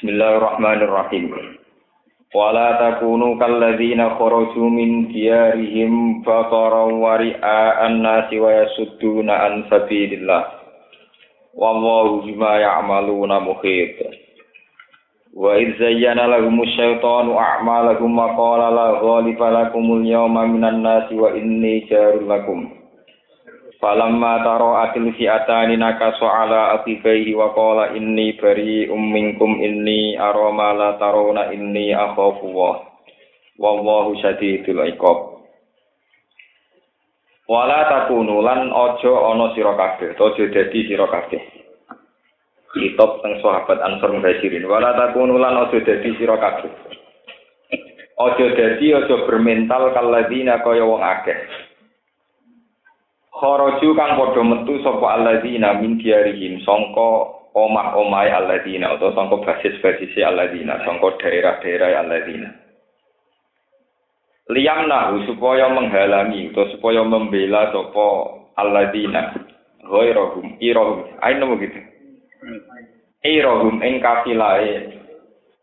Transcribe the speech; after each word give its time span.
Bismillahirrahmanirrahim. 0.00 1.28
Wala 2.32 2.80
takunu 2.80 3.36
kalladzina 3.36 4.16
kharaju 4.16 4.72
min 4.72 5.12
diyarihim 5.12 6.24
baqaran 6.24 7.04
wa 7.04 7.20
ri'a'an 7.20 8.00
nasi 8.00 8.40
wa 8.40 8.48
yasudduna 8.48 9.28
an 9.28 9.68
sabilillah. 9.68 10.56
Wallahu 11.52 12.24
bima 12.24 12.64
ya'maluna 12.64 13.44
muhit. 13.44 14.00
Wa 15.36 15.60
idh 15.60 15.76
zayyana 15.76 16.32
lahum 16.32 16.64
asyaitanu 16.64 17.36
a'malahum 17.36 18.16
wa 18.16 18.32
qala 18.40 18.72
la 18.72 19.04
ghaliba 19.04 19.52
lakumul 19.52 20.00
yawma 20.00 20.48
minan 20.48 20.80
nasi 20.80 21.12
wa 21.12 21.36
inni 21.36 21.84
jarul 21.92 22.24
lakum. 22.24 22.79
Falamma 23.80 24.44
taro 24.44 24.76
atil 24.76 25.08
fi'atani 25.16 25.80
nakaso 25.80 26.28
ala 26.28 26.76
atifaihi 26.76 27.32
wa 27.32 27.48
qala 27.56 27.96
inni 27.96 28.36
bari 28.36 28.84
umminkum 28.84 29.56
inni 29.56 30.20
aroma 30.20 30.76
la 30.76 31.00
tarona 31.00 31.48
inni 31.48 31.88
akhafu 31.96 32.44
wa 32.52 32.76
wallahu 33.56 34.20
syadidul 34.20 34.84
iqab. 34.84 35.18
Wala 37.48 37.88
takunu 37.88 38.44
lan 38.44 38.68
aja 38.68 39.12
ana 39.32 39.48
sira 39.56 39.72
kabeh 39.72 40.12
aja 40.12 40.44
dadi 40.52 40.80
sira 40.84 41.08
kabeh. 41.08 41.40
Kitab 42.76 43.24
teng 43.24 43.40
sahabat 43.40 43.80
Ansor 43.80 44.12
Muhajirin 44.12 44.68
wala 44.68 44.92
takunu 44.92 45.40
lan 45.40 45.56
aja 45.56 45.80
dadi 45.80 46.20
sira 46.20 46.36
kabeh. 46.36 46.68
Aja 48.28 48.46
dadi 48.60 48.92
aja 48.92 49.16
bermental 49.24 49.88
kalladina 49.96 50.60
kaya 50.60 50.84
wong 50.84 51.00
akeh 51.00 51.69
Kharaju 53.40 53.88
kang 53.96 54.20
padha 54.20 54.42
metu 54.44 54.84
sapa 54.84 55.16
alladzina 55.16 55.80
min 55.80 55.96
diarihim 55.96 56.60
sangka 56.60 57.40
omah-omahe 57.56 58.28
alladzina 58.28 58.92
utawa 58.92 59.16
sangka 59.16 59.36
basis-basise 59.48 60.20
alladzina 60.20 60.84
sangka 60.84 61.16
daerah-daerah 61.24 62.04
alladzina. 62.04 62.52
Liyamnahu 64.52 65.24
supaya 65.24 65.72
menghalangi 65.72 66.52
atau 66.52 66.68
supaya 66.76 67.00
membela 67.00 67.72
sapa 67.72 68.08
alladzina 68.60 69.32
ghairahum 69.88 70.60
irahum 70.60 71.08
ayo 71.24 71.34
nemu 71.40 71.54
gitu. 71.64 71.80
Irahum 73.24 73.80
ing 73.80 74.04
kafilahe 74.04 75.00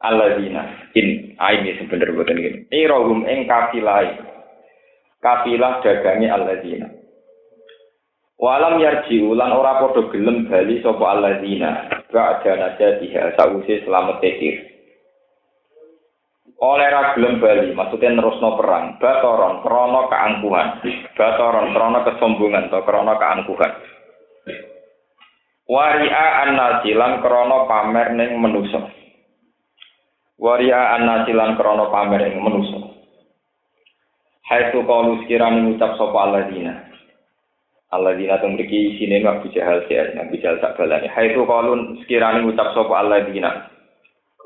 alladzina 0.02 0.66
in 0.98 1.38
aini 1.38 1.78
sebenarnya 1.78 2.18
boten 2.18 2.42
gini. 2.42 2.60
Irahum 2.74 3.22
ing 3.30 3.46
kafilahe 3.46 4.18
kafilah 5.22 5.86
dagange 5.86 6.26
alladzina. 6.26 6.97
Walam 8.38 8.78
yarji 8.78 9.18
ulan 9.26 9.50
ora 9.50 9.82
padha 9.82 10.14
gelem 10.14 10.46
bali 10.46 10.78
sapa 10.86 11.06
alladzina 11.10 11.90
ba'da 12.14 12.54
najatiha 12.54 13.34
sawise 13.34 13.82
selamat 13.82 14.22
tekir. 14.22 14.62
Oleh 16.62 16.86
ra 16.86 17.18
gelem 17.18 17.42
bali 17.42 17.74
maksudnya 17.74 18.14
nerusno 18.14 18.54
perang, 18.62 19.02
batoron 19.02 19.66
krana 19.66 20.02
keangkuhan, 20.14 20.68
batoron 21.18 21.74
krana 21.74 22.00
kesombongan 22.06 22.70
atau 22.70 22.86
krana 22.86 23.14
keangkuhan. 23.18 23.74
Waria 25.66 26.26
an-nasilan 26.46 27.26
krana 27.26 27.58
pamer 27.66 28.08
ning 28.14 28.38
manusa. 28.38 28.86
Waria 30.38 30.94
an-nasilan 30.94 31.58
krana 31.58 31.90
pamer 31.90 32.22
ning 32.22 32.38
manusa. 32.38 32.86
Hai 34.46 34.70
tu 34.70 34.86
kalu 34.86 35.26
sekiranya 35.26 35.60
ngucap 35.60 35.98
sapa 35.98 36.18
alladzina 36.22 36.97
Allah 37.88 38.20
dina 38.20 38.36
teng 38.44 38.60
mriki 38.60 39.00
isine 39.00 39.24
Abu 39.24 39.48
Jahal 39.56 39.88
ya 39.88 40.12
Nabi 40.12 40.44
Jahal 40.44 40.60
tak 40.60 40.76
balani. 40.76 41.08
Hai 41.08 41.32
tu 41.32 41.48
kalun 41.48 42.04
sekiranya 42.04 42.44
ngucap 42.44 42.76
sapa 42.76 42.94
Allah 43.00 43.24
dina. 43.24 43.72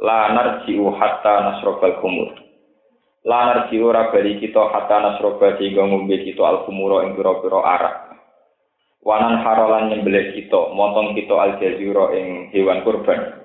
La 0.01 0.29
narji'u 0.29 0.93
hatta 0.93 1.49
nasrobal 1.49 1.97
kumur. 2.05 2.37
La 3.25 3.49
narji'u 3.49 3.89
ora 3.89 4.13
bali 4.13 4.37
kita 4.37 4.61
hatta 4.69 4.97
nasroba 5.01 5.57
sehingga 5.57 5.89
ngombe 5.89 6.21
kita 6.21 6.41
al 6.45 6.69
kumuro 6.69 7.01
ing 7.01 7.17
pira-pira 7.17 7.59
arak. 7.65 7.95
Wanan 9.01 9.41
harolan 9.41 9.89
nyembelih 9.89 10.37
kita, 10.37 10.77
motong 10.77 11.17
kita 11.17 11.33
al 11.33 11.57
jazira 11.57 12.13
ing 12.13 12.53
hewan 12.53 12.85
kurban. 12.85 13.41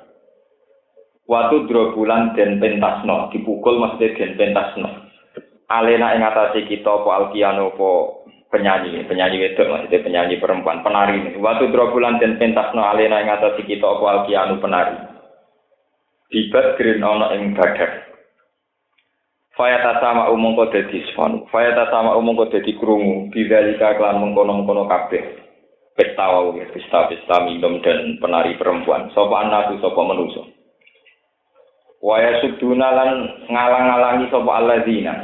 Watu 1.24 1.64
drobulan 1.64 2.36
den 2.36 2.60
pentasno, 2.60 3.32
dipukul 3.32 3.80
mesti 3.80 4.12
den 4.12 4.36
pentasno. 4.36 5.08
Alena 5.72 6.12
ing 6.12 6.20
atase 6.20 6.68
kita 6.68 7.00
apa 7.00 7.08
alkiano 7.08 7.72
apa 7.72 7.88
penyanyi, 8.50 9.02
penyanyi 9.06 9.36
wedok 9.42 9.66
maksudnya 9.68 10.04
penyanyi 10.04 10.36
perempuan, 10.38 10.82
penari. 10.86 11.34
Waktu 11.36 11.70
drobulan 11.70 12.22
dan 12.22 12.38
pentasno 12.38 12.82
alena 12.82 13.22
yang 13.22 13.36
atas 13.38 13.58
kita 13.58 13.82
apa 13.82 14.04
alkianu 14.22 14.62
penari. 14.62 14.96
Dibat 16.30 16.74
green 16.78 17.02
ono 17.02 17.30
ing 17.34 17.54
badar. 17.54 18.06
Fayata 19.56 20.04
sama 20.04 20.28
umum 20.28 20.52
kau 20.52 20.68
dadi 20.68 21.00
sfon. 21.12 21.48
Fayata 21.48 21.88
sama 21.88 22.12
umum 22.18 22.36
kau 22.36 22.50
dadi 22.50 22.76
krungu. 22.76 23.32
Bidalika 23.32 23.96
klan 23.96 24.20
mengkono-mengkono 24.20 24.84
kabeh. 24.84 25.22
Pesta 25.96 26.28
wau 26.28 26.52
pesta 26.52 27.08
pesta 27.08 27.40
minum 27.40 27.80
dan 27.80 28.20
penari 28.20 28.58
perempuan. 28.60 29.08
Sopo 29.16 29.32
anak 29.32 29.80
sopo 29.80 30.04
menuso. 30.04 30.44
Waya 32.04 32.42
suduna 32.44 32.92
lan 32.92 33.10
ngalang-alangi 33.48 34.28
sopo 34.28 34.50
alladzina. 34.52 35.14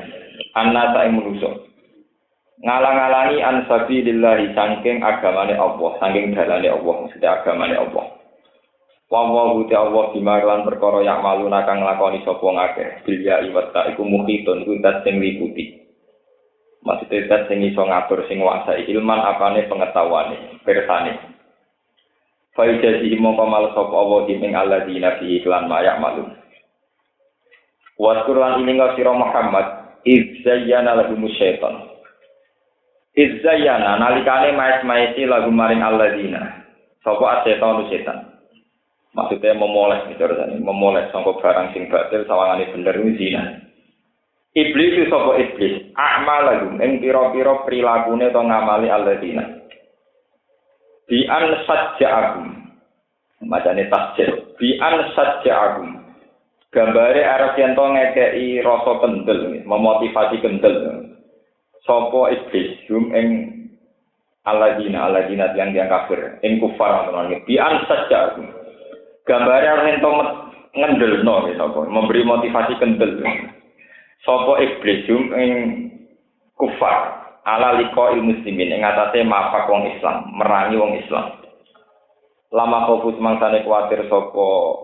Anna 0.56 0.96
ing 1.04 1.12
menuso 1.18 1.71
ngalang-alangi 2.62 3.42
an 3.42 3.66
sabilillahi 3.66 4.54
saking 4.54 5.02
agamane 5.02 5.58
Allah, 5.58 5.90
saking 5.98 6.30
dalane 6.32 6.70
Allah, 6.70 6.94
maksudnya 7.02 7.42
agamane 7.42 7.74
Allah. 7.74 8.04
Wa 9.12 9.28
wa 9.28 9.60
Allah 9.60 10.04
bimarlan 10.16 10.64
perkara 10.64 11.04
yang 11.04 11.20
malu 11.20 11.44
nakang 11.52 11.84
lakoni 11.84 12.24
sapa 12.24 12.48
ngakeh. 12.48 13.04
Bilya 13.04 13.44
iwata 13.44 13.92
iku 13.92 14.08
muhitun 14.08 14.64
iku 14.64 14.80
dat 14.80 15.04
sing 15.04 15.20
liputi. 15.20 15.84
Maksudnya 16.80 17.28
dat 17.28 17.44
sing 17.52 17.60
iso 17.60 17.84
ngatur 17.84 18.24
sing 18.24 18.40
nguasai 18.40 18.88
ilman 18.88 19.20
apane 19.20 19.68
pengetahuane, 19.68 20.64
persane. 20.64 21.12
Fa 22.56 22.64
jadi 22.64 23.04
mongko 23.20 23.44
mal 23.44 23.68
sapa 23.76 23.92
Allah 23.92 24.24
diming 24.24 24.56
alladzina 24.56 25.20
fi 25.20 25.44
iklan 25.44 25.68
mayak 25.68 26.00
malu. 26.00 26.24
Wa 28.00 28.24
ini 28.24 28.80
sira 28.96 29.12
Muhammad 29.12 29.66
iz 30.08 30.40
zayyana 30.40 30.96
lahum 30.96 31.28
syaitan 31.36 31.91
Izzayana 33.12 34.00
nalikane 34.00 34.56
maes-maesi 34.56 35.28
lagu 35.28 35.52
maring 35.52 35.84
alladzina. 35.84 36.64
Sapa 37.04 37.44
asetan 37.44 37.84
setan. 37.92 38.18
Maksudnya 39.12 39.52
memoles 39.52 40.08
itu 40.08 40.24
rasanya, 40.24 40.56
memoles 40.56 41.12
sangka 41.12 41.36
barang 41.36 41.76
sing 41.76 41.92
batil 41.92 42.24
sawangane 42.24 42.72
bener 42.72 42.96
zina. 43.20 43.42
Iblis 44.56 44.96
itu 44.96 45.12
sapa 45.12 45.36
iblis? 45.36 45.92
Akmal 45.92 46.40
lagu 46.48 46.68
ing 46.80 47.04
pira-pira 47.04 47.60
prilakune 47.68 48.32
to 48.32 48.40
ngamali 48.40 48.88
alladzina. 48.88 49.44
Bi 51.04 51.28
an 51.28 51.60
sajja'akum. 51.68 52.48
Macane 53.44 53.92
tasjid. 53.92 54.56
Bi 54.56 54.80
an 54.80 55.12
sajja'akum. 55.12 55.88
Gambare 56.72 57.20
arep 57.20 57.60
yen 57.60 57.76
to 57.76 57.84
ngekeki 57.84 58.64
rasa 58.64 58.92
kendel, 59.04 59.60
memotivasi 59.68 60.40
kendel. 60.40 61.11
Sopo 61.82 62.30
iblis 62.30 62.78
hum 62.86 63.10
ing 63.10 63.28
aladina 64.46 65.10
aladina 65.10 65.50
yang 65.58 65.74
dia 65.74 65.90
kafir 65.90 66.38
ing 66.46 66.62
kufar 66.62 67.10
teman 67.10 67.34
bian 67.42 67.82
saja 67.90 68.38
gambarnya 69.26 69.74
orang 69.78 69.98
itu 69.98 70.12
ngendel 70.78 71.14
no 71.26 71.46
sopo 71.58 71.86
memberi 71.90 72.22
motivasi 72.22 72.78
kendel 72.78 73.18
sopo 74.22 74.62
iblis 74.62 75.10
hum 75.10 75.34
ing 75.34 75.52
kufar. 76.54 77.18
Ala 77.42 77.74
liko 77.74 78.14
il 78.14 78.22
muslimin 78.22 78.70
ing 78.70 78.86
atasnya 78.86 79.26
mafak 79.26 79.66
wong 79.66 79.90
Islam 79.98 80.30
merangi 80.38 80.78
wong 80.78 80.94
Islam. 81.02 81.42
Lama 82.54 82.86
fokus 82.86 83.18
mangsane 83.18 83.66
kuatir 83.66 84.06
sopo 84.06 84.78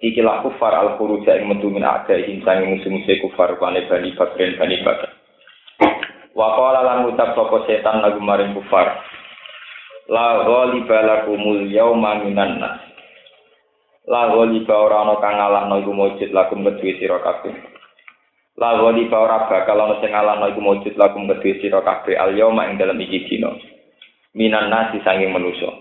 ikilah 0.00 0.40
kufar 0.40 0.72
al 0.72 0.96
khuruja 0.96 1.36
ing 1.36 1.52
metu 1.52 1.68
min 1.68 1.84
ada 1.84 2.16
ing 2.16 2.40
musuh-musuh 2.40 3.20
kufar 3.20 3.60
bani 3.60 3.84
bakren 3.88 4.56
bani 4.56 4.80
bakren 4.80 5.15
Wa 6.36 6.52
qala 6.52 6.84
lan 6.84 7.08
ucap 7.08 7.32
sapa 7.32 7.64
setan 7.64 8.04
lagu 8.04 8.20
maring 8.20 8.52
kufar. 8.52 9.00
La 10.12 10.44
ghaliba 10.44 11.00
lakumul 11.00 11.64
yauma 11.64 12.20
minan 12.20 12.60
nas. 12.60 12.84
La 14.04 14.28
ghaliba 14.28 14.76
ora 14.76 15.02
ana 15.02 15.16
kang 15.16 15.40
ngalahno 15.40 15.80
iku 15.80 15.96
mujud 15.96 16.30
lakum 16.36 16.60
kedue 16.60 17.00
sira 17.00 17.24
kabeh. 17.24 17.56
La 18.60 18.76
ghaliba 18.76 19.16
ora 19.16 19.48
bakal 19.48 19.80
ana 19.80 19.96
sing 20.04 20.12
ngalahno 20.12 20.52
iku 20.52 20.60
mujud 20.60 20.94
lakum 21.00 21.24
kedue 21.24 21.56
sira 21.64 21.80
kabeh 21.80 22.20
al 22.20 22.36
yauma 22.36 22.68
ing 22.68 22.76
dalem 22.76 23.00
iki 23.00 23.32
dina. 23.32 23.56
Minan 24.36 24.68
nas 24.68 24.92
sanging 24.92 25.32
manusa. 25.32 25.72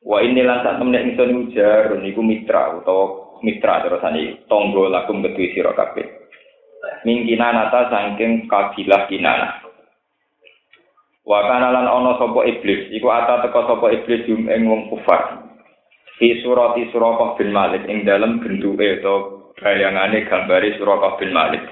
Wa 0.00 0.24
ini 0.24 0.40
lan 0.40 0.64
sak 0.64 0.80
temne 0.80 1.12
ingsun 1.12 1.52
ujar 1.52 1.92
niku 2.00 2.24
mitra 2.24 2.72
utawa 2.72 3.36
mitra 3.44 3.84
terusane 3.84 4.48
tonggo 4.48 4.88
lakum 4.88 5.20
kedue 5.20 5.52
sira 5.52 5.76
kabeh. 5.76 6.25
Mingkina 7.06 7.54
nata 7.54 7.86
saking 7.86 8.50
kabilah 8.50 9.06
kinana. 9.06 9.62
Wa 11.22 11.46
kana 11.46 11.70
lan 11.70 11.86
ana 11.86 12.18
sapa 12.18 12.42
iblis, 12.46 12.90
iku 12.90 13.06
ata 13.10 13.46
teka 13.46 13.62
sapa 13.66 13.86
iblis 13.94 14.26
jum 14.26 14.50
ing 14.50 14.66
wong 14.66 14.90
kufar. 14.90 15.46
Fi 16.18 16.42
surati 16.42 16.90
Suraqah 16.90 17.36
bin 17.38 17.52
Malik 17.54 17.86
ing 17.86 18.02
dalam 18.02 18.40
bentuke 18.40 18.98
atau 18.98 19.52
bayangane 19.58 20.26
gambare 20.26 20.74
Suraqah 20.80 21.18
bin 21.20 21.30
Malik. 21.30 21.62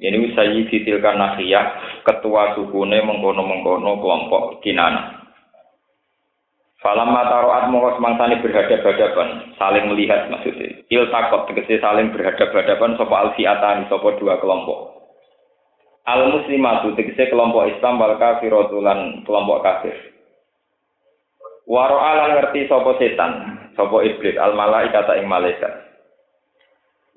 Ini 0.00 0.32
Sayyidi 0.32 0.88
Tilkan 0.88 1.20
Nakhiyah, 1.20 2.00
ketua 2.08 2.56
sukune 2.56 3.04
mengkono-mengkono 3.04 4.00
kelompok 4.00 4.64
Kinana. 4.64 5.19
Falam 6.80 7.12
mataroat 7.12 7.68
mongko 7.68 8.00
semangsane 8.00 8.40
berhadap-hadapan, 8.40 9.52
saling 9.60 9.84
melihat 9.92 10.32
maksudnya. 10.32 10.80
Il 10.88 11.12
takot 11.12 11.44
tegese 11.52 11.76
saling 11.76 12.08
berhadap-hadapan 12.08 12.96
sapa 12.96 13.14
alfiatan 13.20 13.84
sapa 13.92 14.16
dua 14.16 14.40
kelompok. 14.40 14.96
Al 16.08 16.32
muslimatu 16.32 16.96
tegese 16.96 17.28
kelompok 17.28 17.68
Islam 17.68 18.00
wal 18.00 18.16
kafiratu 18.16 18.80
lan 18.80 19.20
kelompok 19.28 19.60
kafir. 19.60 19.92
Waro 21.68 22.00
alang 22.00 22.40
ngerti 22.40 22.64
sapa 22.64 22.96
setan, 22.96 23.32
sapa 23.76 23.96
iblis 24.00 24.40
al 24.40 24.56
malaikat 24.56 25.04
ing 25.20 25.28
malaikat. 25.28 25.90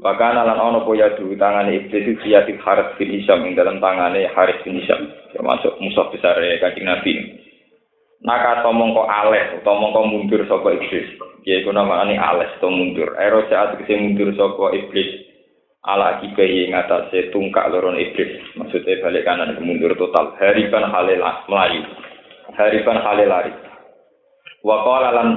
Bahkan 0.03 0.35
lan 0.43 0.59
ono 0.59 0.83
po 0.83 0.91
ya 0.91 1.15
tangane 1.15 1.79
iblis 1.79 2.03
itu 2.03 2.19
siatik 2.19 2.59
Haris 2.59 2.99
bin 2.99 3.15
Hisham 3.15 3.47
ing 3.47 3.55
dalam 3.55 3.79
tangane 3.79 4.27
Haris 4.35 4.59
bin 4.67 4.75
Hisham 4.75 5.07
termasuk 5.31 5.79
musuh 5.79 6.11
besar 6.11 6.35
ya 6.43 6.59
kanjeng 6.59 6.83
Nabi. 6.83 7.13
Naka 8.23 8.63
mongko 8.71 9.03
aleh 9.03 9.59
utawa 9.59 9.83
mongko 9.83 10.01
mundur 10.07 10.41
sapa 10.47 10.71
iblis. 10.71 11.19
Ya 11.43 11.59
iku 11.59 11.75
namane 11.75 12.15
aleh 12.15 12.47
to 12.63 12.71
mundur. 12.71 13.11
Ero 13.19 13.43
saat 13.51 13.75
kese 13.79 13.99
mundur 13.99 14.31
sapa 14.33 14.71
iblis 14.71 15.27
ala 15.83 16.17
akibahi 16.17 16.71
ngatasé 16.71 17.35
tungkak 17.35 17.67
loron 17.67 17.99
iblis. 17.99 18.39
Maksudnya 18.55 19.03
balik 19.03 19.27
kanan 19.27 19.59
mundur 19.59 19.91
total. 19.99 20.39
Hariban 20.39 20.87
halil 20.87 21.19
melayu. 21.51 21.83
Hariban 22.55 23.03
halil 23.03 23.27
lari. 23.27 23.51
Wa 24.63 24.87
qala 24.87 25.09
lan 25.11 25.29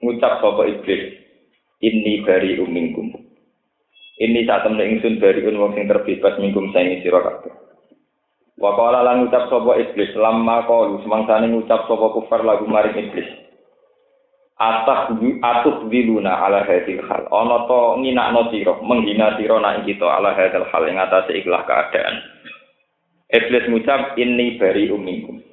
ngucap 0.00 0.40
sapa 0.40 0.64
iblis 0.72 1.26
inni 1.80 2.24
bari 2.24 2.56
umingkum 2.56 3.12
ini 4.16 4.48
saat 4.48 4.64
temen 4.64 4.96
ingsun 4.96 5.20
bari 5.20 5.44
un 5.44 5.60
wong 5.60 5.76
sing 5.76 5.84
terbebas 5.84 6.40
mingkum 6.40 6.72
saingi 6.72 7.04
sira 7.04 7.20
kabeh 7.20 7.52
wa 8.56 8.72
qala 8.76 9.04
lan 9.04 9.24
ngucap 9.24 9.52
sapa 9.52 9.72
iblis 9.76 10.12
lamma 10.16 10.64
qalu 10.64 11.04
semangsane 11.04 11.52
ngucap 11.52 11.84
sapa 11.84 12.06
kufar 12.16 12.40
lagu 12.44 12.64
maring 12.64 12.96
iblis. 12.96 13.28
Atah 14.56 15.12
atuh 15.20 15.84
diluna 15.92 16.32
ala 16.40 16.64
hadil 16.64 17.04
hal. 17.04 17.28
Ana 17.28 17.68
to 17.68 18.00
nginakno 18.00 18.48
sira 18.48 18.72
menghina 18.80 19.36
sira 19.36 19.60
nak 19.60 19.84
kita 19.84 20.08
ala 20.08 20.32
hadil 20.32 20.64
hal 20.64 20.82
ing 20.88 20.96
atase 20.96 21.36
ikhlas 21.36 21.68
keadaan. 21.68 22.16
Iblis 23.28 23.68
ngucap 23.68 24.16
inni 24.16 24.56
bari 24.56 24.88
umingkum 24.88 25.44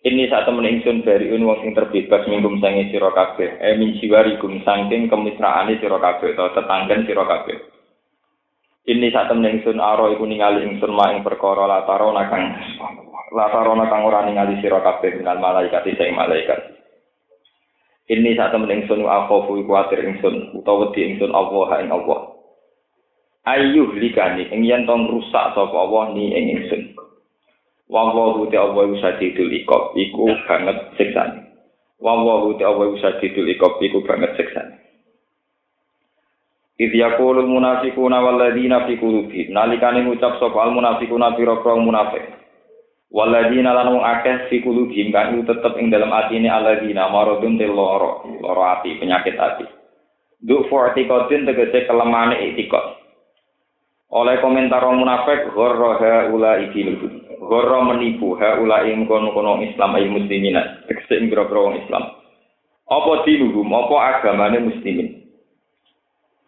Ini 0.00 0.32
saat 0.32 0.48
temen 0.48 0.64
ingsun 0.64 1.04
dari 1.04 1.28
wong 1.28 1.60
sing 1.60 1.76
terbebas 1.76 2.24
minggum 2.24 2.56
sangi 2.56 2.88
sira 2.88 3.12
kabeh, 3.12 3.60
e 3.60 3.76
min 3.76 4.00
siwarikum 4.00 4.64
saking 4.64 5.12
kemitraane 5.12 5.76
sira 5.76 6.00
kabeh 6.00 6.32
atau 6.32 6.56
tetanggen 6.56 7.04
sira 7.04 7.20
kabeh. 7.28 7.79
Ini 8.88 9.12
saat 9.12 9.28
temen 9.28 9.44
ingsun 9.44 9.76
aro 9.76 10.08
iku 10.16 10.24
ningali 10.24 10.64
ingsun 10.64 10.96
maing 10.96 11.20
perkara 11.20 11.68
lataro 11.68 12.16
nakang 12.16 12.56
lataro 13.28 13.76
nakang 13.76 14.08
ora 14.08 14.24
ningali 14.24 14.56
sira 14.64 14.80
kabeh 14.80 15.20
minal 15.20 15.36
malaikat 15.36 15.84
sing 15.84 16.16
malaikat. 16.16 16.80
Ini 18.08 18.40
saat 18.40 18.56
temen 18.56 18.72
ingsun 18.72 19.04
akhofu 19.04 19.60
iku 19.60 19.72
atir 19.84 20.00
ingsun 20.00 20.56
utawa 20.56 20.88
wedi 20.88 21.12
ingsun 21.12 21.28
Allah 21.28 21.68
ing 21.84 21.92
Allah. 21.92 22.20
Ayuh 23.44 23.92
likani 24.00 24.48
ing 24.48 24.64
yen 24.64 24.88
tong 24.88 25.12
rusak 25.12 25.52
sapa 25.52 25.76
Allah 25.76 26.16
ni 26.16 26.32
ing 26.32 26.44
ingsun. 26.56 26.96
Wallahu 27.92 28.48
ta'ala 28.48 28.96
sadidul 28.96 29.52
iqab 29.60 29.92
iku 29.92 30.32
banget 30.48 30.78
siksane. 30.96 31.52
Wallahu 32.00 32.56
ta'ala 32.56 32.96
sadidul 32.96 33.50
iqab 33.52 33.76
iku 33.76 34.00
banget 34.08 34.40
siksane. 34.40 34.79
Idh 36.80 36.96
yaqulul 36.96 37.44
munafiquna 37.44 38.24
wal 38.24 38.40
ladzina 38.40 38.88
fi 38.88 38.96
qulubihim 38.96 39.52
nalikane 39.52 40.00
ngucap 40.00 40.40
sapa 40.40 40.64
al 40.64 40.72
munafiquna 40.72 41.36
pira-pira 41.36 41.76
munafik. 41.76 42.24
Wal 43.12 43.28
ladzina 43.28 43.76
lan 43.76 43.92
wong 43.92 44.00
akeh 44.00 44.48
fi 44.48 44.64
qulubihim 44.64 45.12
kang 45.12 45.44
tetep 45.44 45.76
ing 45.76 45.92
dalam 45.92 46.08
atine 46.08 46.48
alladzina 46.48 47.12
maradun 47.12 47.60
til 47.60 47.76
loro, 47.76 48.24
loro 48.40 48.64
ati, 48.64 48.96
penyakit 48.96 49.36
ati. 49.36 49.68
Du 50.40 50.64
fortikotin 50.72 51.44
tegese 51.44 51.84
kelemane 51.84 52.40
itikot. 52.48 52.96
Oleh 54.16 54.40
komentar 54.40 54.80
orang 54.80 55.04
munafik, 55.04 55.52
ghorro 55.52 56.00
haula 56.00 56.64
ikiluhu. 56.64 57.28
Ghorro 57.44 57.92
menipu 57.92 58.40
haula 58.40 58.88
ing 58.88 59.04
kono-kono 59.04 59.60
Islam 59.60 60.00
ay 60.00 60.08
muslimin. 60.08 60.56
Tegese 60.88 61.20
ing 61.20 61.28
boro 61.28 61.76
Islam. 61.76 62.08
Apa 62.88 63.12
dinuhum, 63.28 63.68
apa 63.68 63.96
agamane 64.16 64.64
muslimin. 64.64 65.19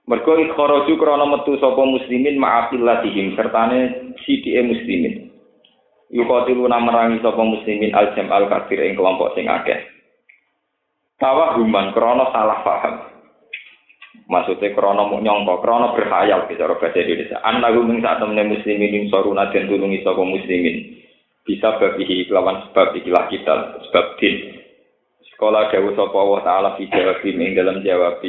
Mergo 0.02 0.34
ikharaju 0.34 0.92
krana 0.98 1.26
metu 1.30 1.54
sapa 1.62 1.82
muslimin 1.86 2.34
ma'afilatihim 2.42 3.38
sertane 3.38 4.10
sidike 4.26 4.58
muslimin. 4.66 5.30
Yukotilu 6.10 6.66
merangi 6.66 7.22
sapa 7.22 7.38
muslimin 7.38 7.94
al-jam 7.94 8.26
al-kafir 8.28 8.82
ing 8.82 8.98
kelompok 8.98 9.38
sing 9.38 9.46
akeh. 9.46 9.78
Tawahuman 11.22 11.94
krana 11.94 12.34
salah 12.34 12.66
paham. 12.66 13.12
Maksudnya 14.26 14.74
krono 14.74 15.06
mau 15.06 15.22
nyongko, 15.22 15.60
krono 15.60 15.94
berhayal 15.94 16.50
di 16.50 16.58
cara 16.58 16.74
bahasa 16.76 17.00
Indonesia. 17.00 17.38
Anak 17.42 17.74
gunung 17.74 18.00
saat 18.00 18.20
temen 18.20 18.48
muslimin 18.48 18.94
yang 18.94 19.04
soruna 19.12 19.50
dan 19.54 19.68
tulungi 19.68 20.02
soko 20.02 20.24
muslimin. 20.24 20.98
Bisa 21.42 21.74
bagi 21.78 22.26
lawan 22.30 22.70
sebab 22.70 22.94
ikilah 22.96 23.26
kita, 23.28 23.54
sebab 23.88 24.06
din. 24.22 24.62
Sekolah 25.34 25.74
dawu 25.74 25.90
sapa 25.98 26.16
Allah 26.16 26.40
Ta'ala 26.46 26.70
fi 26.78 26.86
jawab 26.86 27.18
ing 27.26 27.52
dalam 27.58 27.82
jawab 27.82 28.22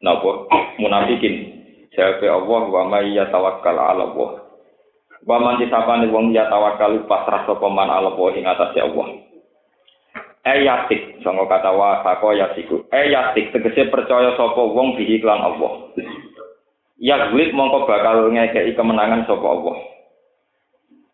napa 0.00 0.48
munafikin. 0.80 1.56
Jawab 1.96 2.20
Allah 2.20 2.62
wa 2.68 2.82
may 2.92 3.16
yatawakkal 3.16 3.76
'ala 3.76 4.04
Allah. 4.12 4.30
Wa 5.26 5.42
man 5.42 5.58
disapane 5.58 6.06
wong 6.12 6.30
ya 6.30 6.46
tawakal 6.46 7.02
pasrah 7.08 7.48
sapa 7.48 7.66
man 7.72 7.88
'ala 7.88 8.12
Allah 8.12 8.28
ing 8.36 8.44
atase 8.44 8.78
Allah. 8.84 9.06
Ayatik, 10.46 11.18
songo 11.26 11.50
kata 11.50 11.74
wa 11.74 12.06
sako 12.06 12.30
yasiku. 12.36 12.86
Ayatik 12.94 13.50
tegese 13.50 13.90
percaya 13.90 14.38
sapa 14.38 14.62
wong 14.62 14.94
bihi 14.94 15.18
lan 15.24 15.42
Allah. 15.42 15.90
Yaglib 17.02 17.50
mongko 17.50 17.90
bakal 17.90 18.30
ngekei 18.30 18.70
kemenangan 18.78 19.26
sapa 19.26 19.42
Allah. 19.42 19.76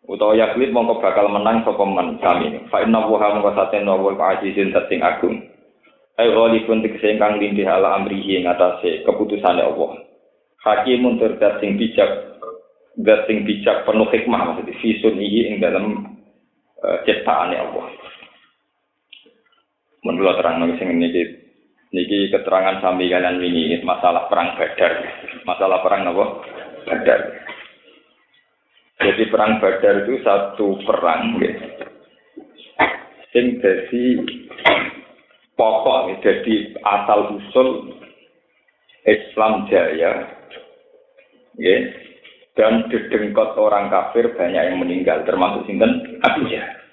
Utawa 0.05 0.37
yaglib 0.37 0.69
mongko 0.69 1.01
bakal 1.01 1.33
menang 1.33 1.65
sapa 1.65 1.81
man 1.81 2.21
sami. 2.21 2.61
Fa 2.69 2.85
inna 2.85 3.01
wa 3.01 3.17
mongko 3.17 3.57
saten 3.57 3.89
wa 3.89 4.13
azizun 4.37 4.69
tating 4.69 5.01
agung. 5.01 5.41
Ai 6.13 6.29
ghalibun 6.29 6.85
tegese 6.85 7.17
ingkang 7.17 7.41
lindih 7.41 7.65
ala 7.65 7.97
amrihi 7.97 8.37
ing 8.37 8.45
atase 8.45 9.01
keputusane 9.01 9.65
Allah. 9.65 9.97
Hakimun 10.61 11.17
tur 11.17 11.33
sing 11.57 11.75
bijak, 11.75 12.39
dat 13.01 13.25
sing 13.25 13.43
bijak 13.43 13.83
penuh 13.83 14.05
hikmah 14.07 14.53
maksudnya 14.53 14.77
visun 14.79 15.17
iki 15.17 15.41
ing 15.49 15.55
dalam 15.57 16.13
uh, 16.85 16.97
ciptaane 17.03 17.57
Allah. 17.57 17.85
Menurut 20.05 20.37
terang 20.37 20.61
nang 20.61 20.77
sing 20.77 20.93
niki 21.01 21.43
niki 21.89 22.29
keterangan 22.29 22.81
sambil 22.83 23.09
kalian 23.09 23.41
ini 23.41 23.81
masalah 23.81 24.29
perang 24.29 24.53
Badar. 24.53 24.93
Masalah 25.49 25.79
perang 25.81 26.13
apa? 26.13 26.25
Badar. 26.85 27.21
Jadi 29.01 29.23
perang 29.33 29.57
Badar 29.57 30.05
itu 30.05 30.21
satu 30.21 30.77
perang 30.85 31.41
ya. 31.41 31.53
Sing 33.33 33.57
pokok 35.63 36.19
jadi 36.19 36.75
asal 36.83 37.39
usul 37.39 37.95
Islam 39.07 39.63
Jaya 39.71 40.27
ya. 41.55 41.77
Dan 42.53 42.85
dedengkot 42.85 43.57
orang 43.57 43.89
kafir 43.89 44.29
banyak 44.37 44.61
yang 44.61 44.77
meninggal 44.77 45.25
termasuk 45.25 45.65
sinten 45.65 46.21
Abu 46.21 46.45
Jahal. 46.51 46.83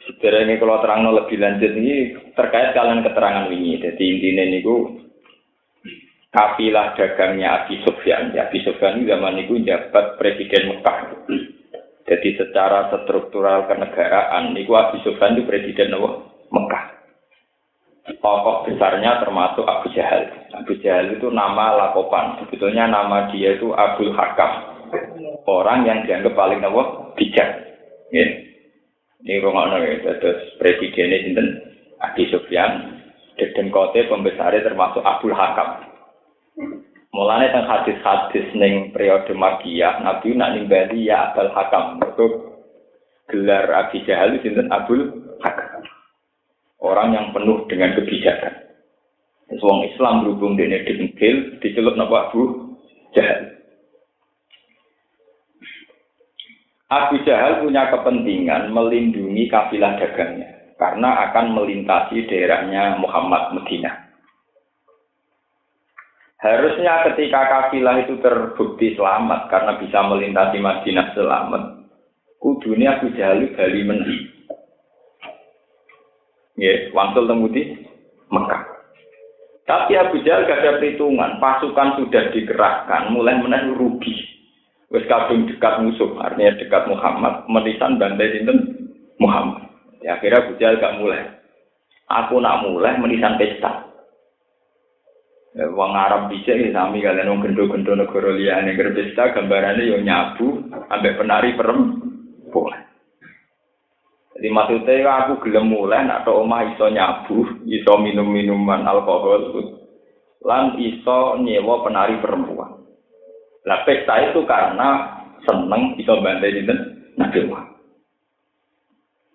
Sebenarnya 0.00 0.56
kalau 0.56 0.80
terang 0.80 1.04
lebih 1.12 1.36
lanjut 1.36 1.76
ini 1.76 2.16
terkait 2.32 2.72
kalian 2.72 3.04
keterangan 3.04 3.52
ini. 3.52 3.84
Jadi 3.84 4.00
intinya 4.00 4.44
ini 4.48 4.58
kafilah 6.32 6.96
dagangnya 6.96 7.48
Abi 7.68 7.84
Sufyan. 7.84 8.32
Ya, 8.32 8.48
Abi 8.48 8.64
Sufyan 8.64 9.04
zaman 9.04 9.44
itu 9.44 9.60
jabat 9.60 10.16
Presiden 10.16 10.72
Mekah. 10.72 11.20
Jadi 12.10 12.34
secara 12.34 12.90
struktural 12.90 13.70
kenegaraan, 13.70 14.50
ini 14.50 14.66
Abi 14.66 14.98
Sufyan 15.06 15.38
itu 15.38 15.46
Presiden 15.46 15.94
Mekah. 16.50 16.84
Tokoh 18.18 18.66
besarnya 18.66 19.22
termasuk 19.22 19.62
Abu 19.62 19.94
Jahal. 19.94 20.26
Abu 20.58 20.74
Jahal 20.82 21.14
itu 21.14 21.30
nama 21.30 21.78
lakopan. 21.78 22.42
Sebetulnya 22.42 22.90
nama 22.90 23.30
dia 23.30 23.54
itu 23.54 23.70
Abdul 23.70 24.10
Hakam. 24.10 24.74
Orang 25.46 25.86
yang 25.86 26.02
dianggap 26.02 26.34
paling 26.34 26.58
nawa 26.58 27.14
bijak. 27.14 27.46
Ya. 28.10 28.26
Ini 29.20 29.44
rumah 29.44 29.70
ya, 29.78 30.16
terus 30.18 30.58
presidennya 30.58 31.22
sinten 31.22 31.46
Adi 32.00 32.24
Sufyan, 32.32 32.98
dan 33.36 33.66
kote 33.68 34.08
pembesarnya 34.08 34.64
termasuk 34.64 35.04
Abdul 35.04 35.36
Hakam. 35.36 35.86
Mulanya 37.10 37.50
tentang 37.50 37.66
hadis-hadis 37.66 38.54
neng 38.54 38.94
periode 38.94 39.34
Magiyah, 39.34 39.98
Nabi 40.06 40.30
nak 40.38 40.54
nimbali 40.54 41.10
ya 41.10 41.34
Abdul 41.34 41.50
Hakam. 41.50 41.98
Itu 41.98 42.26
gelar 43.26 43.66
Abi 43.66 44.06
Jahal 44.06 44.38
sinten 44.38 44.70
Abdul 44.70 45.10
Hakam. 45.42 45.82
orang 46.80 47.12
yang 47.12 47.26
penuh 47.36 47.68
dengan 47.68 47.92
kebijakan. 47.92 48.56
Wong 49.60 49.84
Islam 49.92 50.24
berhubung 50.24 50.56
dengan 50.56 50.80
dengkil, 50.86 51.60
dicelup 51.60 51.98
napa 51.98 52.30
Abu 52.30 52.72
Jahal. 53.12 53.60
Abu 56.90 57.22
Jahal 57.22 57.62
punya 57.62 57.90
kepentingan 57.92 58.72
melindungi 58.72 59.46
kafilah 59.46 60.00
dagangnya 60.00 60.74
karena 60.80 61.30
akan 61.30 61.54
melintasi 61.54 62.26
daerahnya 62.26 62.98
Muhammad 62.98 63.54
Medina. 63.54 64.09
Harusnya 66.40 67.04
ketika 67.12 67.40
kafilah 67.52 68.00
itu 68.00 68.16
terbukti 68.24 68.96
selamat 68.96 69.52
karena 69.52 69.76
bisa 69.76 70.00
melintasi 70.08 70.56
Madinah 70.56 71.12
selamat, 71.12 71.62
kudunya 72.40 72.96
Abu 72.96 73.12
Jahal 73.12 73.44
bali 73.52 73.84
mendi. 73.84 74.16
Ya, 76.56 76.88
wangsul 76.96 77.28
temudi 77.28 77.84
Mekah. 78.32 78.62
Tapi 79.68 79.92
Abu 80.00 80.24
Jahal 80.24 80.48
gak 80.48 80.64
ada 80.64 80.80
perhitungan, 80.80 81.36
pasukan 81.44 82.00
sudah 82.00 82.32
dikerahkan, 82.32 83.12
mulai 83.12 83.36
menaik 83.36 83.76
rugi. 83.76 84.16
Wes 84.88 85.04
kadung 85.06 85.44
dekat 85.44 85.84
musuh, 85.84 86.18
artinya 86.24 86.56
dekat 86.56 86.88
Muhammad, 86.88 87.44
menisan 87.52 88.00
bantai 88.00 88.32
sinten 88.32 88.58
Muhammad. 89.20 89.68
Ya 90.00 90.16
akhirnya 90.16 90.40
Abu 90.40 90.52
Jahal 90.56 90.80
gak 90.80 90.96
mulai. 90.96 91.20
Aku 92.08 92.40
nak 92.40 92.64
mulai 92.64 92.96
menisan 92.96 93.36
pesta. 93.36 93.89
Ya, 95.50 95.66
wong 95.66 95.98
Arab 95.98 96.30
bisa 96.30 96.54
ini 96.54 96.70
sami 96.70 97.02
kalian 97.02 97.26
wong 97.26 97.42
gendo-gendo 97.42 97.98
negara 97.98 98.30
liyane 98.30 98.78
pesta 98.94 99.34
gambarannya 99.34 99.82
yo 99.82 99.98
nyabu 99.98 100.62
ambek 100.86 101.18
penari 101.18 101.58
perempuan. 101.58 102.86
Jadi 104.38 104.46
maksudnya 104.46 105.26
aku 105.26 105.42
gelem 105.42 105.74
mulai 105.74 106.06
nak 106.06 106.22
tok 106.22 106.46
omah 106.46 106.70
iso 106.70 106.86
nyabu, 106.86 107.66
iso 107.66 107.92
minum 107.98 108.30
minuman 108.30 108.86
alkohol, 108.86 109.74
lan 110.46 110.78
iso 110.78 111.34
nyewa 111.42 111.82
penari 111.82 112.22
perempuan. 112.22 112.86
Lah 113.66 113.82
pesta 113.82 114.30
itu 114.30 114.46
karena 114.46 115.18
seneng 115.44 115.98
bisa 115.98 116.14
bantai 116.22 116.54
dinten 116.56 116.78
Nabi 117.18 117.38
Muhammad. 117.44 117.76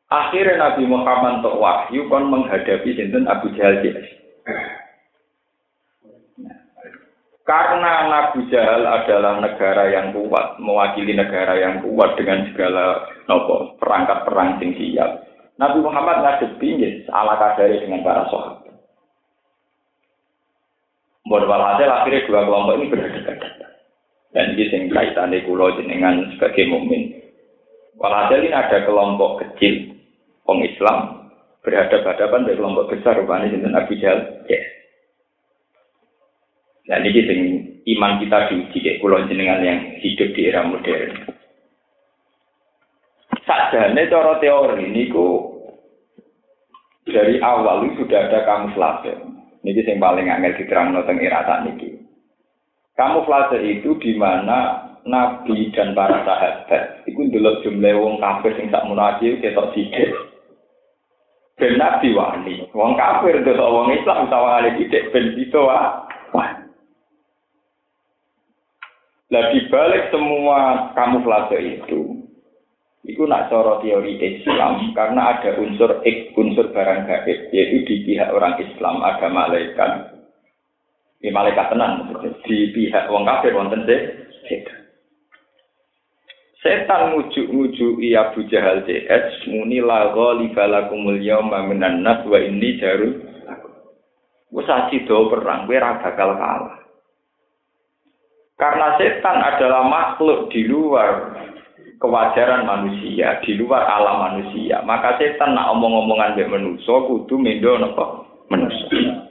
Akhirnya 0.09 0.63
Nabi 0.63 0.83
Muhammad 0.87 1.43
untuk 1.43 1.59
wahyu 1.59 2.07
kon 2.07 2.31
menghadapi 2.31 2.89
sinten 2.95 3.27
Abu 3.27 3.51
Jahal 3.53 3.83
JS. 3.83 4.24
Karena 7.85 8.09
Nabi 8.09 8.49
Jahal 8.49 8.81
adalah 8.81 9.45
negara 9.45 9.85
yang 9.93 10.09
kuat, 10.09 10.57
mewakili 10.57 11.13
negara 11.13 11.53
yang 11.53 11.85
kuat 11.85 12.17
dengan 12.17 12.49
segala 12.49 13.05
nopo 13.29 13.77
perangkat 13.77 14.25
perang 14.25 14.57
sing 14.57 14.73
siap. 14.73 15.21
Nabi 15.61 15.85
Muhammad 15.85 16.25
ngadepi 16.25 16.81
ala 17.13 17.37
kadari 17.37 17.85
dengan 17.85 18.01
para 18.01 18.25
sahabat. 18.33 18.73
Buat 21.29 21.45
walhasil 21.45 21.85
akhirnya 21.85 22.25
dua 22.25 22.41
kelompok 22.49 22.73
ini 22.73 22.89
berhadapan. 22.89 23.53
Dan 24.33 24.45
ini 24.57 24.65
sing 24.73 24.81
kaitannya 24.89 25.45
kulo 25.45 25.77
jenengan 25.77 26.25
sebagai 26.33 26.65
mukmin. 26.65 27.21
Walhasil 28.01 28.49
ini 28.49 28.49
ada 28.49 28.81
kelompok 28.81 29.45
kecil 29.45 29.93
orang 30.49 30.65
Islam 30.65 30.97
berhadapan-hadapan 31.61 32.49
dengan 32.49 32.57
kelompok 32.57 32.97
besar 32.97 33.13
rupanya 33.13 33.53
sinten 33.53 33.77
Abu 33.77 33.93
Jahal. 34.01 34.41
Ya. 34.49 34.74
Dan 36.85 37.01
ini 37.01 37.21
sing 37.25 37.39
iman 37.97 38.21
kita 38.21 38.49
diuji 38.49 38.77
kayak 38.77 38.99
kulo 39.01 39.25
jenengan 39.25 39.65
yang 39.65 39.79
hidup 40.01 40.29
di 40.37 40.41
era 40.45 40.61
modern. 40.61 41.33
Sajane 43.45 44.09
cara 44.09 44.37
teori 44.37 44.85
ini 44.85 45.09
ku 45.09 45.53
dari 47.09 47.41
awal 47.41 47.89
sudah 47.97 48.29
ada 48.29 48.45
kamuflase. 48.45 49.13
Ini 49.65 49.81
yang 49.81 49.97
paling 49.97 50.29
angel 50.29 50.61
diterang 50.61 50.93
tentang 50.93 51.17
era 51.21 51.41
saat 51.45 51.65
ini. 51.73 51.97
Kamuflase 52.93 53.65
itu 53.65 53.97
di 53.97 54.13
mana 54.13 54.85
Nabi 55.05 55.73
dan 55.73 55.93
para 55.97 56.21
sahabat 56.25 57.05
itu 57.05 57.29
dulu 57.29 57.61
jumlah 57.61 57.93
wong 57.97 58.15
kafir 58.21 58.57
sing 58.57 58.69
tak 58.73 58.85
munafik 58.85 59.41
ketok 59.41 59.73
sidik. 59.73 60.09
Ben 61.57 61.77
Nabi 61.81 62.13
wani, 62.13 62.65
wong 62.73 62.93
kafir 62.97 63.41
itu 63.41 63.53
wong 63.57 63.93
Islam 63.93 64.29
sawangane 64.29 64.77
sidik 64.77 65.09
ben 65.13 65.33
itu 65.37 65.61
wah. 65.61 66.05
Lah 69.35 69.51
dibalik 69.51 70.15
semua 70.15 70.95
kamuflase 70.95 71.59
itu, 71.59 72.23
itu 73.03 73.21
nak 73.27 73.51
coro 73.51 73.83
teori 73.83 74.15
Islam 74.15 74.95
karena 74.95 75.35
ada 75.35 75.59
unsur 75.59 75.99
ik, 76.07 76.31
unsur 76.39 76.71
barang 76.71 77.03
gaib, 77.03 77.51
yaitu 77.51 77.83
di 77.83 77.95
pihak 78.07 78.31
orang 78.31 78.55
Islam 78.63 79.03
ada 79.03 79.27
malaikat, 79.27 79.91
di 81.19 81.35
malaikat 81.35 81.67
tenan 81.67 82.07
di 82.47 82.71
pihak 82.71 83.11
wong 83.11 83.27
kafir 83.27 83.51
wonten 83.51 83.83
setan. 84.47 84.79
Setan 86.63 87.19
ngujuk-ngujuk 87.19 87.99
iya 87.99 88.31
Abu 88.31 88.47
Jahal 88.47 88.87
CS 88.87 89.51
muni 89.51 89.83
la 89.83 90.15
ghaliba 90.15 90.63
lakumul 90.63 91.19
yawma 91.19 91.67
minan 91.67 92.07
nas 92.07 92.23
wa 92.23 92.39
inni 92.39 92.79
jaru. 92.79 93.19
Wes 94.55 94.71
do 95.03 95.27
perang 95.27 95.67
ora 95.67 95.99
bakal 95.99 96.39
kalah. 96.39 96.84
Karena 98.55 98.95
setan 98.95 99.43
adalah 99.43 99.83
makhluk 99.83 100.47
di 100.47 100.63
luar 100.63 101.35
kewajaran 101.99 102.63
manusia, 102.63 103.43
di 103.43 103.59
luar 103.59 103.83
alam 103.83 104.31
manusia. 104.31 104.79
Maka 104.87 105.19
setan 105.19 105.59
nak 105.59 105.75
omong-omongan 105.75 106.39
mbek 106.39 106.51
manusia 106.51 106.95
kudu 107.03 107.35
mendo 107.35 107.75
napa? 107.75 108.23
Manusia. 108.47 109.27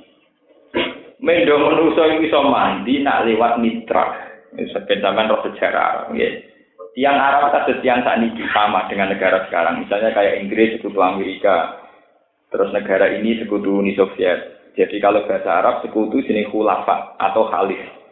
Mendo 1.25 1.54
manusa 1.57 2.04
iki 2.12 2.28
iso 2.28 2.40
mandi 2.45 3.00
nak 3.00 3.25
lewat 3.25 3.64
mitra. 3.64 4.12
Sampai 4.54 5.00
zaman 5.00 5.33
roh 5.33 5.40
sejarah 5.49 6.12
ya. 6.12 6.28
Tiang 6.95 7.19
Arab 7.19 7.50
kados 7.50 7.83
tiang 7.83 8.07
sakniki 8.07 8.45
sama 8.54 8.87
dengan 8.87 9.11
negara 9.11 9.49
sekarang. 9.50 9.83
Misalnya 9.83 10.14
kayak 10.14 10.47
Inggris 10.47 10.78
sekutu 10.78 11.00
Amerika. 11.02 11.81
Terus 12.54 12.71
negara 12.71 13.11
ini 13.11 13.40
sekutu 13.43 13.83
Uni 13.83 13.99
Soviet. 13.99 14.71
Jadi 14.78 15.02
kalau 15.02 15.26
bahasa 15.26 15.59
Arab 15.59 15.83
sekutu 15.83 16.23
jenis 16.23 16.47
khulafa 16.54 17.19
atau 17.19 17.50
khalif. 17.50 18.03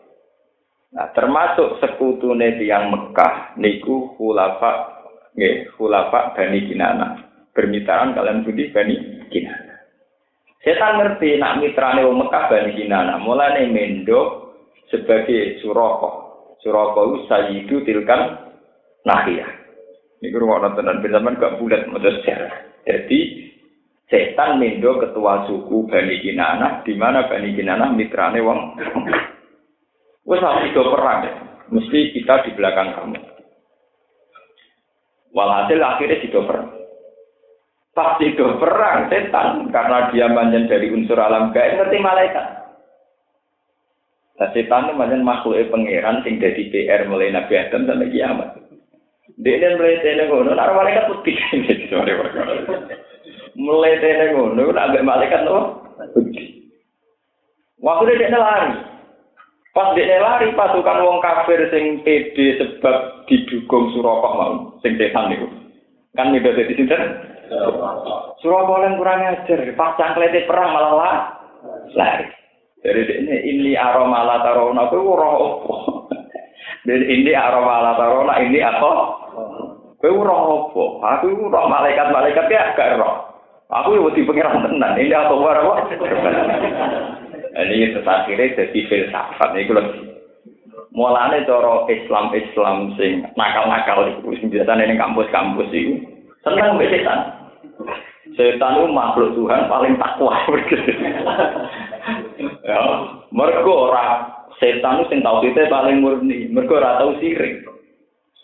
Nah, 0.92 1.08
termasuk 1.16 1.80
sekutu 1.80 2.36
tiang 2.36 2.92
Mekah 2.92 3.56
niku 3.56 4.12
khulafa 4.20 5.00
nggih, 5.32 5.72
khulafa 5.72 6.36
Bani 6.36 6.68
Kinana. 6.68 7.08
Permitaan 7.52 8.12
kalian 8.12 8.44
putih 8.44 8.68
Bani 8.76 9.24
Kinana. 9.32 9.72
Setan 10.60 11.00
ngerti 11.00 11.40
nak 11.40 11.64
mitrane 11.64 12.04
wong 12.04 12.20
Mekah 12.20 12.44
Bani 12.52 12.70
Kinana, 12.76 13.16
mulane 13.24 13.72
mendo 13.72 14.52
sebagai 14.92 15.64
suroko. 15.64 16.10
Suroko 16.60 17.24
itu 17.50 17.82
tilkan 17.82 18.52
nahiyah. 19.08 19.50
Ini 20.22 20.30
guru 20.30 20.54
nonton 20.54 20.86
dan 20.86 21.02
zaman 21.02 21.40
gak 21.40 21.58
bulat 21.58 21.82
maksud 21.90 22.22
sejarah. 22.22 22.54
Jadi 22.86 23.50
setan 24.06 24.60
mendo 24.60 25.00
ketua 25.00 25.48
suku 25.48 25.88
Bani 25.88 26.20
Kinana, 26.20 26.84
di 26.84 26.94
mana 26.94 27.26
Bani 27.26 27.56
Kinana 27.56 27.90
mitrane 27.90 28.38
wong. 28.44 28.60
Wes 30.22 30.42
itu 30.42 30.80
perang 30.80 31.18
ya. 31.26 31.32
Mesti 31.72 31.98
kita 32.14 32.46
di 32.46 32.50
belakang 32.54 32.94
kamu. 32.94 33.20
Walhasil 35.32 35.80
akhirnya 35.80 36.20
itu 36.20 36.38
perang 36.44 36.82
pasti 37.92 38.32
do 38.32 38.56
perang 38.56 39.12
setan 39.12 39.68
karena 39.68 40.08
dia 40.08 40.26
manjen 40.32 40.64
dari 40.64 40.88
unsur 40.88 41.20
alam 41.20 41.52
gaib 41.52 41.76
ngerti 41.76 42.00
malaikat. 42.00 42.46
Nah, 44.40 44.48
setan 44.56 44.88
itu 44.88 44.92
manjen 44.96 45.20
makhluk 45.20 45.60
pangeran 45.68 46.24
sing 46.24 46.40
dari 46.40 46.72
PR 46.72 47.04
mulai 47.04 47.28
Nabi 47.28 47.52
Adam 47.52 47.84
sampai 47.84 48.08
kiamat. 48.08 48.48
Dia 49.40 49.58
ini 49.58 49.76
mulai 49.80 50.02
tene 50.04 50.28
ngono, 50.28 50.50
nah 50.52 50.70
malaikat 50.76 51.08
putih 51.08 51.36
mulai 53.56 53.96
tene 54.00 54.24
ngono, 54.36 54.70
nak 54.72 54.92
malaikat 55.02 55.40
tuh 55.48 55.62
putih. 56.14 56.68
Waktu 57.80 58.14
dia 58.18 58.38
lari, 58.38 58.76
pas 59.72 59.96
dia 59.96 60.20
lari 60.20 60.52
pasukan 60.52 61.00
wong 61.00 61.18
kafir 61.24 61.64
sing 61.72 62.04
pede 62.04 62.60
sebab 62.60 63.24
didukung 63.24 63.88
Surakoh 63.96 64.32
mau, 64.36 64.52
sing 64.84 65.00
setan 65.00 65.32
itu. 65.32 65.48
Kan 66.12 66.36
itu 66.36 66.44
jadi 66.52 66.72
sinten? 66.76 67.02
Surabaya 68.44 68.92
kurang 68.96 69.22
ajar, 69.22 69.60
pas 69.76 69.96
cangklete 69.96 70.44
perang 70.44 70.76
malah 70.76 70.92
lah. 70.96 71.16
Lari. 71.96 72.26
Jadi 72.82 73.02
ini 73.22 73.36
ini 73.46 73.72
aroma 73.78 74.26
la 74.26 74.42
tarona 74.42 74.90
itu 74.90 74.98
roh 74.98 75.34
opo. 75.38 75.74
Dan 76.86 77.02
ini 77.06 77.30
aroma 77.30 77.78
la 77.78 77.92
tarona 77.94 78.34
ini 78.42 78.58
apa? 78.58 78.90
Kowe 80.02 80.10
roh 80.10 80.40
opo? 80.66 80.84
Aku 80.98 81.30
iku 81.30 81.46
roh 81.46 81.70
malaikat-malaikat 81.70 82.50
ya 82.50 82.74
gak 82.74 82.98
roh. 82.98 83.30
Aku 83.70 83.94
yo 83.94 84.10
wedi 84.10 84.26
pengiran 84.26 84.66
tenan. 84.66 84.98
Ini 84.98 85.14
apa 85.14 85.32
ora 85.32 85.60
kok? 85.62 85.78
Ini 87.52 87.92
terakhirnya 88.00 88.56
jadi 88.56 88.78
filsafat 88.88 89.52
ini 89.52 89.68
kalau 89.68 89.84
mulane 90.96 91.44
cara 91.44 91.84
Islam 91.88 92.32
Islam 92.32 92.76
sing 92.96 93.24
nakal-nakal 93.36 94.08
itu 94.08 94.48
biasane 94.48 94.88
ning 94.88 94.96
kampus-kampus 95.00 95.68
itu 95.72 96.00
seneng 96.44 96.76
mbek 96.76 96.92
setan. 96.92 97.20
Setan 98.32 98.76
itu 98.80 98.88
makhluk 98.88 99.36
Tuhan 99.36 99.68
paling 99.68 100.00
takwa. 100.00 100.32
ya, 102.68 102.80
mergo 103.28 103.92
ora 103.92 104.32
setan 104.56 105.04
itu 105.04 105.12
sing 105.12 105.20
tauhidnya 105.20 105.68
paling 105.68 106.00
murni. 106.00 106.48
Mergo 106.48 106.80
ora 106.80 107.00
tau 107.00 107.16
sirik. 107.20 107.68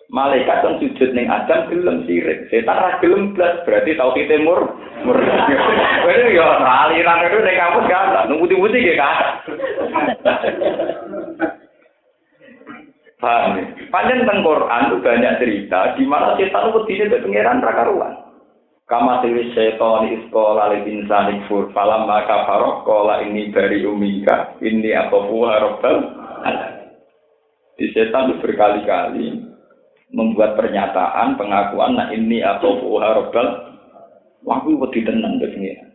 Malaikat 0.09 0.65
kan 0.65 0.81
sujud 0.81 1.13
ning 1.13 1.29
Adam 1.29 1.69
gelem 1.69 2.09
sirik. 2.09 2.49
Setan 2.49 2.81
ora 2.81 2.97
gelem 3.05 3.37
blas, 3.37 3.61
berarti 3.69 3.93
tauhidnya 3.93 4.41
mur 4.41 4.73
murni. 5.05 5.29
Wene 6.09 6.33
yo 6.33 6.49
aliran 6.49 7.29
itu 7.29 7.39
ning 7.45 7.57
kampus 7.61 7.85
kan, 7.93 8.25
nunggu-nunggu 8.25 8.73
ge 8.73 8.97
kan. 8.97 9.45
Paham 13.19 13.59
ya? 13.59 13.65
Panjang 13.91 14.25
tentang 14.25 14.47
Quran 14.47 14.83
itu 14.89 14.97
banyak 15.03 15.35
cerita 15.43 15.81
di 15.99 16.05
mana 16.07 16.39
setan 16.39 16.71
itu 16.71 16.81
tidak 16.89 17.23
pengiran 17.27 17.61
rakaruan. 17.61 18.15
Kama 18.89 19.21
tiwi 19.21 19.53
setan 19.53 20.09
iskola 20.09 20.73
li 20.73 20.89
insani 20.89 21.45
fur 21.53 21.69
falam 21.77 22.09
maka 22.09 22.49
farok 22.49 22.89
kola 22.89 23.21
ini 23.21 23.53
dari 23.53 23.85
umika 23.85 24.57
ini 24.65 24.97
atau 24.97 25.29
fuha 25.29 25.61
robbal 25.61 25.97
Di 27.77 27.93
setan 27.93 28.33
itu 28.33 28.41
berkali-kali 28.41 29.48
membuat 30.13 30.57
pernyataan 30.57 31.37
pengakuan 31.37 31.97
nah 31.97 32.09
ini 32.13 32.41
atau 32.41 32.81
fuha 32.81 33.13
robbal 33.13 33.69
Wah, 34.47 34.63
wedi 34.63 35.03
tenan 35.03 35.43
pengiran. 35.43 35.89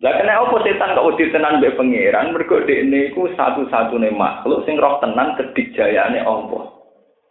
Lah 0.00 0.16
kena 0.16 0.32
apa 0.32 0.56
setan 0.64 0.96
kok 0.96 1.06
wedi 1.12 1.28
tenan 1.28 1.60
mbek 1.60 1.76
pangeran? 1.76 2.32
Mergo 2.32 2.64
dekne 2.64 3.12
iku 3.12 3.28
satu-satune 3.36 4.08
makhluk 4.16 4.64
sing 4.64 4.80
roh 4.80 4.96
tenan 5.04 5.36
kedijayane 5.36 6.24
Allah. 6.24 6.72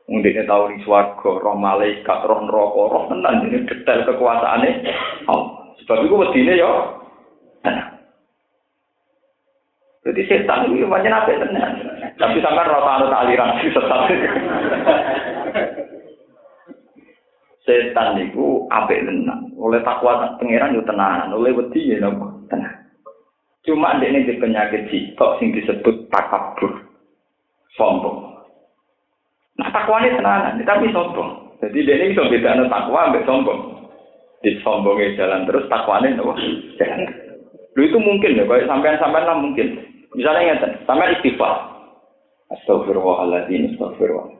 Dekne 0.05 0.45
tau 0.45 0.69
ning 0.69 0.77
swarga, 0.85 1.41
roh 1.41 1.57
malaikat, 1.57 2.19
roh 2.29 2.45
neraka, 2.45 2.81
roh 2.93 3.03
tenan 3.09 3.49
ini 3.49 3.65
detail 3.65 4.05
kekuasaane 4.05 4.69
Allah. 5.25 5.73
Sebab 5.81 5.97
iku 6.05 6.21
wedine 6.21 6.61
yo 6.61 7.01
tenan. 7.65 7.89
Jadi 10.05 10.21
setan 10.29 10.69
itu 10.69 10.85
macam 10.85 11.25
apa 11.25 11.41
tenan. 11.41 11.71
Tapi 12.21 12.37
sampai 12.37 12.69
anut 12.69 13.13
aliran 13.13 13.57
sesat. 13.65 13.81
setan 13.81 15.38
niku 18.17 18.65
apik 18.73 19.05
tenan. 19.05 19.53
Oleh 19.59 19.79
takwa 19.85 20.35
pangeran 20.41 20.75
yo 20.75 20.81
tenan, 20.83 21.29
oleh 21.29 21.53
wedi 21.53 21.93
nopo 22.01 22.45
tenan. 22.49 22.73
Cuma 23.63 23.99
ini 24.01 24.25
di 24.25 24.39
penyakit 24.39 24.89
sitok 24.89 25.37
sing 25.37 25.53
disebut 25.53 26.09
takabur. 26.09 26.85
Sombong. 27.77 28.41
Nah 29.61 29.69
takwa 29.69 30.01
ini 30.01 30.17
tenanan, 30.17 30.57
tapi 30.65 30.89
sombong. 30.89 31.59
Jadi 31.59 31.85
ini 31.85 32.15
bisa 32.15 32.25
beda 32.25 32.65
takwa 32.71 33.11
sampai 33.11 33.27
sombong. 33.27 33.61
Di 34.39 34.55
sombongnya 34.63 35.19
jalan 35.19 35.45
terus, 35.45 35.67
takwa 35.67 36.01
ini 36.01 36.15
nopo 36.15 36.33
jalan. 36.79 37.11
Lu 37.77 37.81
itu 37.85 37.99
mungkin 38.01 38.39
ya, 38.39 38.43
kalau 38.49 38.65
sampean-sampean 38.65 39.27
lah 39.27 39.37
mungkin. 39.37 39.67
Misalnya 40.17 40.57
ingat, 40.57 40.83
sampai 40.89 41.13
istighfar. 41.21 41.69
Astagfirullahaladzim, 42.49 43.77
astagfirullahaladzim. 43.77 44.38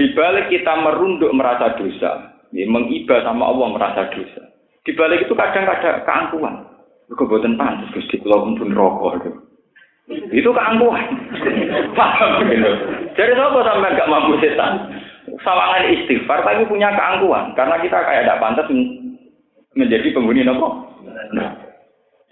Di 0.00 0.16
balik 0.16 0.48
kita 0.48 0.80
merunduk 0.80 1.28
merasa 1.36 1.76
dosa, 1.76 2.40
ya, 2.56 2.64
mengibah 2.64 3.20
sama 3.20 3.52
Allah 3.52 3.68
merasa 3.68 4.08
dosa. 4.08 4.48
Di 4.80 4.96
balik 4.96 5.28
itu 5.28 5.36
kadang 5.36 5.68
ada 5.68 6.00
keangkuhan. 6.08 6.64
Kebuatan 7.12 7.60
pantas, 7.60 7.92
Gusti 7.92 8.16
Kula 8.16 8.40
pun 8.40 8.72
rokok 8.72 9.12
itu. 9.20 9.30
Itu 10.40 10.56
keangkuhan. 10.56 11.04
Paham 12.00 12.48
gitu. 12.48 12.70
Jadi 13.12 13.30
siapa 13.36 13.60
sampai 13.60 13.92
nggak 13.92 14.08
mampu 14.08 14.40
setan? 14.40 14.88
Sawangan 15.44 15.92
istighfar 15.92 16.48
tapi 16.48 16.64
punya 16.64 16.96
keangkuhan 16.96 17.52
karena 17.52 17.76
kita 17.84 18.00
kayak 18.00 18.24
tidak 18.24 18.40
pantas 18.40 18.72
menjadi 19.76 20.08
penghuni 20.16 20.48
nopo. 20.48 20.96
Nah, 21.36 21.60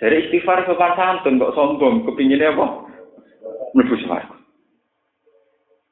jadi 0.01 0.25
istighfar 0.25 0.65
sopan 0.65 0.97
santun 0.97 1.37
kok 1.37 1.53
sombong, 1.53 2.09
kepinginnya 2.09 2.57
apa? 2.57 2.89
Mlebu 3.77 3.93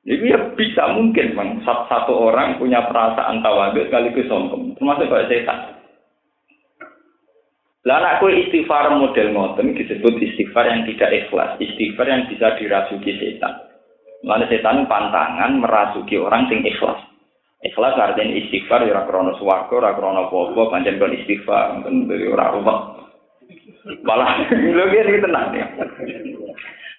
jadi 0.06 0.22
ya 0.22 0.38
bisa 0.54 0.94
mungkin 0.94 1.34
bang 1.34 1.66
satu 1.66 2.30
orang 2.30 2.62
punya 2.62 2.86
perasaan 2.86 3.42
tawadu 3.42 3.90
sekaligus 3.90 4.30
sombong, 4.30 4.78
termasuk 4.78 5.10
kayak 5.10 5.26
setan. 5.26 5.58
Lah 7.82 7.98
anak 7.98 8.22
kue 8.22 8.30
istighfar 8.46 8.86
model 8.94 9.34
ngoten 9.34 9.74
disebut 9.74 10.14
istighfar 10.22 10.70
yang 10.70 10.86
tidak 10.86 11.10
ikhlas, 11.10 11.58
istighfar 11.58 12.06
yang 12.06 12.22
bisa 12.30 12.54
dirasuki 12.54 13.18
setan. 13.18 13.50
Mana 14.22 14.46
setan 14.46 14.86
pantangan 14.86 15.58
merasuki 15.58 16.14
orang 16.22 16.46
sing 16.46 16.62
ikhlas. 16.62 17.02
Ikhlas 17.66 17.98
artinya 17.98 18.30
istighfar 18.30 18.86
ya 18.86 19.02
krono 19.10 19.34
swarga, 19.42 19.74
ora 19.74 19.90
krono 19.98 20.30
apa 20.30 20.70
pancen 20.70 21.02
kon 21.02 21.18
istighfar, 21.18 21.82
kon 21.82 22.06
ora 22.06 22.54
rumah. 22.54 22.78
Malah 24.06 24.38
lho 24.54 24.86
tenang 25.18 25.50
ya. 25.50 25.66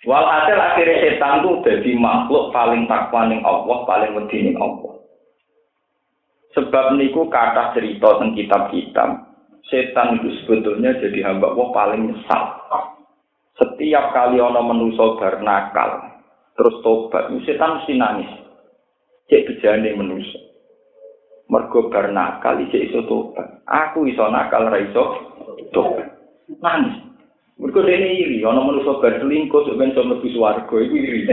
Walhasil 0.07 0.55
akhirnya 0.55 1.03
setan 1.03 1.43
itu 1.43 1.51
jadi 1.67 1.91
makhluk 1.99 2.55
paling 2.55 2.87
takwa 2.87 3.27
ning 3.27 3.43
Allah, 3.43 3.83
paling 3.83 4.15
wedi 4.15 4.39
ning 4.39 4.55
Allah. 4.55 5.03
Sebab 6.55 6.95
niku 6.95 7.27
kata 7.27 7.75
cerita 7.75 8.15
tentang 8.15 8.31
kitab-kitab, 8.39 9.09
setan 9.67 10.15
itu 10.23 10.31
sebetulnya 10.41 10.95
jadi 11.03 11.27
hamba 11.27 11.51
Allah 11.51 11.67
paling 11.75 12.01
nyesal. 12.07 12.43
Setiap 13.59 14.15
kali 14.15 14.39
ono 14.39 14.63
menuso 14.63 15.19
bernakal, 15.19 15.99
terus 16.55 16.79
tobat, 16.87 17.27
setan 17.43 17.83
mesti 17.83 17.93
nangis. 17.99 18.31
Cek 19.27 19.43
bejane 19.43 19.91
menuso. 19.91 20.39
Mergo 21.51 21.91
bernakal, 21.91 22.63
cek 22.71 22.95
iso 22.95 23.03
tobat. 23.11 23.59
Aku 23.67 24.07
iso 24.07 24.23
nakal, 24.31 24.71
ra 24.71 24.79
iso 24.79 25.03
tobat. 25.75 26.15
Nangis. 26.63 27.06
Mergo 27.77 27.93
dene 27.93 28.09
iri, 28.09 28.41
ana 28.41 28.57
manusa 28.57 28.97
bar 28.97 29.21
selingkuh 29.21 29.69
sok 29.69 29.77
ben 29.77 29.93
sono 29.93 30.17
mlebu 30.17 30.33
swarga 30.33 30.65
iku 30.65 30.95
iri. 30.97 31.29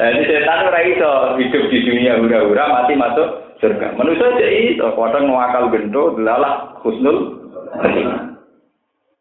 Lah 0.00 0.08
iki 0.16 0.24
setan 0.24 0.64
ora 0.64 0.80
iso 0.80 1.10
hidup 1.36 1.68
di 1.68 1.78
dunia 1.84 2.16
hura-hura 2.16 2.72
mati 2.72 2.96
masuk 2.96 3.52
surga. 3.60 3.92
Manusa 4.00 4.32
cek 4.40 4.48
iso 4.72 4.96
padang 4.96 5.28
ngakal 5.28 5.68
gento 5.76 6.16
delalah 6.16 6.72
husnul 6.80 7.36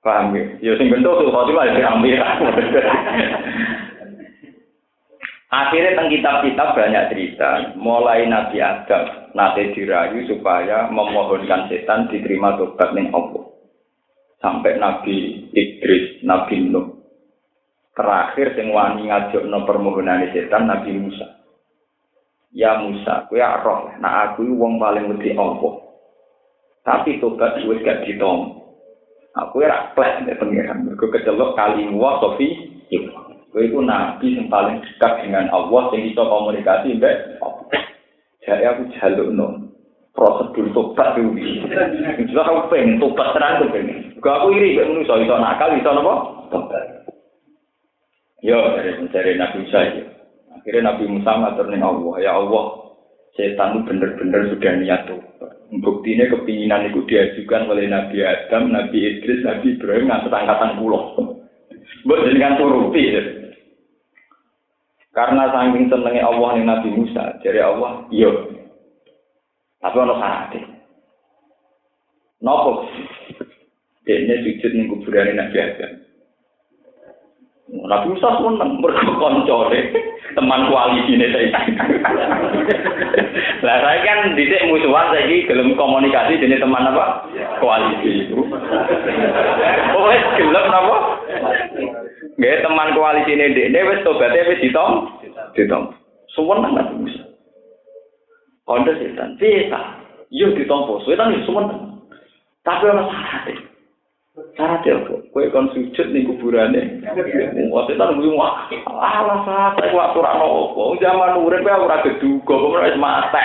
Paham 0.07 0.39
ya? 0.39 0.55
Ya 0.63 0.71
sing 0.79 0.87
gento 0.87 1.19
tuh 1.19 1.35
khotimah 1.35 1.67
ya 1.67 1.91
ambil. 1.91 2.23
Akhirnya 5.47 5.95
tentang 5.95 6.11
kitab-kitab 6.11 6.75
banyak 6.75 7.07
cerita, 7.07 7.71
mulai 7.79 8.27
Nabi 8.27 8.59
Adam, 8.59 9.31
nanti 9.31 9.71
dirayu 9.71 10.27
supaya 10.27 10.91
memohonkan 10.91 11.71
setan 11.71 12.11
diterima 12.11 12.59
tobat 12.59 12.91
ning 12.91 13.07
Allah. 13.15 13.46
Sampai 14.41 14.77
Nabi 14.77 15.47
Idris, 15.53 16.21
Nabi 16.21 16.61
Nuh. 16.69 16.97
Terakhir 17.97 18.53
sing 18.53 18.69
wani 18.69 19.09
ngajokno 19.09 19.65
permohonan 19.65 20.29
setan 20.29 20.69
Nabi 20.69 20.93
Musa. 20.93 21.27
Ya 22.53 22.77
Musa, 22.77 23.25
kowe 23.27 23.41
roh, 23.41 23.91
nah 23.99 24.31
aku 24.31 24.45
wong 24.53 24.77
paling 24.77 25.09
wedi 25.13 25.33
Allah. 25.33 25.81
Tapi 26.85 27.19
tobat 27.19 27.59
wis 27.65 27.83
gak 27.83 28.05
ditom. 28.05 28.63
Aku 29.37 29.61
ora 29.61 29.93
klek 29.93 30.25
nek 30.25 30.39
pengiran, 30.39 30.87
mergo 30.87 31.09
kecelok 31.11 31.53
kali 31.57 31.89
wa 31.93 32.21
sofi. 32.21 32.79
Kowe 33.49 33.61
iku 33.61 33.81
nabi 33.81 34.37
sing 34.37 34.45
paling 34.47 34.79
dekat 34.81 35.25
dengan 35.25 35.49
Allah 35.49 35.89
sing 35.89 36.01
iso 36.07 36.21
komunikasi 36.21 36.97
Allah. 37.41 37.65
Jadi 38.45 38.63
aku 38.63 38.81
jalukno 38.95 39.67
prosedur 40.15 40.71
tobat 40.71 41.19
itu. 41.19 41.67
Itu 42.25 42.37
aku 42.39 42.71
pengen 42.71 43.01
tobat 43.01 43.35
tenan 43.35 43.61
tuh 43.65 43.69
pengen. 43.75 44.06
Gak 44.17 44.35
aku 44.41 44.47
iri, 44.57 44.77
gak 44.77 44.89
menuso 44.89 45.13
iso 45.21 45.35
nakal, 45.37 45.77
iso 45.77 45.89
nopo. 45.93 46.13
Yo 48.45 48.57
dari 48.77 48.91
mencari 48.97 49.33
Nabi 49.37 49.65
Musa 49.65 49.79
itu. 49.85 50.01
Akhirnya 50.53 50.93
Nabi 50.93 51.03
Musa 51.09 51.31
ngatur 51.31 51.65
nih 51.69 51.81
Allah, 51.81 52.15
ya 52.21 52.31
Allah, 52.37 52.65
setan 53.33 53.81
itu 53.81 53.81
bener-bener 53.89 54.41
sudah 54.53 54.73
niat 54.77 55.01
tuh. 55.09 55.21
Buktinya 55.83 56.31
kepinginan 56.31 56.87
itu 56.91 57.03
diajukan 57.05 57.67
oleh 57.67 57.91
Nabi 57.91 58.23
Adam, 58.23 58.71
Nabi 58.71 58.97
Idris, 58.97 59.43
Nabi 59.43 59.75
Ibrahim 59.75 60.07
ngantar 60.07 60.31
angkatan 60.31 60.79
pulau. 60.79 61.17
Buat 62.07 62.23
jenengan 62.23 62.55
turuti. 62.55 63.03
Ya. 63.03 63.23
Karena 65.11 65.49
saking 65.49 65.89
senengnya 65.89 66.29
Allah 66.29 66.49
nih 66.55 66.65
Nabi 66.67 66.89
Musa, 66.93 67.41
jadi 67.41 67.67
Allah, 67.67 68.05
iya, 68.13 68.31
Tapi 69.81 69.97
ono 69.97 70.15
syaratnya. 70.17 70.61
Nopo? 72.41 72.85
Dia 74.07 74.39
sujud 74.39 74.71
ning 74.71 74.87
kuburan 74.87 75.35
Nabi 75.35 75.57
Adam. 75.59 75.91
Nabi 77.67 78.15
Musa 78.15 78.39
seneng 78.39 78.79
mergo 78.79 79.11
koncone 79.19 79.91
teman 80.31 80.71
koalisi 80.71 81.19
ini 81.19 81.27
saya. 81.27 81.59
Lah 83.67 83.77
saya 83.83 83.99
kan 84.07 84.39
dhisik 84.39 84.63
musuhan 84.71 85.11
saiki 85.11 85.43
gelem 85.51 85.75
komunikasi 85.75 86.39
dengan 86.39 86.63
teman 86.63 86.87
apa? 86.87 87.27
Koalisi 87.59 88.23
itu. 88.23 88.39
Oh, 89.91 90.07
wis 90.07 90.23
gelem 90.39 90.65
napa? 90.71 90.95
Nggih 92.39 92.63
teman 92.63 92.95
koalisi 92.95 93.35
ini 93.35 93.51
dia 93.51 93.83
wis 93.83 93.99
tobatnya 94.07 94.47
wis 94.47 94.63
ditom. 94.63 95.19
Ditom. 95.51 95.91
Suwen 96.31 96.63
Nabi 96.63 96.95
Musa. 97.03 97.27
Kondo 98.63 98.95
setan, 98.95 99.35
bisa. 99.35 99.79
Iya 100.27 100.51
ditompo, 100.55 100.99
suwe 101.03 101.15
kan 101.15 101.31
semua. 101.47 101.71
Tapi 102.67 102.83
ana 102.87 103.07
syarat. 103.07 103.66
Ya 104.37 104.77
kok, 104.85 105.33
kowe 105.33 105.45
kon 105.49 105.73
sujud 105.73 106.13
ning 106.13 106.29
kuburane. 106.29 107.01
Wong 107.73 107.83
setan 107.89 108.21
kuwi 108.21 108.37
wah, 108.37 108.69
alah 108.85 109.41
sate 109.41 109.89
kok 109.89 110.13
ora 110.13 110.37
nopo. 110.37 110.93
Zaman 111.01 111.41
urip 111.41 111.65
ya 111.65 111.81
ora 111.81 112.05
keduga, 112.05 112.53
kok 112.53 112.73
wis 112.85 112.97
mate. 113.01 113.43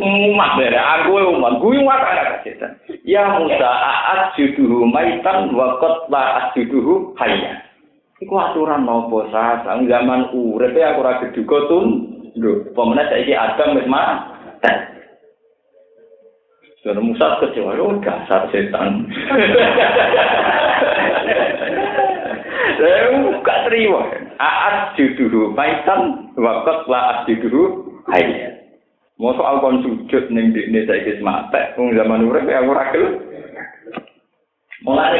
Umat 0.00 0.50
dere, 0.60 0.80
aku 0.80 1.16
umat, 1.36 1.64
gue 1.64 1.80
umat 1.80 2.00
anak 2.00 2.44
setan. 2.44 2.76
Ya 3.08 3.24
Musa, 3.40 3.72
aat 3.72 4.36
juduhu 4.36 4.84
maitan 4.84 5.56
wa 5.56 5.80
qad 5.80 6.12
la 6.12 6.24
asjuduhu 6.44 7.16
hayya. 7.16 7.56
Iku 8.20 8.36
aturan 8.36 8.84
nopo 8.84 9.32
sa, 9.32 9.64
zaman 9.64 10.28
urip 10.36 10.76
ya 10.76 10.92
ora 10.92 11.24
keduga 11.24 11.72
tun. 11.72 12.20
Lho, 12.36 12.68
pemenang 12.76 13.08
saiki 13.08 13.32
Adam 13.32 13.80
wis 13.80 13.88
mati. 13.88 14.99
Sudah 16.80 16.96
Musa 17.04 17.36
kecewa, 17.44 17.76
oh 17.76 18.00
dasar 18.00 18.48
setan. 18.48 19.04
Saya 22.80 23.12
gak 23.44 23.60
terima. 23.68 24.00
Aat 24.40 24.96
juduhu 24.96 25.52
maitan 25.52 26.32
wakot 26.40 26.88
la 26.88 27.00
aat 27.04 27.18
juduhu 27.28 27.84
hayya. 28.08 28.56
Mau 29.20 29.36
soal 29.36 29.60
kon 29.60 29.84
sujud 29.84 30.32
ning 30.32 30.56
dikne 30.56 30.88
saiki 30.88 31.20
mate, 31.20 31.76
wong 31.76 31.92
zaman 31.92 32.24
urip 32.24 32.48
ya 32.48 32.64
ora 32.64 32.88
gelem. 32.96 33.20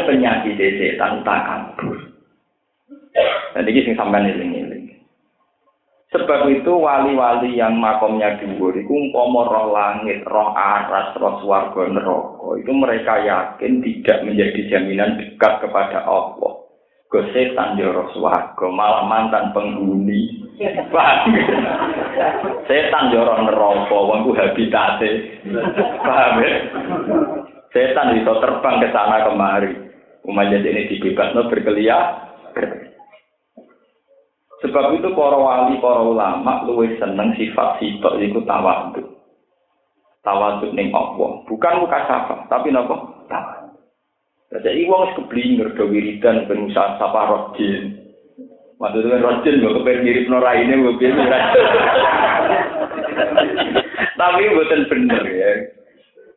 Penyakit 0.09 0.57
setan 0.57 1.21
tak 1.21 1.45
kabur. 1.45 2.01
Dan 3.53 3.69
ini 3.69 3.85
sing 3.85 3.95
sampean 4.01 4.33
eling-eling. 4.33 4.80
Sebab 6.11 6.51
itu 6.51 6.75
wali-wali 6.75 7.55
yang 7.55 7.79
makomnya 7.79 8.35
dhuwur 8.43 8.75
iku 8.75 8.91
umpama 8.99 9.47
roh 9.47 9.71
langit, 9.71 10.27
roh 10.27 10.51
aras, 10.59 11.15
roh 11.15 11.39
swarga 11.39 11.87
neraka, 11.87 12.59
itu 12.59 12.73
mereka 12.75 13.23
yakin 13.23 13.79
tidak 13.79 14.27
menjadi 14.27 14.61
jaminan 14.75 15.23
dekat 15.23 15.63
kepada 15.63 16.03
Allah. 16.03 16.67
Go 17.07 17.21
setan 17.31 17.79
yo 17.79 17.95
roh 17.95 18.11
swarga, 18.11 18.67
malah 18.75 19.07
mantan 19.07 19.55
penghuni. 19.55 20.51
Setan 22.67 23.15
yo 23.15 23.23
roh 23.23 23.47
neraka, 23.47 23.95
wong 23.95 24.27
ku 24.27 24.35
habitate. 24.35 25.11
Paham 26.03 26.43
ya? 26.43 26.51
Setan 27.71 28.19
bisa 28.19 28.35
terbang 28.43 28.83
ke 28.83 28.91
sana 28.91 29.31
kemari. 29.31 29.79
Umat 30.27 30.51
ini 30.51 30.91
dibebasno 30.91 31.47
berkeliaran. 31.47 32.30
Sebab 34.61 34.93
itu 34.93 35.09
para 35.17 35.39
wali, 35.41 35.81
para 35.81 36.05
ulama 36.05 36.69
luwih 36.69 36.93
seneng 37.01 37.33
sifat 37.41 37.81
sifat 37.81 38.21
iku 38.21 38.45
tawadhu. 38.45 39.09
Tawadhu 40.21 40.77
ning 40.77 40.93
Allah, 40.93 41.41
bukan 41.49 41.81
muka 41.81 42.05
sapa, 42.05 42.45
tapi 42.53 42.69
napa? 42.69 43.25
Tawadhu. 43.33 43.61
Jadi 44.51 44.85
wong 44.91 45.07
wis 45.07 45.17
keblinger 45.17 45.69
do 45.79 45.87
wiridan 45.87 46.45
ben 46.51 46.67
usaha 46.69 46.99
sapa 46.99 47.31
rojin. 47.31 48.03
Maksudnya 48.83 49.23
rojin 49.23 49.63
kok 49.63 49.75
kepen 49.81 50.03
mirip 50.03 50.27
nora 50.27 50.59
ini 50.59 50.75
mobil 50.75 51.13
Tapi 54.21 54.43
bukan 54.53 54.83
bener 54.91 55.25
ya. 55.25 55.53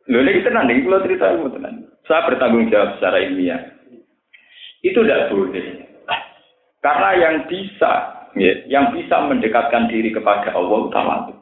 Lho 0.04 0.20
ini 0.20 0.44
tenang 0.44 0.68
nih, 0.68 0.84
kalau 0.84 1.04
cerita 1.04 1.32
ilmu 1.32 1.48
tenang. 1.52 1.88
Saya 2.04 2.28
bertanggung 2.28 2.68
jawab 2.68 3.00
secara 3.00 3.24
ilmiah. 3.24 3.60
Itu 4.84 5.00
tidak 5.00 5.32
boleh. 5.32 5.88
Karena 6.84 7.10
yang 7.16 7.48
bisa, 7.48 8.13
ya, 8.38 8.52
yang 8.66 8.94
bisa 8.94 9.22
mendekatkan 9.26 9.90
diri 9.90 10.10
kepada 10.10 10.54
Allah 10.54 10.78
utama 10.86 11.14
itu. 11.26 11.34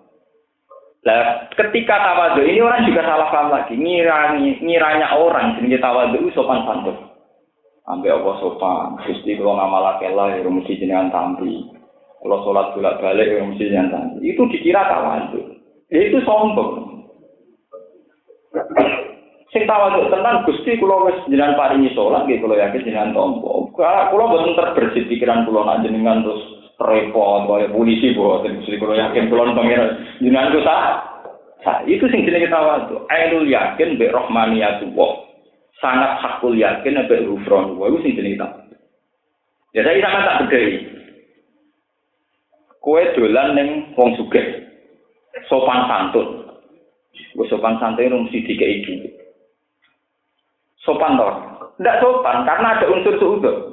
Nah, 1.02 1.50
ketika 1.58 1.98
tawadu 1.98 2.46
ini 2.46 2.62
orang 2.62 2.86
juga 2.86 3.02
salah 3.02 3.26
paham 3.34 3.50
lagi. 3.50 3.74
Ngiranya, 3.74 4.62
ngiranya 4.62 5.18
orang 5.18 5.58
jenis 5.58 5.82
tawadu 5.82 6.30
sopan 6.30 6.62
santun. 6.62 6.94
Ambil 7.90 8.22
Allah 8.22 8.34
sopan. 8.38 9.02
Gusti 9.02 9.34
kalau 9.34 9.58
ngamalake 9.58 10.06
lah, 10.14 10.30
ya 10.30 10.46
mesti 10.46 10.78
jenengan 10.78 11.10
tampi. 11.10 11.74
Kalau 12.22 12.46
sholat 12.46 12.78
bolak 12.78 13.02
balik, 13.02 13.34
ya 13.34 13.42
mesti 13.42 13.66
jenengan 13.66 13.90
tampi. 13.90 14.30
Itu 14.30 14.46
dikira 14.46 14.86
tawadu. 14.86 15.58
Ya, 15.90 16.06
itu 16.06 16.22
sombong. 16.22 17.02
Sing 19.52 19.68
tawaduk 19.68 20.08
tenan 20.08 20.46
Gusti 20.48 20.78
kula 20.80 21.12
wis 21.12 21.18
jenengan 21.28 21.58
paringi 21.58 21.92
salat 21.92 22.24
nggih 22.24 22.40
kula 22.40 22.56
yakin 22.56 22.86
jenengan 22.86 23.10
tampa. 23.10 23.52
Kula 23.74 24.24
boten 24.30 24.54
terbersit 24.54 25.10
pikiran 25.10 25.44
kula 25.44 25.66
nak 25.66 25.82
jenengan 25.82 26.22
terus 26.24 26.61
repot 26.86 27.48
kaya 27.48 27.70
polisi 27.70 28.14
boten 28.14 28.60
Gusti 28.62 28.78
kula 28.78 28.98
yakin 28.98 29.30
kula 29.30 29.54
pangeran 29.54 29.98
jenengan 30.18 30.52
ku 30.52 30.60
sah. 30.66 31.02
Itu 31.86 32.10
sing 32.10 32.26
jenenge 32.26 32.50
tawaduk. 32.50 33.06
Ainul 33.06 33.46
yakin 33.46 33.94
bi 33.98 34.10
rahmaniyatullah. 34.10 35.12
Sangat 35.78 36.18
hakul 36.18 36.58
yakin 36.58 37.06
be 37.06 37.16
rufron. 37.22 37.78
Wa 37.78 37.86
itu 37.90 37.98
sing 38.02 38.12
jenenge 38.18 38.42
tawaduk. 38.42 38.80
Ya 39.72 39.86
saya 39.86 40.02
sama 40.02 40.26
tak 40.26 40.38
bedhei. 40.46 40.90
Kowe 42.82 43.02
dolan 43.14 43.54
ning 43.54 43.68
wong 43.94 44.18
sugih. 44.18 44.66
Sopan 45.46 45.86
santun. 45.86 46.50
Wis 47.38 47.48
sopan 47.48 47.78
santun 47.78 48.26
mesti 48.26 48.42
dikei 48.42 48.82
dhuwit. 48.82 49.22
sopan 50.82 51.14
toh? 51.14 51.32
Tidak 51.78 51.98
sopan 52.02 52.42
karena 52.44 52.68
ada 52.76 52.86
unsur 52.90 53.14
suudon. 53.16 53.71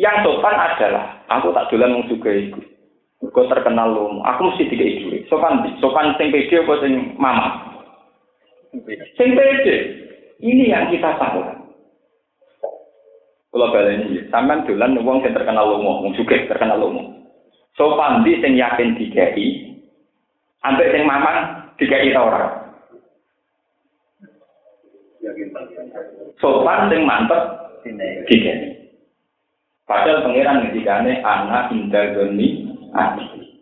Yang 0.00 0.16
sopan 0.24 0.56
adalah 0.56 1.20
aku 1.28 1.52
tak 1.52 1.68
dolan 1.68 2.00
wong 2.00 2.08
juga 2.08 2.32
iku. 2.32 2.64
Kau 3.36 3.44
terkenal 3.52 3.92
lu, 3.92 4.24
aku 4.24 4.48
mesti 4.48 4.72
tiga 4.72 4.80
ibu. 4.80 5.12
Sopan, 5.28 5.60
sopan 5.76 6.16
sing 6.16 6.32
pede 6.32 6.64
apa 6.64 6.72
sing 6.80 7.12
mama? 7.20 7.48
Sing 9.20 9.36
pede. 9.36 9.76
Ini 10.40 10.72
yang 10.72 10.88
kita 10.88 11.20
tahu. 11.20 11.44
Kalau 13.52 13.74
balen 13.76 14.08
ini, 14.08 14.24
sampean 14.32 14.64
dolan 14.64 14.96
wong 15.04 15.20
sing 15.20 15.36
terkenal 15.36 15.68
lu, 15.68 15.84
wong 15.84 16.16
juga 16.16 16.48
terkenal 16.48 16.80
lu. 16.80 16.96
Sopan 17.76 18.24
di 18.24 18.40
sing 18.40 18.56
yakin 18.56 18.96
dikai, 18.96 19.76
ambek 20.64 20.96
sing 20.96 21.04
mamang 21.04 21.68
dikai 21.76 22.16
ta 22.16 22.24
ora? 22.24 22.48
sopan 26.40 26.88
sing 26.88 27.04
mantep 27.04 27.40
dikene. 28.24 28.79
Padahal 29.90 30.22
pangeran 30.22 30.70
ngendikane 30.70 31.18
anak 31.18 31.74
indah 31.74 32.14
goni 32.14 32.62
ati. 32.94 33.58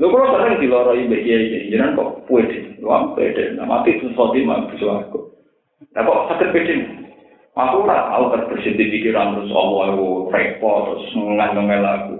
Lho 0.00 0.08
kula 0.08 0.32
sering 0.32 0.64
diloroi 0.64 1.04
mbek 1.04 1.28
kiai 1.28 1.44
iki, 1.44 1.68
jenengan 1.68 1.92
kok 1.92 2.24
pede, 2.24 2.80
wah 2.80 3.12
pede, 3.12 3.52
nama 3.52 3.84
itu 3.84 4.08
sodi 4.16 4.48
mah 4.48 4.64
bisa 4.72 5.04
aku. 5.04 5.28
Lah 5.92 6.08
kok 6.08 6.32
sakit 6.32 6.50
pede? 6.56 6.74
Aku 7.52 7.84
ora 7.84 8.10
tau 8.10 8.32
terbersih 8.32 8.80
di 8.80 8.90
pikiran 8.90 9.38
terus 9.38 9.52
Allah 9.52 9.94
aku 9.94 10.32
repot 10.32 10.76
terus 10.88 11.06
ngandung 11.14 11.68
aku. 11.68 12.16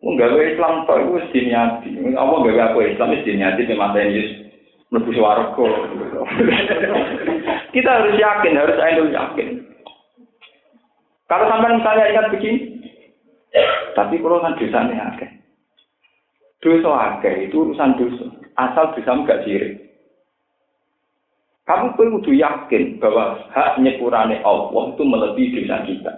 Wong 0.00 0.16
gawe 0.16 0.40
Islam 0.40 0.88
iku 0.88 1.20
wis 1.20 1.28
diniati. 1.36 2.16
Allah 2.16 2.38
gawe 2.40 2.60
aku 2.72 2.78
Islam 2.80 3.12
diniati 3.22 3.68
di 3.68 3.76
mata 3.76 4.00
Yesus. 4.00 4.48
Mlebu 4.90 5.14
swarga. 5.14 5.66
Kita 7.76 7.90
harus 7.92 8.18
yakin, 8.18 8.58
harus 8.58 8.80
ainul 8.82 9.14
yakin. 9.14 9.69
Kalau 11.30 11.46
sampai 11.46 11.78
misalnya 11.78 12.10
ingat 12.10 12.26
begini, 12.34 12.58
tapi 13.94 14.18
kalau 14.18 14.42
kan 14.42 14.58
dosanya 14.58 15.14
akeh. 15.14 15.30
Dosa 16.58 16.90
akeh 16.90 17.46
itu 17.46 17.70
urusan 17.70 17.94
dosa. 17.94 18.26
Asal 18.58 18.98
dosa 18.98 19.12
enggak 19.14 19.46
sirik. 19.46 19.78
Kamu 21.70 21.94
perlu 21.94 22.18
yakin 22.34 22.98
bahwa 22.98 23.46
hak 23.54 23.78
nyepurane 23.78 24.42
Allah 24.42 24.82
itu 24.90 25.02
melebihi 25.06 25.54
dosa 25.62 25.86
kita. 25.86 26.12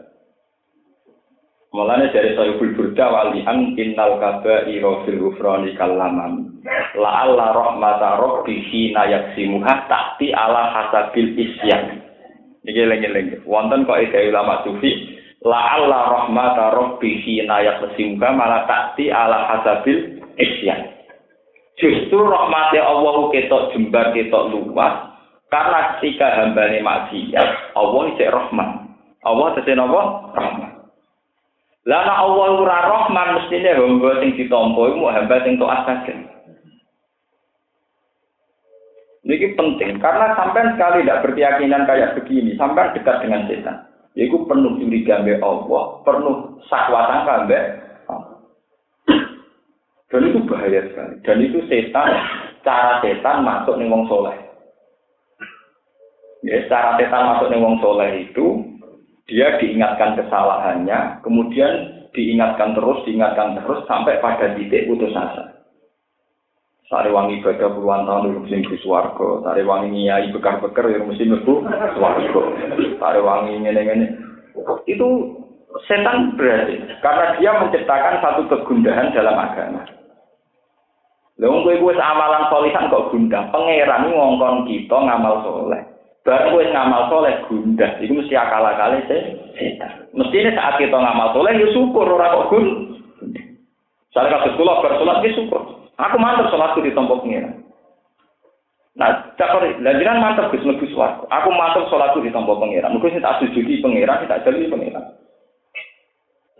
Mulanya 1.72 2.12
dari 2.12 2.36
Sayyidul 2.36 2.76
Burda 2.76 3.08
walian 3.08 3.76
innal 3.80 4.20
kaba 4.20 4.68
iro 4.68 5.08
fil 5.08 5.32
kalaman. 5.76 6.60
La 6.96 7.24
alla 7.24 7.52
rahmata 7.52 8.20
rabbihi 8.20 8.92
na 8.92 9.08
yaksimuha 9.08 9.88
tahti 9.88 10.36
ala 10.36 10.68
hasabil 10.68 11.32
isyan. 11.36 12.01
Iki 12.62 12.82
lengi-lengi. 12.86 13.36
Wonten 13.42 13.82
kok 13.82 13.98
ide 13.98 14.30
ulama 14.30 14.62
sufi 14.62 15.18
la 15.42 15.74
alla 15.74 16.00
rahmata 16.06 16.70
rabbihi 16.70 17.42
na 17.50 17.58
yaksimuha 17.58 18.28
malah 18.30 18.62
tahti 18.70 19.10
ala 19.10 19.50
hasabil 19.50 20.22
isyan. 20.38 20.94
Justru 21.74 22.22
rahmatnya 22.22 22.86
Allah 22.86 23.32
ketok 23.34 23.74
jembar 23.74 24.14
ketok 24.14 24.54
luas 24.54 25.10
karena 25.50 25.98
ketika 25.98 26.26
hambane 26.38 26.78
maksiat 26.80 27.74
Allah 27.74 28.02
isek 28.14 28.30
rahmat. 28.30 28.70
Allah 29.22 29.46
tesih 29.58 29.74
napa? 29.74 30.02
Rahmat. 30.34 30.70
Lana 31.82 32.14
Allah 32.14 32.46
ora 32.62 32.78
rahman 32.86 33.28
mestine 33.42 33.74
hamba 33.74 34.22
sing 34.22 34.38
ditampa 34.38 34.82
iku 34.86 35.02
hamba 35.10 35.36
sing 35.42 35.58
taat 35.58 35.80
saja. 35.82 36.14
Ini 39.32 39.56
penting 39.56 39.96
karena 39.96 40.36
sampai 40.36 40.76
sekali 40.76 41.08
tidak 41.08 41.24
berkeyakinan 41.24 41.88
kayak 41.88 42.12
begini, 42.20 42.52
sampai 42.60 42.92
dekat 42.92 43.24
dengan 43.24 43.48
setan. 43.48 43.80
Yaitu 44.12 44.44
penuh 44.44 44.76
curiga 44.76 45.24
mbek 45.24 45.40
Allah, 45.40 46.04
penuh 46.04 46.60
sakwa 46.68 47.08
sangka 47.08 47.48
mbek 47.48 47.64
Dan 50.12 50.28
itu 50.28 50.44
bahaya 50.44 50.84
sekali. 50.92 51.16
Dan 51.24 51.40
itu 51.40 51.64
setan, 51.64 52.12
cara 52.60 53.00
setan 53.00 53.40
masuk 53.40 53.80
nih 53.80 53.88
wong 53.88 54.04
soleh. 54.12 54.36
Ya, 56.44 56.68
cara 56.68 57.00
setan 57.00 57.32
masuk 57.32 57.48
nih 57.48 57.64
wong 57.64 57.80
soleh 57.80 58.28
itu, 58.28 58.60
dia 59.24 59.56
diingatkan 59.56 60.20
kesalahannya, 60.20 61.24
kemudian 61.24 62.04
diingatkan 62.12 62.76
terus, 62.76 63.00
diingatkan 63.08 63.56
terus, 63.56 63.80
sampai 63.88 64.20
pada 64.20 64.52
titik 64.52 64.84
putus 64.92 65.16
asa. 65.16 65.51
Sari 66.90 67.08
wangi 67.08 67.40
ibadah 67.40 67.72
puluhan 67.72 68.04
tahun 68.04 68.42
mesti 68.42 68.58
mlebu 68.62 68.76
swarga. 68.82 69.28
Sari 69.46 69.62
wangi 69.64 69.88
nyai 69.92 70.28
bekar-bekar 70.34 70.90
ya 70.90 71.00
mesti 71.00 71.24
mlebu 71.24 71.64
swarga. 71.96 72.42
Sari 72.98 73.20
wangi 73.22 73.52
ngene-ngene. 73.62 74.06
Itu 74.84 75.08
setan 75.88 76.36
berarti 76.36 76.76
karena 77.00 77.26
dia 77.40 77.50
menciptakan 77.56 78.20
satu 78.20 78.42
kegundahan 78.50 79.14
dalam 79.16 79.36
agama. 79.38 79.82
Lalu 81.40 81.64
gue 81.64 81.74
gue 81.80 81.94
amalan 81.96 82.46
solihan 82.52 82.92
kok 82.92 83.08
gundah. 83.08 83.48
Pangeran 83.50 84.12
ngongkon 84.12 84.68
kita 84.68 84.94
ngamal 84.94 85.42
soleh. 85.42 85.80
Baru 86.22 86.60
gue 86.60 86.70
ngamal 86.70 87.08
soleh 87.08 87.34
gundah. 87.48 87.98
Itu 87.98 88.14
mesti 88.14 88.36
akal 88.36 88.62
akal 88.62 89.00
setan. 89.08 90.12
Mestinya 90.12 90.50
saat 90.54 90.76
kita 90.76 90.94
ngamal 90.94 91.32
soleh 91.34 91.56
ya 91.56 91.66
syukur 91.72 92.04
orang 92.04 92.36
kok 92.36 92.48
gun. 92.52 92.66
Saya 94.12 94.28
kasih 94.28 94.60
sekolah 94.60 94.76
bersolat 94.84 95.24
ya 95.24 95.30
syukur. 95.34 95.81
Aku 96.00 96.16
mantap 96.16 96.48
sholatku 96.48 96.80
di 96.80 96.94
tempat 96.96 97.20
pengiran. 97.20 97.60
Nah, 98.92 99.32
cakor, 99.40 99.64
lanjutan 99.80 100.20
mantap 100.20 100.52
gus 100.52 100.64
lebih 100.64 100.88
suaraku. 100.92 101.24
Aku 101.28 101.48
mantap 101.52 101.88
sholatku 101.88 102.24
di 102.24 102.32
tempat 102.32 102.56
pengiran. 102.56 102.92
Mungkin 102.92 103.16
saya 103.18 103.24
tak 103.32 103.38
sujudi 103.44 103.80
pengiran, 103.84 104.24
saya 104.24 104.40
tak 104.40 104.48
jadi 104.48 104.68
pengiran. 104.72 105.04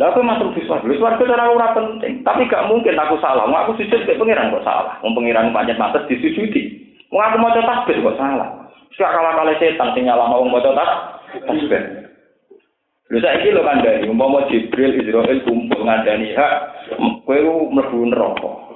Lah 0.01 0.09
aku 0.09 0.25
masuk 0.25 0.57
di 0.57 0.65
swarga. 0.65 0.89
Swarga 0.99 1.25
ora 1.29 1.47
ora 1.53 1.69
penting, 1.77 2.25
tapi 2.25 2.49
gak 2.49 2.65
mungkin 2.67 2.97
aku 2.97 3.21
salah. 3.21 3.45
Mau 3.45 3.61
aku 3.61 3.77
sujud 3.77 4.09
ke 4.09 4.17
pangeran 4.17 4.51
kok 4.51 4.65
salah. 4.65 4.97
Wong 5.05 5.13
pangeran 5.13 5.53
pancet 5.53 5.77
mates 5.77 6.09
disujudi. 6.09 6.81
Mau 7.13 7.21
aku 7.21 7.37
maca 7.37 7.61
tasbih 7.61 8.01
kok 8.01 8.17
salah. 8.17 8.73
Sak 8.97 9.13
kala 9.13 9.37
kala 9.37 9.53
setan 9.61 9.93
sing 9.93 10.09
nyala 10.09 10.33
mau 10.33 10.49
maca 10.49 10.73
tasbih. 10.75 12.09
Lha 13.13 13.19
saiki 13.21 13.53
lho 13.53 13.61
kandhani 13.61 14.09
umpama 14.09 14.49
Jibril 14.49 14.97
Israil 14.97 15.45
kumpul 15.45 15.85
ngandani 15.85 16.33
hak 16.33 16.53
kowe 17.29 17.39
mlebu 17.69 18.09
neraka. 18.09 18.72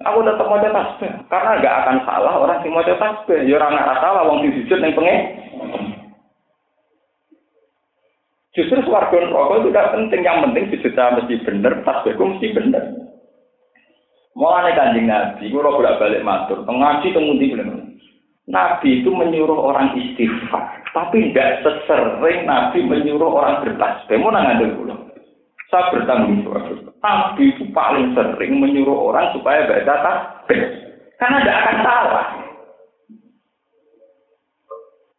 Aku 0.00 0.24
tetap 0.24 0.48
mau 0.48 0.56
tasbih 0.56 1.12
karena 1.28 1.60
gak 1.60 1.76
akan 1.84 1.96
salah 2.08 2.34
orang 2.40 2.64
sing 2.64 2.72
maca 2.72 2.96
tasbih. 2.96 3.44
Ya 3.44 3.60
ora 3.60 3.68
ngarah 3.68 3.96
salah 4.00 4.22
wong 4.24 4.40
sing 4.40 4.52
sujud 4.56 4.78
ning 4.80 4.96
pengen. 4.96 5.18
Justru 8.56 8.80
suarga 8.82 9.28
rokok 9.28 9.60
itu 9.60 9.68
tidak 9.70 9.92
penting. 9.92 10.20
Yang 10.24 10.38
penting 10.48 10.64
dibaca 10.72 11.04
mesti 11.20 11.34
benar, 11.44 11.72
tasbihku 11.84 12.24
mesti 12.24 12.46
benar. 12.56 12.84
Mau 14.34 14.56
kanjeng 14.56 15.04
Nabi, 15.04 15.52
gue 15.52 15.60
bolak 15.60 15.98
balik 16.00 16.24
matur. 16.24 16.64
Ngaji 16.64 17.12
kemudian 17.12 17.60
bilang, 17.60 17.92
Nabi 18.48 19.02
itu 19.02 19.10
menyuruh 19.12 19.58
orang 19.58 19.92
istighfar, 19.98 20.80
tapi 20.96 21.30
tidak 21.30 21.60
sesering 21.60 22.48
Nabi 22.48 22.88
menyuruh 22.88 23.30
orang 23.36 23.60
bertasbih. 23.62 24.16
Mau 24.16 24.32
nangis 24.32 24.72
dulu. 24.74 24.96
Saya 25.68 25.92
bertanggung 25.94 26.42
jawab. 26.42 26.89
Nabi 27.00 27.56
itu 27.56 27.64
paling 27.72 28.12
sering 28.12 28.60
menyuruh 28.60 29.12
orang 29.12 29.32
supaya 29.32 29.64
baca 29.64 29.94
tasbih. 30.04 30.60
Karena 31.16 31.40
tidak 31.40 31.58
akan 31.64 31.76
salah. 31.80 32.26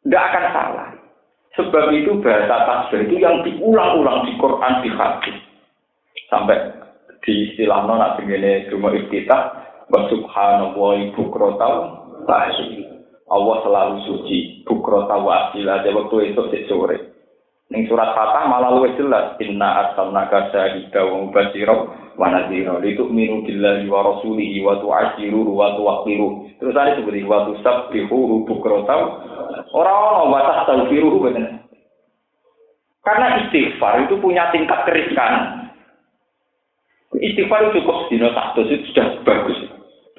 Tidak 0.06 0.24
akan 0.30 0.46
salah. 0.54 0.88
Sebab 1.58 1.86
itu 1.98 2.12
bahasa 2.22 2.58
tasbih 2.70 3.10
itu 3.10 3.16
yang 3.18 3.42
diulang-ulang 3.42 4.30
di 4.30 4.34
Quran 4.38 4.74
di 4.86 4.90
hadis. 4.94 5.38
Sampai 6.30 6.58
di 7.22 7.54
istilah 7.54 7.86
nona 7.86 8.18
begini 8.18 8.70
cuma 8.70 8.94
iftitah 8.94 9.42
wa 9.92 10.00
subhanallah 10.10 11.14
bukrota 11.18 11.68
wa 12.26 12.40
Allah 13.32 13.56
selalu 13.64 13.96
suci 14.06 14.68
bukrota 14.68 15.16
wa 15.18 15.50
asila 15.50 15.82
waktu 15.84 16.36
di 16.36 16.60
sore. 16.68 17.11
Ning 17.72 17.88
surat 17.88 18.12
Fatah 18.12 18.52
malah 18.52 18.76
luwih 18.76 18.92
jelas 19.00 19.40
inna 19.40 19.88
arsalnaka 19.88 20.52
syahida 20.52 21.08
wa 21.08 21.24
mubashira 21.24 21.72
wa 22.20 22.28
nadhira 22.28 22.76
litu'minu 22.84 23.48
billahi 23.48 23.88
wa 23.88 24.12
rasulihi 24.12 24.60
wa 24.60 24.76
tu'ashiruhu 24.84 25.56
wa 25.56 25.80
tuwaqqiru. 25.80 26.60
Terus 26.60 26.76
ada 26.76 27.00
seperti 27.00 27.24
wa 27.24 27.48
tusabbihu 27.48 28.44
bukrata 28.44 28.96
ora 29.72 29.88
ono 29.88 30.36
wa 30.36 30.40
tastaghfiruhu 30.52 31.18
bener. 31.24 31.64
Karena 33.08 33.40
istighfar 33.48 34.04
itu 34.04 34.20
punya 34.20 34.52
tingkat 34.52 34.84
keriskan. 34.84 35.64
Istighfar 37.16 37.72
cukup 37.72 38.12
dino 38.12 38.36
satu 38.36 38.68
itu 38.68 38.84
sudah 38.92 39.16
bagus. 39.24 39.58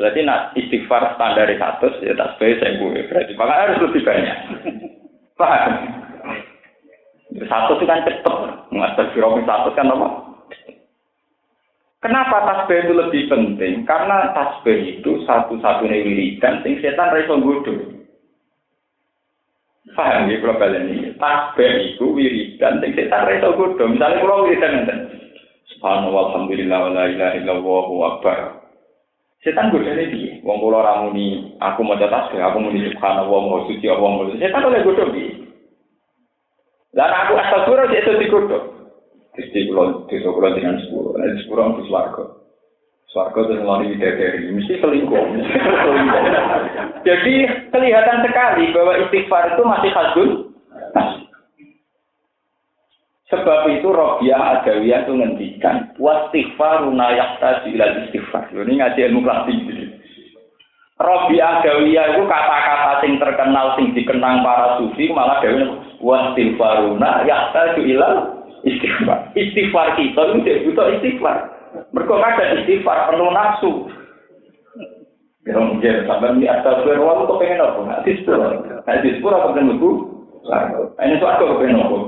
Berarti 0.00 0.24
nak 0.24 0.56
istighfar 0.56 1.20
standar 1.20 1.52
satu 1.52 2.00
ya 2.00 2.16
tak 2.16 2.40
sebagai 2.40 2.64
saya 2.64 2.80
gue. 2.80 3.00
Berarti 3.12 3.32
maka 3.36 3.54
harus 3.60 3.78
lebih 3.84 4.02
banyak. 4.08 4.38
Paham? 5.40 6.01
Satu 7.40 7.80
itu 7.80 7.84
kan 7.88 8.04
cepet. 8.04 8.34
Master 8.72 9.06
Firomi 9.16 9.40
satu 9.48 9.72
kan 9.72 9.88
apa? 9.88 10.08
Kenapa 12.02 12.36
tasbih 12.44 12.82
itu 12.82 12.92
lebih 12.98 13.22
penting? 13.30 13.86
Karena 13.86 14.34
tasbih 14.34 14.98
itu 14.98 15.22
satu-satunya 15.22 16.02
wiridan 16.02 16.58
sing 16.66 16.82
setan 16.82 17.14
reso 17.14 17.38
bodoh. 17.38 17.78
Paham 19.94 20.26
ya 20.26 20.42
kalau 20.42 20.58
kalian 20.58 20.90
ini? 20.90 21.14
Tasbih 21.14 21.94
itu 21.94 22.04
wiridan 22.10 22.82
sing 22.82 22.90
setan 22.98 23.22
reso 23.30 23.54
bodoh. 23.54 23.86
Misalnya 23.86 24.18
kalau 24.18 24.50
wiridan 24.50 24.82
nanti. 24.82 24.94
Subhanallah, 25.78 26.22
alhamdulillah, 26.34 26.78
wa 26.78 26.90
la 26.90 27.04
ilaha 27.06 27.34
illallah, 27.38 27.84
wa 27.86 28.04
akbar. 28.18 28.38
Setan 29.46 29.70
jadi 29.70 30.10
dia. 30.10 30.42
Wong 30.42 30.58
kula 30.58 30.82
ramuni, 30.82 31.54
aku 31.62 31.86
mau 31.86 31.94
tasbih, 31.94 32.42
aku 32.42 32.58
muni 32.58 32.90
subhanallah, 32.92 33.40
mau 33.46 33.62
suci, 33.70 33.86
Allah 33.86 34.10
Setan 34.42 34.66
oleh 34.66 34.82
bodoh 34.82 35.06
dia. 35.14 35.51
Lah 36.92 37.08
aku 37.24 37.40
astagfirullah 37.40 37.88
sik 37.88 38.00
iso 38.04 38.12
digodhog. 38.20 38.64
Gusti 39.32 39.64
kula 39.64 40.04
desa 40.12 40.28
kula 40.28 40.52
dengan 40.52 40.76
sepuro, 40.84 41.16
nek 41.16 41.40
sepuro 41.40 41.72
mesti 41.72 41.88
swarga. 41.88 42.24
Swarga 43.08 43.38
itu 43.48 43.52
ngelari 43.56 43.96
dari 43.96 44.52
mesti 44.52 44.76
selingkuh. 44.76 45.24
Jadi 47.08 47.34
kelihatan 47.72 48.18
sekali 48.28 48.64
bahwa 48.76 48.92
istighfar 49.00 49.56
itu 49.56 49.62
masih 49.64 49.90
khazun. 49.96 50.30
Sebab 53.32 53.64
itu 53.72 53.88
Robiah 53.88 54.60
Adawiyah 54.60 55.08
itu 55.08 55.12
ngendikan 55.16 55.96
wastighfaruna 55.96 57.16
yahtaju 57.16 57.72
ila 57.72 58.04
istighfar. 58.04 58.52
Ini 58.52 58.84
ngaji 58.84 59.00
ilmu 59.08 59.24
klasik. 59.24 59.56
Robiah 61.00 61.64
Adawiyah 61.64 62.20
itu 62.20 62.22
kata-kata 62.28 63.00
sing 63.00 63.16
terkenal 63.16 63.80
sing 63.80 63.96
dikenang 63.96 64.44
para 64.44 64.76
sufi 64.76 65.08
malah 65.08 65.40
dewe 65.40 65.81
wastighfaruna 66.02 67.24
yahtaju 67.24 67.80
ila 67.96 68.10
istighfar. 68.66 69.30
Istighfar 69.38 69.86
kita 69.96 70.20
itu 70.34 70.68
butuh 70.68 70.86
istighfar. 70.98 71.36
Mereka 71.94 72.14
kadang 72.20 72.50
istighfar 72.60 72.98
penuh 73.08 73.30
nafsu. 73.30 73.72
Ya 75.42 75.58
mungkin 75.58 76.06
sampai 76.06 76.38
ini 76.38 76.46
atas 76.46 76.86
berwal 76.86 77.26
kok 77.26 77.42
pengen 77.42 77.58
apa? 77.58 77.82
Hadis 77.98 78.22
pura, 78.22 78.62
hadis 78.86 79.18
pura 79.18 79.42
apa 79.42 79.58
pengen 79.58 79.74
lebu? 79.74 79.90
Ini 81.02 81.18
suatu 81.18 81.50
kok 81.50 81.58
pengen 81.58 81.82
apa? 81.82 81.98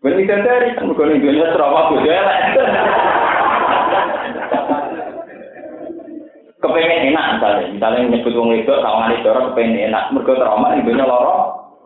Benih 0.00 0.24
dari 0.30 0.72
kan 0.78 0.86
bukan 0.86 1.18
dunia 1.18 1.50
serama 1.50 1.90
budaya 1.92 2.22
lah. 2.24 2.38
Kepengen 6.60 7.16
enak 7.16 7.40
misalnya, 7.40 7.66
misalnya 7.72 8.00
nyebut 8.12 8.36
wong 8.36 8.52
itu 8.52 8.68
kawan 8.68 9.16
itu 9.16 9.32
kepengen 9.32 9.88
enak, 9.88 10.12
mereka 10.12 10.36
trauma 10.36 10.76
ibunya 10.76 11.08
loro, 11.08 11.36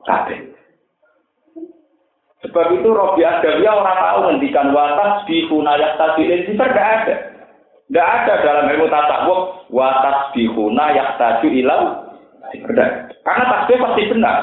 kabeh. 0.03 0.51
Sebab 2.45 2.77
itu 2.77 2.89
Robi 2.93 3.25
Adawiyah 3.25 3.73
orang 3.73 3.99
tahu 4.03 4.19
ngendikan 4.29 4.75
watas 4.77 5.25
di 5.25 5.47
hunayat 5.49 5.97
tadilin 5.97 6.45
itu 6.45 6.53
tidak 6.61 6.77
ada. 6.77 7.15
Tidak 7.89 8.05
ada 8.05 8.35
dalam 8.45 8.65
ilmu 8.69 8.87
tasawuf 8.89 9.41
watas 9.73 10.33
di 10.37 10.49
hunayat 10.49 11.17
tadu 11.21 11.49
ilau. 11.49 12.05
Karena 13.25 13.45
tasbih 13.49 13.81
pasti 13.81 14.03
benar. 14.13 14.37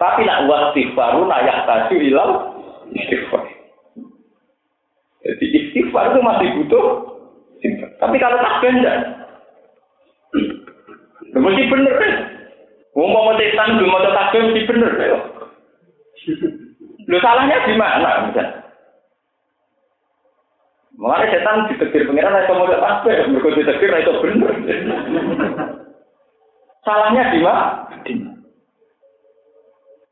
Tapi 0.00 0.24
nak 0.24 0.48
wastighfaru 0.48 1.28
nayak 1.28 1.68
tadu 1.68 1.96
ilau 2.00 2.56
istighfar. 2.96 3.44
Jadi 5.22 5.44
istighfar 5.52 6.12
itu 6.12 6.20
masih 6.24 6.48
butuh. 6.60 6.86
Tapi 8.00 8.16
kalau 8.16 8.40
tasbih 8.40 8.72
enggak. 8.72 9.21
Mesti 11.42 11.62
benar. 11.66 11.98
Wong 12.92 13.08
mau 13.10 13.34
setan 13.34 13.80
belum 13.80 13.90
mau 13.90 14.04
tasbih 14.04 14.40
mesti 14.46 14.68
benar. 14.68 14.92
Lu 17.10 17.18
salahnya 17.18 17.66
di 17.66 17.74
mana? 17.74 18.30
Mengenai 20.92 21.32
setan 21.34 21.66
ditegur 21.72 22.06
pengiran 22.06 22.46
itu 22.46 22.52
mau 22.54 22.68
tasbih, 22.70 23.26
mereka 23.32 23.48
ditegur 23.58 23.90
itu 23.90 24.12
benar. 24.22 24.54
Salahnya 26.86 27.22
di 27.34 27.40
mana? 27.42 27.90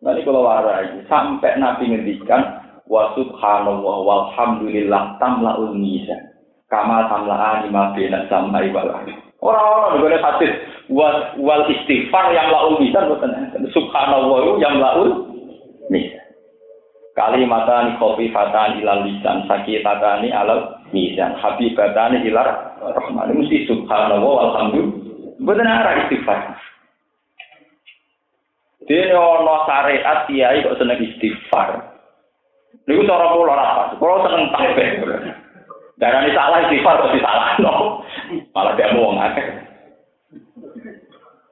Nanti 0.01 0.25
kalau 0.25 0.49
warai 0.49 1.05
sampai 1.13 1.61
Nabi 1.61 1.93
ngendikan 1.93 2.41
wa 2.89 3.13
subhanallah 3.13 3.97
walhamdulillah 4.01 5.21
tamlaul 5.21 5.77
mizan. 5.77 6.33
Kama 6.73 7.11
tamlaan 7.13 7.69
lima 7.69 7.93
bina 7.93 8.25
sama 8.33 8.65
wal 8.73 8.91
Orang-orang 9.41 10.05
boleh 10.05 10.21
hadis 10.21 10.53
wal, 10.93 11.33
wal 11.41 11.65
istighfar 11.73 12.29
yang 12.37 12.53
laul 12.53 12.77
bukan 12.77 13.33
subhanallah 13.73 14.61
yang 14.61 14.77
laul 14.77 15.33
misan. 15.89 16.21
Kalimatani 17.17 17.97
khafifatan 17.97 18.85
ilal 18.85 19.03
lisan 19.09 19.49
sakitatani 19.49 20.29
alal 20.29 20.85
misan 20.93 21.41
habibatani 21.41 22.21
ilar 22.29 22.77
rahman 22.85 23.33
mesti 23.41 23.65
subhanallah 23.65 24.21
walhamdulillah. 24.21 25.09
Betul 25.41 25.65
arah 25.65 25.95
istighfar. 26.05 26.39
Dene 28.85 29.17
ana 29.17 29.55
syariat 29.65 30.19
kiai 30.29 30.61
kok 30.61 30.77
seneng 30.77 31.01
istighfar. 31.01 31.81
Niku 32.85 33.09
cara 33.09 33.33
kula 33.33 33.57
ora 33.57 33.67
pas. 33.73 33.91
Kula 33.97 34.21
seneng 34.29 34.53
tasbih. 34.53 34.89
Darani 35.97 36.31
salah 36.37 36.69
istighfar 36.69 37.09
kok 37.09 37.13
disalahno. 37.17 38.05
Malah 38.55 38.73
dia 38.79 38.95
wong 38.95 39.19
akeh. 39.19 39.47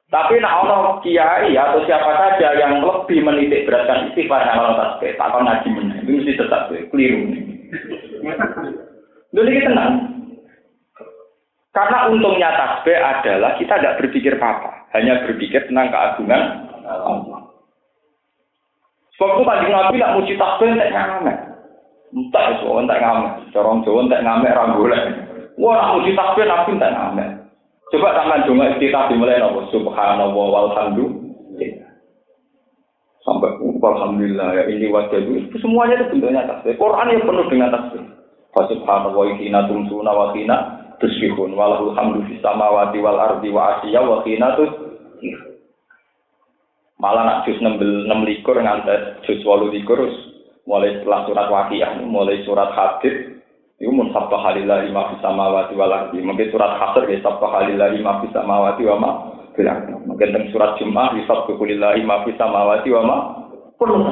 Tapi 0.09 0.41
nak 0.41 0.65
ono 0.65 0.97
kiai 1.05 1.53
atau 1.53 1.85
siapa 1.85 2.09
saja 2.17 2.57
yang 2.57 2.81
lebih 2.81 3.21
menitik 3.21 3.69
beratkan 3.69 4.09
istighfar 4.09 4.41
yang 4.41 4.57
orang 4.57 4.77
tasbih, 4.81 5.13
tak 5.13 5.29
akan 5.29 5.45
ngaji 5.45 5.69
meneh. 5.69 5.97
Itu 6.01 6.11
mesti 6.17 6.33
tetap 6.33 6.61
keliru. 6.89 7.21
Dulu 9.29 9.49
kita 9.53 9.69
tenang. 9.69 9.93
Karena 11.69 12.09
untungnya 12.09 12.49
tasbih 12.57 12.97
adalah 12.97 13.53
kita 13.61 13.77
tidak 13.77 14.01
berpikir 14.01 14.33
apa-apa, 14.41 14.89
hanya 14.97 15.21
berpikir 15.29 15.69
tentang 15.69 15.93
keagungan 15.93 16.41
Allah. 16.89 17.45
Sebab 19.13 19.35
itu 19.35 19.43
kanjeng 19.45 19.73
Nabi 19.75 19.95
nak 20.01 20.13
muji 20.17 20.33
takbir 20.39 20.73
tak 20.73 20.89
ngamek. 20.95 21.37
Entah 22.15 22.65
orang 22.65 22.89
tak 22.89 22.99
ngamek. 23.03 23.33
Corong 23.53 23.85
Jawa 23.85 24.09
tak 24.09 24.23
ngamek 24.25 24.55
rambulnya. 24.57 25.28
Wah 25.59 25.99
muji 25.99 26.15
takbir 26.15 26.47
Nabi 26.47 26.79
tak 26.79 26.95
ngamek. 26.95 27.29
Coba 27.91 28.15
tangan 28.15 28.47
cuma 28.47 28.71
istiqah 28.71 29.11
dimulai 29.11 29.43
nopo 29.43 29.67
subhanallah 29.75 30.31
walhamdulillah. 30.31 31.91
Sampai 33.27 33.59
alhamdulillah 33.59 34.47
ya 34.55 34.63
ini 34.71 34.87
wajah 34.87 35.19
itu 35.19 35.57
semuanya 35.59 35.99
itu 35.99 36.15
bentuknya 36.15 36.47
tasbih. 36.47 36.79
Quran 36.79 37.11
yang 37.11 37.27
penuh 37.27 37.45
dengan 37.51 37.73
tasbih. 37.75 38.03
Subhanallah 38.55 39.19
wa 39.19 39.35
hina 39.35 39.59
tumsuna 39.67 40.11
wa 40.15 40.31
hina 40.31 40.57
tusbihun 41.03 41.57
walahul 41.57 41.91
hamdu 41.91 42.23
fis 42.31 42.39
samawati 42.39 43.03
wal 43.03 43.19
ardi 43.19 43.49
wa 43.51 43.75
asyiya 43.75 43.99
wa 43.99 44.23
hina. 44.23 44.55
Malah 46.99 47.23
nak 47.23 47.39
jus 47.47 47.59
enam 47.59 48.23
likur 48.23 48.55
ngantes 48.59 49.23
jus 49.27 49.43
walu 49.43 49.71
likur 49.75 50.07
mulai 50.69 50.99
setelah 50.99 51.25
surat 51.25 51.47
wakiah, 51.49 51.97
mulai 52.05 52.45
surat 52.45 52.69
hadid, 52.77 53.38
itu 53.79 53.87
mun 53.95 54.11
sabta 54.11 54.35
halillah 54.35 54.83
lima 54.83 55.15
bisa 55.15 55.31
mawati 55.31 55.71
walardi. 55.71 56.19
Mungkin 56.19 56.51
surat 56.51 56.75
hasr 56.75 57.07
ya 57.07 57.23
sabta 57.23 57.47
halillah 57.47 57.95
lima 57.95 58.19
bisa 58.19 58.43
mawati 58.43 58.83
wa 58.83 58.95
ma 58.99 59.11
bilang. 59.55 60.03
Mungkin 60.03 60.35
teng 60.35 60.45
surat 60.51 60.75
jum'ah 60.75 61.15
ya 61.15 61.23
sabta 61.23 61.55
halillah 61.55 61.95
lima 61.95 62.27
bisa 62.27 62.43
mawati 62.43 62.89
wa 62.91 63.01
ma 63.07 63.17
perlu 63.79 64.03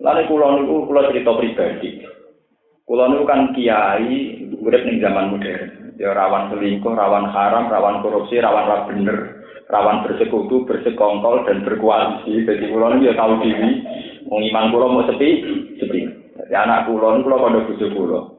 Lalu 0.00 0.22
kulo 0.26 0.46
niku 0.56 0.74
kulo 0.88 1.00
cerita 1.12 1.32
pribadi. 1.36 1.90
Kulo 2.88 3.04
niku 3.12 3.24
kan 3.28 3.52
kiai 3.52 4.48
urip 4.56 4.82
ning 4.88 5.04
zaman 5.04 5.36
modern. 5.36 5.92
Ya 6.00 6.10
rawan 6.10 6.50
selingkuh, 6.50 6.90
rawan 6.90 7.30
haram, 7.30 7.70
rawan 7.70 8.02
korupsi, 8.02 8.42
rawan 8.42 8.66
ra 8.66 8.78
bener 8.90 9.44
rawan 9.68 10.04
bersekutu, 10.04 10.64
bersekongkol 10.68 11.48
dan 11.48 11.64
berkoalisi. 11.64 12.44
Jadi 12.44 12.68
kulon 12.68 13.04
ya 13.04 13.16
tahu 13.16 13.40
diri, 13.40 13.80
mau 14.28 14.40
iman 14.40 14.72
mau 14.72 15.02
sepi, 15.08 15.30
sepi. 15.80 16.00
Jadi 16.54 16.70
anak 16.70 16.86
kulon 16.86 17.26
kulon 17.26 17.42
pada 17.50 17.66
bujuk 17.66 17.90
kulon. 17.98 18.30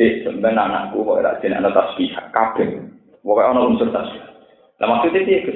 Eh, 0.00 0.24
sebenarnya 0.24 0.64
anakku 0.64 1.04
kok 1.04 1.20
ada 1.20 1.36
jenis 1.44 1.60
anak 1.60 1.76
tasbih, 1.76 2.08
kabel. 2.32 2.88
Pokoknya 3.20 3.52
ono 3.52 3.60
unsur 3.68 3.92
tasbih. 3.92 4.24
Nah 4.80 4.86
maksudnya 4.88 5.28
dia 5.28 5.44
itu. 5.44 5.52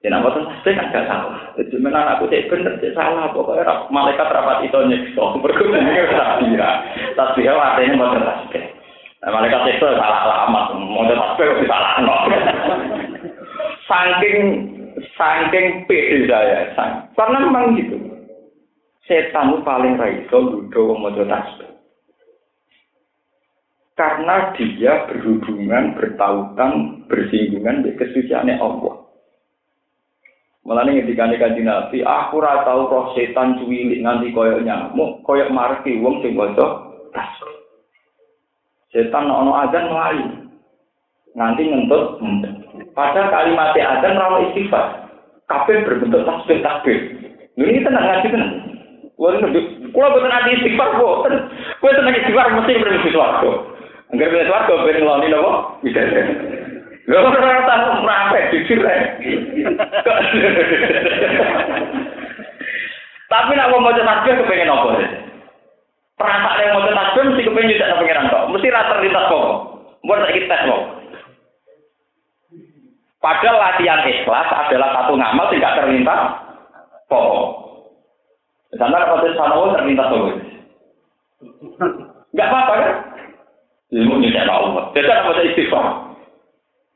Ya 0.00 0.08
nama 0.08 0.32
tasbih 0.32 0.72
kan 0.72 0.88
gak 0.88 1.04
salah. 1.04 1.52
Sebenarnya 1.60 2.16
anakku 2.16 2.32
cek 2.32 2.48
bener, 2.48 2.80
cek 2.80 2.96
salah. 2.96 3.28
Pokoknya 3.28 3.92
malaikat 3.92 4.24
rapat 4.24 4.64
itu 4.64 4.78
nyekso. 4.88 5.36
Berguna 5.44 5.84
ini 5.84 6.00
tasbih. 6.16 6.56
Tasbih 7.12 7.44
artinya 7.44 8.00
mau 8.00 8.16
tasbih. 8.16 8.64
Nah, 9.20 9.30
malaikat 9.36 9.68
itu 9.68 9.84
salah 9.84 10.20
alamat, 10.24 10.64
mau 10.80 11.04
tasbih 11.04 11.68
salah. 11.68 11.92
saking 13.84 14.38
saking 15.12 15.84
pede 15.84 16.24
saya 16.24 16.72
karena 17.18 17.38
memang 17.44 17.76
gitu 17.76 18.11
setan 19.12 19.60
paling 19.60 20.00
ludo 20.32 20.96
mojo 20.96 21.28
tasbih 21.28 21.68
karena 23.92 24.56
dia 24.56 25.04
berhubungan 25.04 25.92
bertautan 25.92 27.04
bersinggungan 27.12 27.84
dengan 27.84 27.98
kesuciannya 28.00 28.56
Allah 28.56 29.04
Malah 30.62 30.86
nih 30.86 31.02
ketika 31.02 31.26
nih 31.26 31.66
nabi, 31.66 32.06
aku 32.06 32.38
rata 32.38 32.70
tahu 32.70 32.86
roh 32.86 33.06
setan 33.18 33.58
cuwilik 33.58 33.98
nganti 33.98 34.30
koyok 34.30 34.62
nyamuk, 34.62 35.18
koyok 35.26 35.50
marki 35.50 35.98
wong 35.98 36.22
sing 36.22 36.38
tasbih. 36.38 37.56
Setan 38.94 39.26
ono 39.26 39.58
azan 39.58 39.90
melayu, 39.90 40.26
nganti 41.34 41.66
ngentut. 41.66 42.22
Padahal 42.94 43.34
kalimat 43.34 43.74
adzan 43.74 44.14
rawa 44.14 44.38
istighfar. 44.46 45.10
Kabeh 45.50 45.82
berbentuk 45.82 46.22
tasbih 46.30 46.62
tasbih. 46.62 46.98
Ini 47.58 47.82
tenang 47.82 48.06
ngaji 48.06 48.28
tenang. 48.30 48.61
Wah, 49.22 49.38
kalau 49.38 50.14
betul 50.18 50.26
nanti 50.26 50.58
istighfar 50.58 50.98
kok. 50.98 51.30
Kue 51.78 51.94
tenang 51.94 52.18
istighfar 52.18 52.58
mesti 52.58 52.82
berbentuk 52.82 53.14
suarga. 53.14 53.50
Enggak 54.10 54.34
bisa 54.34 54.50
suarga, 54.50 54.74
ben 54.82 54.98
ngeloni 54.98 55.30
nopo. 55.30 55.78
Bisa. 55.86 56.02
Lho 57.06 57.18
ora 57.30 57.62
tau 57.62 58.02
mrapek 58.02 58.50
jujur 58.50 58.82
ae. 58.82 58.98
Tapi 63.30 63.50
nak 63.54 63.70
mau 63.70 63.78
maca 63.78 64.02
tasbih 64.02 64.42
kepengen 64.42 64.74
apa? 64.74 64.90
Perasaan 66.18 66.58
yang 66.58 66.82
mau 66.82 66.90
tasbih 66.90 67.22
mesti 67.30 67.46
kepengen 67.46 67.70
nyudak 67.78 67.98
pengiran 68.02 68.26
kok. 68.26 68.46
Mesti 68.50 68.74
rata 68.74 68.94
lintas 68.98 69.30
kok. 69.30 69.46
Buat 70.02 70.34
kita 70.34 70.50
tes 70.50 70.66
kok. 70.66 70.82
Padahal 73.22 73.54
latihan 73.54 74.02
ikhlas 74.02 74.50
adalah 74.50 74.88
satu 74.98 75.14
ngamal 75.14 75.46
tidak 75.54 75.78
terlintas 75.78 76.20
pokok. 77.06 77.61
Misalnya 78.72 79.04
kalau 79.04 79.28
sama 79.36 79.76
terlintas 79.76 80.08
pokok. 80.08 80.34
Enggak 82.32 82.48
apa-apa 82.48 82.72
kan? 82.80 82.92
Ilmu 83.92 84.24
ini 84.24 84.32
tidak 84.32 84.48
Allah. 84.48 84.88
Jadi 84.96 85.08
apa 85.12 85.30
saya 85.36 85.46
istighfar? 85.52 85.86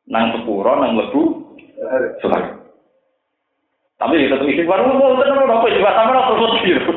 Nang 0.08 0.32
sepuro, 0.32 0.72
nang 0.80 0.96
lebu, 0.96 1.22
suka. 2.24 2.38
Tapi 3.96 4.28
tetap 4.28 4.48
istighfar, 4.48 4.80
oh, 4.80 4.96
oh 4.96 5.20
tenang, 5.20 5.44
apa 5.44 5.66
istighfar, 5.68 5.92
sama 5.92 6.16
lah 6.16 6.24
terus 6.32 6.54
gitu. 6.64 6.92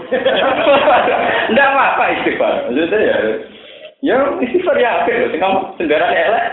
Enggak 1.51 1.67
apa-apa 1.75 2.03
istighfar. 2.15 2.53
Maksudnya 2.71 2.99
ya, 3.03 3.17
ya 3.99 4.15
istighfar 4.39 4.75
ya, 4.79 5.03
oke, 5.03 5.13
tinggal 5.35 5.51
sendirian 5.75 6.15
elek. 6.15 6.47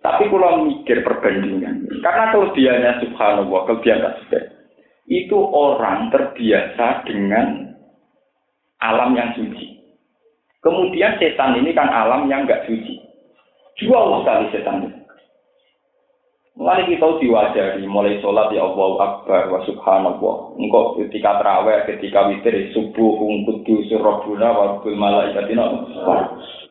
Tapi 0.00 0.32
kalau 0.32 0.64
mikir 0.64 1.04
perbandingan, 1.04 1.84
karena 2.00 2.32
kelebihannya 2.32 3.04
subhanallah, 3.04 3.60
kelebihan 3.68 4.00
tasbih, 4.00 4.48
itu 5.10 5.34
orang 5.34 6.14
terbiasa 6.14 7.02
dengan 7.02 7.74
alam 8.78 9.10
yang 9.18 9.34
suci. 9.34 9.82
Kemudian 10.62 11.18
setan 11.18 11.58
ini 11.58 11.74
kan 11.74 11.90
alam 11.90 12.30
yang 12.30 12.46
enggak 12.46 12.62
suci. 12.70 13.02
Jual 13.82 14.22
sekali 14.22 14.46
setan 14.54 14.86
ini. 14.86 14.98
Mulai 16.60 16.84
kita 16.84 17.16
diwajari, 17.24 17.88
mulai 17.88 18.20
sholat 18.20 18.52
ya 18.52 18.68
Allah 18.68 18.90
Akbar 19.00 19.48
wa 19.48 19.64
subhanallah. 19.64 20.36
Engkau 20.60 21.00
ketika 21.00 21.40
terawih, 21.40 21.88
ketika 21.88 22.28
witir, 22.28 22.68
subuh, 22.76 23.16
ungkudu, 23.16 23.88
surabuna, 23.88 24.52
wa 24.52 24.66
kul 24.84 24.92
malaikatina. 24.92 25.88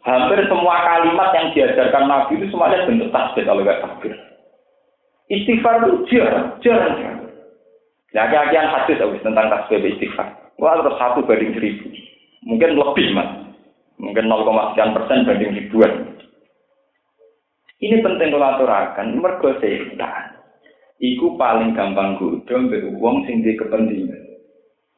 Hampir 0.06 0.46
semua 0.46 0.78
kalimat 0.86 1.34
yang 1.34 1.48
diajarkan 1.58 2.06
Nabi 2.06 2.38
itu 2.38 2.54
semuanya 2.54 2.86
bentuk 2.86 3.10
tasbih 3.10 3.44
kalau 3.44 3.66
nggak 3.66 3.82
takbir. 3.82 4.14
Istighfar 5.28 5.82
itu 5.82 5.90
jarang, 6.14 6.48
jarang, 6.62 6.94
jarang. 7.02 7.29
Nah, 8.10 8.26
kajian 8.26 8.74
hadis 8.74 8.98
tentang 9.22 9.48
tasbih 9.54 9.86
istighfar. 9.86 10.54
Wah, 10.58 10.82
terus 10.82 10.98
satu 10.98 11.22
banding 11.24 11.54
seribu. 11.54 11.88
Mungkin 12.42 12.74
lebih, 12.76 13.08
mas. 13.14 13.30
Mungkin 14.00 14.32
0, 14.32 14.74
sekian 14.74 14.96
persen 14.96 15.28
banding 15.28 15.52
ribuan. 15.54 15.94
Ini 17.80 18.04
penting 18.04 18.36
kalau 18.36 18.50
aturakan, 18.56 19.24
mergo 19.24 19.56
setan. 19.64 20.36
Iku 21.00 21.40
paling 21.40 21.72
gampang 21.80 22.20
godho 22.20 22.56
mbek 22.60 22.92
wong 23.00 23.24
sing 23.24 23.40
di 23.40 23.56
kepentingan. 23.56 24.20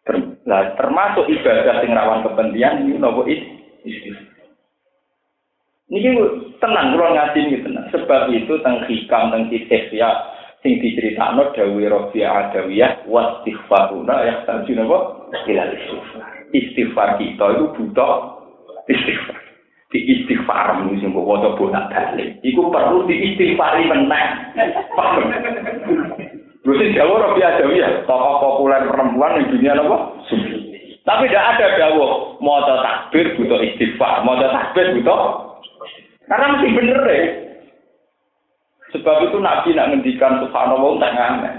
Ter, 0.02 0.18
nah, 0.50 0.74
termasuk 0.74 1.30
ibadah 1.30 1.78
sing 1.78 1.94
rawan 1.94 2.26
kepentingan 2.26 2.90
ini 2.90 2.98
nopo. 2.98 3.22
Niki 5.92 6.10
tenang 6.58 6.98
kula 6.98 7.08
ngaji 7.14 7.38
niki 7.38 7.62
tenang. 7.62 7.86
Sebab 7.94 8.34
itu 8.34 8.54
teng 8.66 8.82
hikam 8.90 9.30
teng 9.30 9.46
ya 9.94 10.10
sing 10.62 10.78
diceritakno 10.78 11.50
dawuh 11.58 11.82
Rabi 11.82 12.22
Adawiyah 12.22 13.10
wastighfaruna 13.10 14.16
ya 14.26 14.34
tanjun 14.46 14.86
apa? 14.86 15.00
Ilal 15.50 15.74
istighfar. 15.74 16.30
Istighfar 16.54 17.10
kita 17.18 17.46
itu 17.58 17.66
butuh 17.78 18.14
istighfar. 18.86 19.42
di 19.92 20.00
istighfar 20.08 20.80
sing 20.88 21.12
mbok 21.12 21.28
waca 21.28 21.50
bolak 21.60 21.92
balik 21.92 22.40
iku 22.48 22.72
perlu 22.72 23.04
di 23.12 23.36
istighfari 23.36 23.84
meneh 23.92 24.26
Jawa 26.72 27.18
ora 27.18 27.30
biasa 27.34 27.74
ya, 27.74 28.06
tokoh 28.06 28.36
populer 28.38 28.86
perempuan 28.86 29.42
di 29.42 29.50
dunia 29.50 29.74
apa? 29.82 29.98
Tapi 31.02 31.26
tidak 31.26 31.58
ada 31.58 31.68
dawuh 31.74 32.38
maca 32.38 32.86
takbir 32.86 33.34
butuh 33.34 33.58
istighfar, 33.66 34.22
maca 34.22 34.46
takbir 34.54 34.94
butuh 34.94 35.22
karena 36.30 36.54
mesti 36.54 36.68
bener 36.78 37.00
deh. 37.02 37.24
Sebab 38.92 39.32
itu 39.32 39.38
Nabi 39.40 39.70
nak 39.72 39.90
ngendikan 39.92 40.44
subhanallah 40.44 40.92
tak 41.00 41.14
ngamen. 41.16 41.56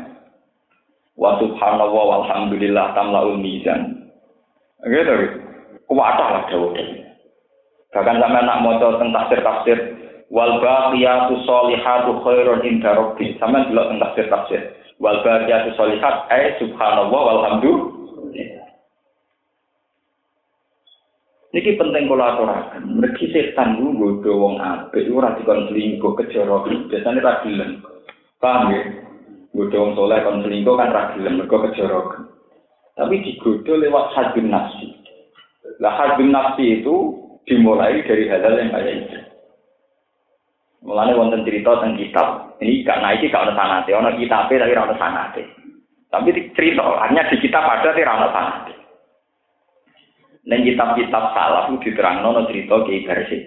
Wa 1.17 1.41
subhanallah 1.41 1.93
walhamdulillah 1.93 2.93
tamlaul 2.93 3.41
mizan. 3.41 4.09
Gitu. 4.85 5.41
Kuwatah 5.89 6.29
lah 6.29 6.43
dawuh. 6.53 6.77
Bahkan 7.93 8.17
sampai 8.21 8.43
nak 8.45 8.61
maca 8.65 8.87
tentang 8.97 9.13
tafsir-tafsir 9.13 9.79
wal 10.33 10.61
baqiyatu 10.65 11.45
sholihatu 11.45 12.21
khairun 12.25 12.65
inda 12.65 12.97
rabbi. 12.97 13.37
Sampai 13.37 13.69
delok 13.69 13.93
tentang 13.93 14.01
tafsir-tafsir. 14.13 14.61
Wal 15.01 15.21
baqiyatu 15.25 15.73
sholihat 15.77 16.29
ay 16.33 16.57
subhanallah 16.61 17.21
walhamdulillah 17.21 18.02
Niki 21.53 21.77
penting 21.77 22.09
kula 22.09 22.33
aturaken. 22.33 22.97
Mergi 22.97 23.29
setan 23.29 23.77
ku 23.77 23.93
nggodho 23.93 24.33
wong 24.41 24.57
apik 24.57 25.05
ora 25.13 25.37
dikon 25.37 25.69
selingkuh 25.69 26.17
kejara. 26.17 26.65
Biasane 26.89 27.21
ra 27.21 27.45
gelem. 27.45 27.85
Paham 28.41 28.73
ya? 28.73 28.81
Nggodho 29.53 29.77
wong 29.77 29.93
saleh 29.93 30.19
kon 30.25 30.41
selingkuh 30.41 30.75
kan 30.81 30.97
ra 30.97 31.13
gelem 31.13 31.45
mergo 31.45 31.61
kejara. 31.69 32.25
Tapi 32.97 33.21
digodho 33.21 33.73
lewat 33.77 34.17
hadun 34.17 34.49
nafsi. 34.49 34.97
Lah 35.77 35.93
hadun 35.93 36.33
nafsi 36.33 36.81
itu 36.81 37.21
dimulai 37.45 38.01
dari 38.09 38.33
hal-hal 38.33 38.57
yang 38.57 38.73
kayak 38.73 38.97
itu. 39.05 39.19
Mulane 40.89 41.15
wonten 41.15 41.45
cerita 41.45 41.79
tentang 41.79 42.01
kitab. 42.01 42.29
Ini 42.65 42.83
karena 42.83 43.15
iki 43.15 43.31
gak 43.31 43.45
ono 43.47 43.55
sanate, 43.55 43.91
ono 43.95 44.11
kitabe 44.19 44.59
tapi 44.59 44.73
ora 44.75 44.89
ono 44.89 44.97
sanate. 44.99 45.43
Tapi 46.11 46.29
cerita 46.57 46.83
hanya 47.07 47.29
di 47.29 47.37
kitab 47.39 47.63
ada 47.63 47.93
tapi 47.93 48.03
ora 48.03 48.19
ono 48.19 48.29
sanate. 48.35 48.82
Neng 50.43 50.67
kitab-kitab 50.67 51.39
salaf 51.39 51.71
itu 51.71 51.95
diterang 51.95 52.27
nono 52.27 52.51
cerita 52.51 52.83
Kiai 52.83 53.07
Barsis. 53.07 53.47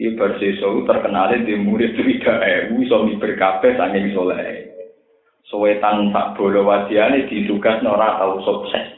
Kiai 0.00 0.16
Barsis 0.16 0.56
terkenal 0.64 1.36
di 1.44 1.54
murid 1.60 1.92
tiga 1.92 2.40
ewu, 2.40 2.88
so 2.88 3.04
berkabeh 3.04 3.76
sange 3.76 4.08
soleh. 4.16 4.64
Sowetan 5.48 6.12
tak 6.12 6.36
bolo 6.40 6.64
wadiane 6.64 7.28
ditugas 7.28 7.84
nora 7.84 8.16
tahu 8.16 8.40
sukses. 8.44 8.96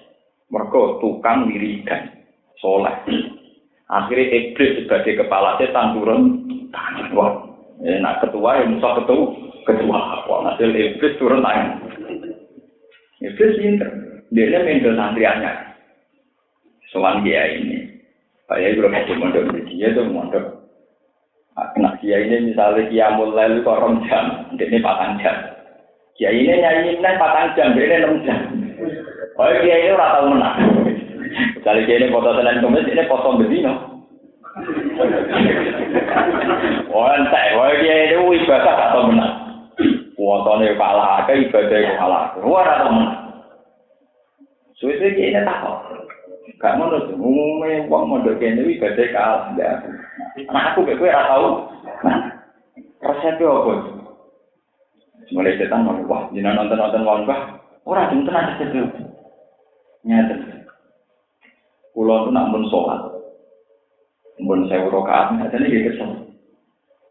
Mereka 0.50 1.02
tukang 1.02 1.50
wiridan, 1.50 2.10
soleh. 2.58 2.94
Akhirnya 3.90 4.30
iblis 4.30 4.86
sebagai 4.86 5.26
kepala 5.26 5.58
setan 5.58 5.98
turun 5.98 6.46
tangan. 6.70 7.10
Wah, 7.18 7.34
nak 7.82 8.22
ketua 8.22 8.62
yang 8.62 8.78
musuh 8.78 9.02
ketua, 9.02 9.26
ketua. 9.66 10.00
Wah, 10.26 10.38
hasil 10.54 10.70
iblis 10.70 11.18
turun 11.18 11.42
tangan. 11.42 11.82
Iblis 13.18 13.58
pinter. 13.58 13.90
Dia 14.30 14.62
mendel 14.62 14.94
santriannya. 14.94 15.69
Soal 16.90 17.22
dia 17.22 17.58
ini. 17.58 17.90
Saya 18.50 18.74
belum 18.74 18.94
ada 18.94 19.14
mondok 19.14 19.46
dia 19.70 19.94
tuh 19.94 20.10
mondok. 20.10 20.60
Nah, 21.76 21.92
dia 22.00 22.18
ini 22.24 22.50
misalnya 22.50 22.88
dia 22.88 23.06
mulai 23.14 23.52
itu 23.52 23.62
korom 23.62 24.02
jam, 24.08 24.48
ini 24.56 24.80
patang 24.80 25.20
jam. 25.20 25.36
Dia 26.16 26.32
ini 26.32 26.56
nyanyi 26.56 26.98
ini 26.98 27.10
patang 27.20 27.52
jam, 27.54 27.76
dia 27.76 27.84
ini 27.84 27.96
enam 28.00 28.14
jam. 28.24 28.40
Oh, 29.36 29.50
dia 29.60 29.76
ini 29.76 29.92
tahu 29.92 30.26
menang. 30.34 30.56
Misalnya 31.60 31.86
dia 31.86 31.96
ini 32.00 32.12
foto 32.12 32.30
senin 32.32 32.62
kemis, 32.64 32.88
ini 32.88 33.02
foto 33.06 33.28
bedino. 33.38 33.74
Oh, 36.90 37.08
entah, 37.12 37.44
oh 37.54 37.72
dia 37.78 37.94
ini 38.08 38.40
ibadah 38.40 38.74
atau 38.90 39.02
menang. 39.10 39.34
Fotonya 40.16 40.76
kalah, 40.76 41.24
ke 41.24 41.32
ibadahnya 41.48 41.96
kalah. 41.96 42.24
Wah, 42.44 42.64
atau 42.66 42.92
menang. 42.92 43.20
Suwe-suwe 44.80 45.16
dia 45.16 45.28
ini 45.32 45.40
takut. 45.44 46.09
Gak 46.58 46.76
mau 46.76 46.90
tuh, 46.90 47.14
umumnya 47.14 47.86
uang 47.86 48.04
mondok 48.08 48.40
kene 48.40 48.64
iki 48.66 48.80
gede 48.80 49.12
kalah. 49.12 49.52
Nah 49.54 50.62
aku 50.72 50.82
kayak 50.82 50.98
gue 50.98 51.10
tau. 51.12 51.68
Nah, 52.02 52.18
resepnya 53.04 53.46
apa? 53.46 53.72
Mulai 55.30 55.54
setan 55.60 55.86
mau 55.86 55.94
wah, 56.10 56.26
jangan 56.34 56.64
nonton 56.64 56.80
nonton 56.80 57.06
wong 57.06 57.20
bah. 57.28 57.60
Orang 57.86 58.10
jam 58.10 58.26
tenan 58.26 58.48
resepnya. 58.56 58.82
Nyata. 60.02 60.34
Pulau 61.92 62.26
tuh 62.26 62.32
nak 62.32 62.50
pun 62.50 62.64
sholat. 62.72 63.00
Pun 64.40 64.64
saya 64.72 64.88
urokaat, 64.88 65.36
ada 65.36 65.56
nih 65.60 65.68
gitu 65.68 65.92
kesel. 65.92 66.10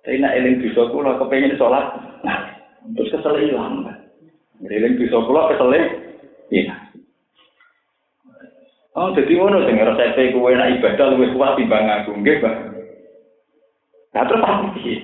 Saya 0.02 0.18
nak 0.18 0.36
eling 0.40 0.58
bisa 0.66 0.90
pulau 0.90 1.20
kepengen 1.22 1.60
sholat. 1.62 1.86
Nah, 2.26 2.58
terus 2.98 3.14
kesel 3.14 3.38
hilang. 3.38 3.86
Eling 4.66 4.98
bisa 4.98 5.22
pulau 5.22 5.52
kesel 5.54 5.70
Iya. 6.50 6.79
Oh, 9.00 9.16
jadi 9.16 9.32
ngono 9.32 9.64
sing 9.64 9.80
resep 9.80 10.36
kowe 10.36 10.52
nek 10.52 10.76
ibadah 10.76 11.16
luwih 11.16 11.32
kuat 11.32 11.56
timbang 11.56 11.88
aku, 11.88 12.20
nggih, 12.20 12.44
Pak. 12.44 12.56
Nah, 14.12 14.28
terus 14.28 14.44
apa 14.44 14.76
sih? 14.84 15.00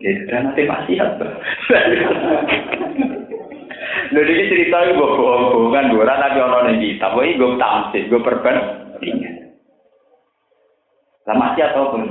Ya, 0.00 0.24
dan 0.32 0.48
nanti 0.48 0.64
maksiat, 0.64 1.20
Pak. 1.20 1.32
Lho 4.16 4.20
iki 4.24 4.48
cerita 4.48 4.88
iku 4.88 5.02
bohong 5.02 5.68
kan 5.74 5.92
ora 5.92 6.16
tapi 6.16 6.40
ono 6.40 6.64
ning 6.64 6.80
kitab, 6.80 7.12
iki 7.20 7.36
gue 7.36 7.60
tamsil, 7.60 8.08
gue 8.08 8.24
perbandingan. 8.24 9.52
Lah 11.28 11.36
maksiat 11.36 11.76
apa 11.76 11.92
pun? 11.92 12.04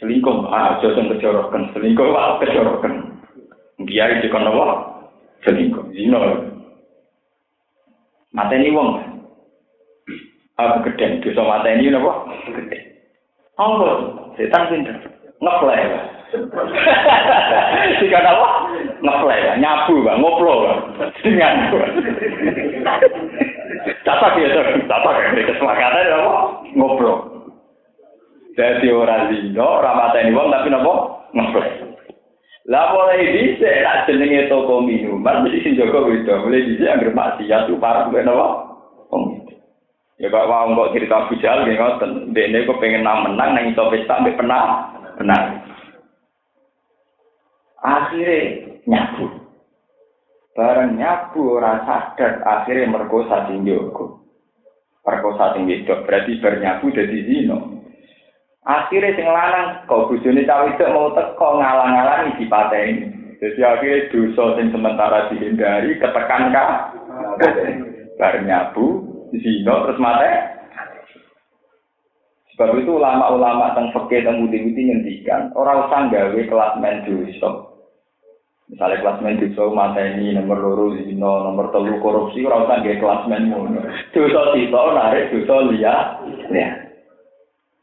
Selingkuh, 0.00 0.48
ah, 0.48 0.80
aja 0.80 0.88
sing 0.96 1.12
kejorokan, 1.12 1.76
selingkuh 1.76 2.16
wae 2.16 2.40
kejorokan. 2.48 3.20
Biar 3.84 4.24
dikon 4.24 4.48
apa? 4.48 4.64
Selingkuh, 5.44 5.92
zina. 5.92 6.48
Mateni 8.32 8.72
wong, 8.72 9.00
Aku 10.56 10.88
gede, 10.88 11.20
dosa 11.20 11.44
mata 11.44 11.68
ini 11.68 11.92
apa? 11.92 12.12
Gede. 12.48 12.78
Apa? 13.60 13.88
Setan 14.40 14.72
pinter. 14.72 14.96
Ngeplay. 15.36 15.84
Jika 18.00 18.18
apa? 18.24 18.48
Ngeplay, 19.04 19.60
nyabu, 19.60 20.00
bang. 20.00 20.16
ngoplo. 20.16 20.54
Dengan. 21.20 21.76
Catak 24.00 24.40
ya, 24.40 24.48
catak 24.88 25.14
ya. 25.20 25.44
Kesepakatan 25.44 26.08
apa? 26.24 26.34
Ngoplo. 26.72 27.12
Jadi 28.56 28.88
orang 28.88 29.28
zino, 29.28 29.84
orang 29.84 29.96
mata 30.00 30.24
ini 30.24 30.32
wong, 30.32 30.48
tapi 30.48 30.72
apa? 30.72 30.92
Ngeplay. 31.36 31.70
Lah 32.66 32.96
mulai 32.96 33.28
bisa, 33.30 33.68
tak 33.84 34.08
jenenge 34.10 34.48
toko 34.48 34.80
minuman, 34.82 35.46
mesti 35.46 35.62
sing 35.62 35.78
Joko 35.78 36.08
Widodo. 36.08 36.48
Mulai 36.48 36.66
bisa, 36.66 36.98
agar 36.98 37.14
maksiat, 37.14 37.70
itu 37.70 37.78
parah, 37.78 38.10
apa? 38.10 38.46
Oh, 39.14 39.35
Ya 40.16 40.32
Pak 40.32 40.48
Wong 40.48 40.80
kok 40.80 40.92
cerita 40.96 41.28
bujal 41.28 41.68
nggih 41.68 41.76
ngoten. 41.76 42.10
Dene 42.32 42.64
kok 42.64 42.80
pengen 42.80 43.04
nang 43.04 43.28
menang 43.28 43.52
nang 43.52 43.68
iso 43.68 43.84
pesta 43.92 44.24
mbek 44.24 44.40
penang. 44.40 44.96
Benar. 45.20 45.42
Akhirnya 47.84 48.40
nyabu. 48.88 49.28
Bareng 50.56 50.96
nyabu 50.96 51.60
ora 51.60 51.84
sadar 51.84 52.40
akhirnya 52.48 52.88
merkosa 52.88 53.44
sing 53.44 53.68
jogo. 53.68 54.24
Perkosa 55.04 55.52
sing 55.52 55.68
wedok 55.68 56.08
berarti 56.08 56.40
bernyabu 56.40 56.88
dadi 56.96 57.18
zino. 57.28 57.84
Akhirnya 58.64 59.20
sing 59.20 59.28
lanang 59.28 59.84
kok 59.84 60.08
bojone 60.08 60.48
cawe 60.48 60.66
itu 60.72 60.84
mau 60.96 61.12
teko 61.12 61.60
ngalang-alangi 61.60 62.40
dipateni. 62.40 63.04
Jadi 63.36 63.60
akhirnya 63.60 64.08
dosa 64.08 64.56
sing 64.56 64.72
sementara 64.72 65.28
dihindari 65.28 66.00
ketekan 66.00 66.56
kah? 66.56 66.88
Bareng 68.16 68.48
nyabu 68.48 69.05
zino 69.40 69.74
terus 69.86 70.00
mate. 70.00 70.30
Sebab 72.56 72.72
itu 72.80 72.96
ulama-ulama 72.96 73.76
tentang 73.76 73.92
fakir 73.92 74.24
dan 74.24 74.40
budi-budi 74.40 74.88
ngendikan 74.88 75.52
orang 75.52 75.88
usah 75.88 76.08
gawe 76.08 76.40
kelas 76.40 76.72
dosa. 77.04 77.50
Misalnya 78.72 78.96
kelas 79.04 79.20
dosa 79.52 79.62
mata 79.76 80.00
ini 80.00 80.32
nomor 80.32 80.58
loro 80.64 80.96
zino, 80.96 81.44
nomor 81.44 81.68
telu 81.68 82.00
korupsi 82.00 82.40
orang 82.48 82.64
usah 82.64 82.80
gawe 82.80 82.96
kelas 82.96 83.22
main 83.28 83.44
mono. 83.52 83.80
Dosa 84.16 84.56
narik 84.56 85.28
dosa 85.36 85.54
liya. 85.68 85.94
Ya. 86.48 86.86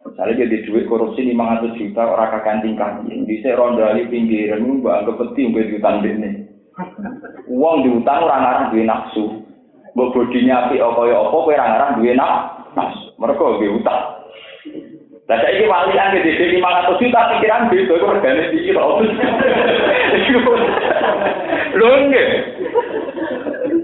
Misalnya 0.04 0.45
jadi 0.45 0.68
duit 0.68 0.86
korupsi 0.91 1.24
500 1.32 1.80
juta 1.80 2.04
orang 2.04 2.32
kakan 2.38 2.60
tingkah. 2.60 2.91
Bisa 3.24 3.56
rondali 3.56 4.10
pinggiran, 4.12 4.84
mbak 4.84 5.06
anggap 5.06 5.16
peti 5.22 5.41
mbak 5.47 5.68
diutang 5.72 6.04
ini. 6.04 6.30
Uang 7.47 7.88
diutang 7.88 8.26
orang 8.28 8.43
orang 8.43 8.70
duit 8.76 8.84
nafsu. 8.89 9.43
Mbok 9.94 10.12
bodinya 10.14 10.68
apik 10.68 10.82
apa 10.82 11.02
ya 11.06 11.18
apa 11.22 11.38
kowe 11.38 11.54
ngarang 11.54 11.91
duwe 12.02 12.14
nak 12.18 12.34
mas 12.74 12.94
mereka 13.22 13.46
duwe 13.58 13.78
utang 13.78 14.02
lah 15.24 15.38
saiki 15.39 15.70
wali 15.70 15.96
kan 15.96 16.12
sini 16.12 16.60
500 16.60 17.00
juta 17.00 17.20
pikiran 17.32 17.72
beda 17.72 17.94
kok 17.96 18.14
regane 18.20 18.44
iki 18.52 18.72
lho 18.76 18.86
lho 21.80 21.89
nggih 22.10 22.30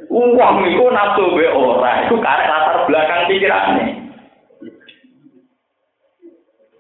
uang 0.10 0.56
iku 0.68 0.86
nafsu 0.92 1.24
be 1.38 1.46
ora 1.48 2.04
iku 2.04 2.16
karek 2.20 2.50
latar 2.50 2.78
belakang 2.90 3.22
pikirane 3.30 4.10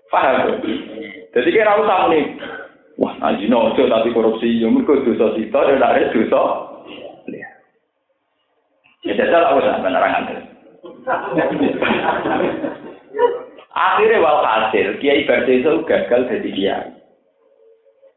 Paham? 0.09 0.57
Jadi 1.37 1.49
kira 1.53 1.77
usah 1.77 2.09
nih. 2.09 2.25
Wah, 2.97 3.13
nanti 3.21 3.45
nojo 3.45 3.85
tapi 3.87 4.09
korupsi, 4.11 4.59
ya 4.59 4.67
mereka 4.67 5.05
dosa 5.05 5.37
sita, 5.37 5.69
ya 5.69 5.77
ada 5.77 6.09
dosa. 6.11 6.41
Ya 9.07 9.13
jajal 9.15 9.43
aku 9.47 9.63
usah 9.63 9.79
penerangan. 9.79 10.23
Akhirnya 13.69 14.19
wal 14.19 14.43
hasil, 14.43 14.99
kiai 14.99 15.23
itu 15.23 15.71
gagal 15.87 16.21
jadi 16.27 16.49
kiai. 16.51 16.91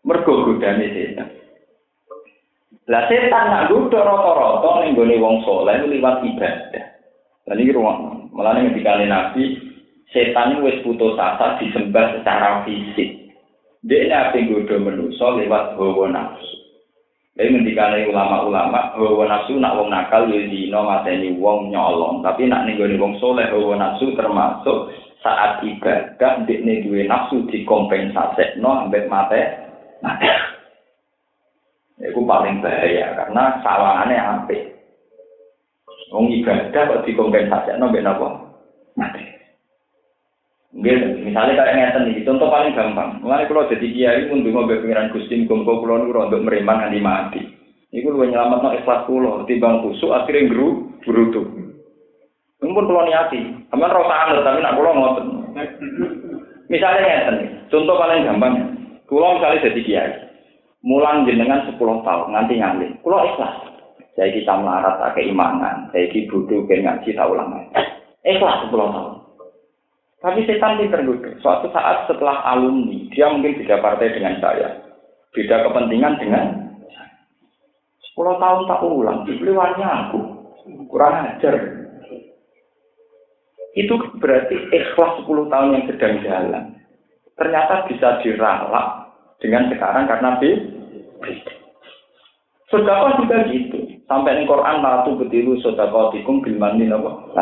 Mergo 0.03 0.43
godane 0.43 0.91
setan. 0.91 1.28
Lah 2.91 3.07
setan 3.07 3.47
nak 3.55 3.70
godho 3.70 3.95
rata-rata 3.95 4.83
ning 4.83 4.99
gone 4.99 5.14
wong 5.22 5.47
saleh 5.47 5.87
liwat 5.87 6.26
ibadah. 6.26 6.85
Lah 7.47 7.55
iki 7.55 7.70
ruang, 7.70 8.26
malah 8.35 8.59
ning 8.59 8.74
dikane 8.74 9.07
nabi 9.07 9.62
setan 10.11 10.59
wis 10.66 10.83
putus 10.83 11.14
asa 11.14 11.62
disembah 11.62 12.18
secara 12.18 12.66
fisik. 12.66 13.30
Dia 13.87 14.11
ini 14.11 14.14
apa 14.14 14.39
godho 14.43 14.83
manusa 14.83 15.39
lewat 15.39 15.78
hawa 15.78 16.07
nafsu. 16.11 16.62
Jadi 17.33 17.49
ngendikane 17.49 18.12
ulama-ulama 18.12 18.93
hawa 18.93 19.24
nafsu 19.24 19.57
nak 19.57 19.80
wong 19.80 19.89
nakal 19.89 20.28
yo 20.28 20.45
dino 20.53 20.85
mateni 20.85 21.33
wong 21.41 21.72
nyolong, 21.72 22.20
tapi 22.20 22.45
nak 22.45 22.68
ning 22.68 22.76
gone 22.76 23.01
wong 23.01 23.16
saleh 23.16 23.49
hawa 23.49 23.72
nafsu 23.80 24.12
termasuk 24.12 24.93
saat 25.24 25.64
ibadah 25.64 26.45
dekne 26.45 26.85
duwe 26.85 27.09
nafsu 27.09 27.49
dikompensasekno 27.49 28.85
ambek 28.85 29.09
mate 29.09 29.62
Nah, 30.03 30.18
itu 32.03 32.20
paling 32.26 32.59
bahaya 32.59 33.14
karena 33.14 33.62
sawangannya 33.62 34.18
apik. 34.18 34.62
Wong 36.11 36.28
ibadah 36.28 36.83
kok 36.91 37.03
dikompensasi 37.07 37.78
nombek 37.78 38.03
napa? 38.03 38.28
Mati. 38.99 39.32
Nggih, 40.73 41.29
misalnya 41.29 41.53
kayak 41.61 41.75
ngeten 41.77 42.09
iki, 42.16 42.25
contoh 42.25 42.49
paling 42.49 42.73
gampang. 42.73 43.20
Mulane 43.20 43.45
kalau 43.45 43.68
jadi 43.68 43.87
kiai 43.93 44.25
pun 44.33 44.41
ndonga 44.41 44.64
mbek 44.64 44.81
pengiran 44.81 45.12
Gusti 45.12 45.45
muga 45.45 45.73
kula 45.77 46.09
untuk 46.09 46.41
meriman 46.41 46.89
nganti 46.89 47.01
mati. 47.05 47.41
Iku 47.93 48.09
luwih 48.09 48.33
nyelametno 48.33 48.73
ikhlas 48.81 49.05
kula 49.05 49.45
timbang 49.45 49.85
kusuk 49.85 50.16
akhirnya 50.16 50.49
guru 50.49 50.97
brutu. 51.05 51.45
Mumpun 52.64 52.89
kula 52.89 53.05
niati, 53.05 53.68
sampean 53.68 53.93
ora 53.93 54.01
usah 54.01 54.41
tapi 54.41 54.64
nak 54.64 54.77
kula 54.81 54.91
ngoten. 54.97 55.27
Misalnya 56.73 57.05
ngeten, 57.05 57.37
contoh 57.68 57.95
paling 58.01 58.25
gampang. 58.25 58.55
Kulo 59.05 59.37
misalnya 59.37 59.68
jadi 59.68 59.81
kiai, 59.85 60.12
mulang 60.81 61.29
jenengan 61.29 61.68
10 61.68 61.77
tahun 61.77 62.33
nganti 62.33 62.55
ngalim. 62.57 62.91
Kulo 63.05 63.20
ikhlas. 63.29 63.77
Saya 64.16 64.29
kita 64.29 64.57
melarat 64.61 65.01
tak 65.01 65.20
keimanan, 65.20 65.89
saya 65.89 66.05
kita 66.12 66.29
butuh 66.29 66.68
ke 66.68 66.85
ngaji 66.85 67.16
tak 67.16 67.29
ulang 67.33 67.64
Ikhlas 68.25 68.68
10 68.68 68.77
tahun. 68.77 69.22
Tapi 70.23 70.47
setan 70.47 70.79
gitu. 70.79 70.95
Suatu 71.43 71.66
saat 71.75 72.07
setelah 72.07 72.47
alumni, 72.47 72.95
dia 73.11 73.27
mungkin 73.27 73.59
beda 73.59 73.83
partai 73.83 74.14
dengan 74.14 74.39
saya. 74.39 74.79
Beda 75.35 75.66
kepentingan 75.66 76.14
dengan 76.23 76.47
10 78.14 78.39
tahun 78.39 78.62
tak 78.70 78.81
ulang, 78.87 79.27
dibeliwannya 79.27 79.89
aku. 80.07 80.20
Kurang 80.87 81.27
ajar. 81.27 81.59
Itu 83.75 83.99
berarti 84.23 84.55
ikhlas 84.70 85.27
10 85.27 85.51
tahun 85.51 85.75
yang 85.75 85.85
sedang 85.91 86.14
jalan. 86.23 86.64
Ternyata 87.35 87.91
bisa 87.91 88.23
diralat 88.23 88.87
dengan 89.43 89.75
sekarang 89.75 90.07
karena 90.07 90.39
beda. 90.39 91.53
Sodako 92.70 93.27
juga 93.27 93.37
gitu. 93.51 93.79
Sampai 94.07 94.39
di 94.39 94.45
Quran 94.47 94.85
latu 94.85 95.18
betiru 95.18 95.59
sodako 95.61 96.14
tikum 96.14 96.45
bilmani 96.45 96.87
nopo. 96.87 97.35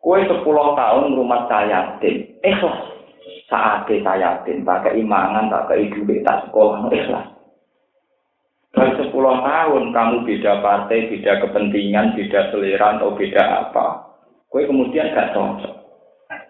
Kue 0.00 0.24
sepuluh 0.24 0.72
tahun 0.72 1.12
rumah 1.12 1.44
saya 1.44 1.92
yatim, 2.00 2.24
ikhlas. 2.40 2.88
Saat 3.52 3.84
saya 3.84 4.16
yatim, 4.16 4.64
tak 4.64 4.88
keimangan, 4.88 5.52
tak 5.52 5.76
hidup, 5.76 6.08
tak 6.24 6.48
sekolah, 6.48 6.88
ikhlas. 6.88 7.28
Dari 8.70 8.96
sepuluh 8.96 9.44
tahun 9.44 9.92
kamu 9.92 10.16
beda 10.24 10.64
partai, 10.64 11.10
beda 11.12 11.44
kepentingan, 11.44 12.16
beda 12.16 12.48
selera 12.48 12.96
atau 12.96 13.12
beda 13.12 13.42
apa. 13.68 13.86
Kue 14.48 14.64
kemudian 14.64 15.12
gak 15.12 15.36
cocok. 15.36 15.74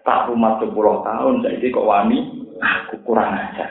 Tak 0.01 0.29
rumah 0.29 0.57
sepuluh 0.61 1.03
tahun, 1.05 1.45
jadi 1.45 1.65
kok 1.69 1.85
wani, 1.85 2.17
aku 2.61 2.95
kurang 3.05 3.35
ajar. 3.35 3.69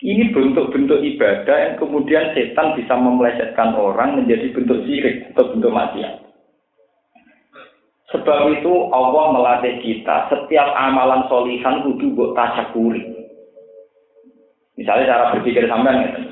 Ini 0.00 0.32
bentuk-bentuk 0.32 0.96
ibadah 0.96 1.56
yang 1.60 1.74
kemudian 1.76 2.32
setan 2.32 2.72
bisa 2.72 2.96
memelesetkan 2.96 3.76
orang 3.76 4.16
menjadi 4.16 4.48
bentuk 4.56 4.80
sirik 4.88 5.28
atau 5.32 5.52
bentuk 5.52 5.72
maksiat. 5.76 6.29
Sebab 8.30 8.46
itu 8.62 8.74
Allah 8.94 9.34
melatih 9.34 9.82
kita 9.82 10.30
setiap 10.30 10.70
amalan 10.78 11.26
solihan 11.26 11.82
kudu 11.82 12.14
buat 12.14 12.38
tasyakuri. 12.38 13.02
Misalnya 14.78 15.10
cara 15.10 15.34
berpikir 15.34 15.66
sampean 15.66 16.06
gitu. 16.06 16.30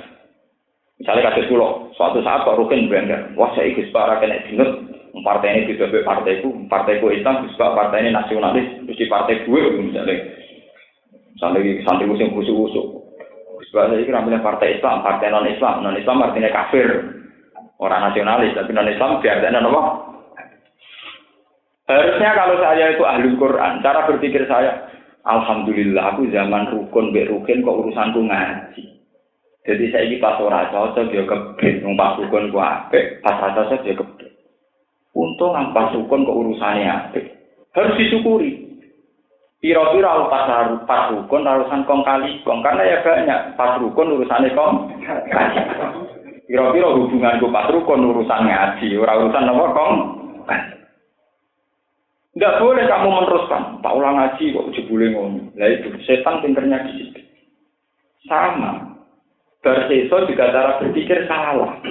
Misalnya 1.03 1.27
kasih 1.27 1.51
pulau, 1.51 1.91
suatu 1.99 2.23
saat 2.23 2.47
Pak 2.47 2.55
Rukin 2.55 2.87
bangga, 2.87 3.35
wah 3.35 3.51
saya 3.59 3.75
ikut 3.75 3.91
para 3.91 4.23
kena 4.23 4.47
dinut, 4.47 4.79
partai 5.27 5.59
ini 5.59 5.75
bisa 5.75 5.91
partai 6.07 6.39
itu, 6.39 6.55
partai 6.71 7.03
ku 7.03 7.11
Islam, 7.11 7.43
bisa 7.51 7.67
partai 7.75 8.07
ini 8.07 8.15
nasionalis, 8.15 8.79
mesti 8.87 9.05
partai 9.11 9.43
gue 9.43 9.63
misalnya. 9.83 10.23
Sampai 11.43 11.83
santri 11.83 12.07
musim 12.07 12.31
kusuk-kusuk. 12.31 13.11
Sebab 13.75 13.91
saya 13.91 14.07
kira 14.07 14.23
partai 14.39 14.79
Islam, 14.79 15.03
partai 15.03 15.35
non 15.35 15.51
Islam, 15.51 15.83
non 15.83 15.99
Islam 15.99 16.23
artinya 16.23 16.55
kafir, 16.55 16.87
orang 17.83 18.07
nasionalis, 18.07 18.55
tapi 18.55 18.71
non 18.71 18.87
Islam 18.87 19.19
biasanya 19.19 19.67
apa? 19.67 20.08
Harusnya 21.89 22.37
kalau 22.37 22.61
saya 22.61 22.93
itu 22.93 23.01
ahli 23.01 23.33
Quran, 23.41 23.81
cara 23.81 24.05
berpikir 24.05 24.45
saya, 24.45 24.93
Alhamdulillah 25.25 26.17
aku 26.17 26.29
zaman 26.29 26.69
rukun, 26.69 27.17
be 27.17 27.25
rukun 27.25 27.65
kok 27.65 27.79
urusanku 27.81 28.29
ngaji. 28.29 28.85
Jadi 29.65 29.85
saya 29.93 30.05
ini 30.09 30.21
pas 30.21 30.37
ora 30.41 30.69
cocok 30.69 31.09
dia 31.09 31.25
kebet, 31.25 31.85
pas 31.97 32.17
rukun 32.21 32.53
ku 32.53 32.61
apik, 32.61 33.25
pas 33.25 33.41
ora 33.41 33.57
cocok 33.57 33.81
dia 33.85 33.97
kebet. 33.97 34.33
Untung 35.17 35.57
pas 35.73 35.89
rukun 35.97 36.29
kok 36.29 36.39
urusannya 36.39 36.89
apik. 36.89 37.25
Harus 37.73 37.97
disyukuri. 37.97 38.69
Piro-piro 39.59 40.29
pas 40.29 40.45
pas 40.85 41.09
rukun 41.09 41.45
urusan 41.45 41.89
kong 41.89 42.05
kali 42.05 42.41
kong 42.45 42.61
karena 42.61 42.85
ya 42.85 42.97
banyak 43.01 43.41
pas 43.57 43.81
rukun 43.81 44.13
urusannya 44.13 44.53
kong 44.53 44.93
kali. 45.09 45.57
Piro-piro 46.49 47.01
hubunganku 47.01 47.49
pas 47.49 47.69
rukun 47.73 48.13
urusan 48.13 48.45
ngaji, 48.45 48.93
urusan 48.93 49.49
apa 49.49 49.65
kong. 49.73 49.95
Enggak 52.39 52.63
boleh 52.63 52.87
kamu 52.87 53.09
meneruskan. 53.11 53.63
Tak 53.83 53.95
ulang 53.99 54.15
ngaji 54.15 54.55
kok 54.55 54.71
jebule 54.71 55.11
ngono. 55.11 55.51
Lah 55.59 55.75
itu 55.75 55.91
setan 56.07 56.39
pinternya 56.39 56.87
di 56.87 56.93
situ. 57.03 57.19
Sama. 58.31 58.95
Berseso 59.59 60.23
juga 60.23 60.55
cara 60.55 60.79
berpikir 60.79 61.27
salah. 61.27 61.83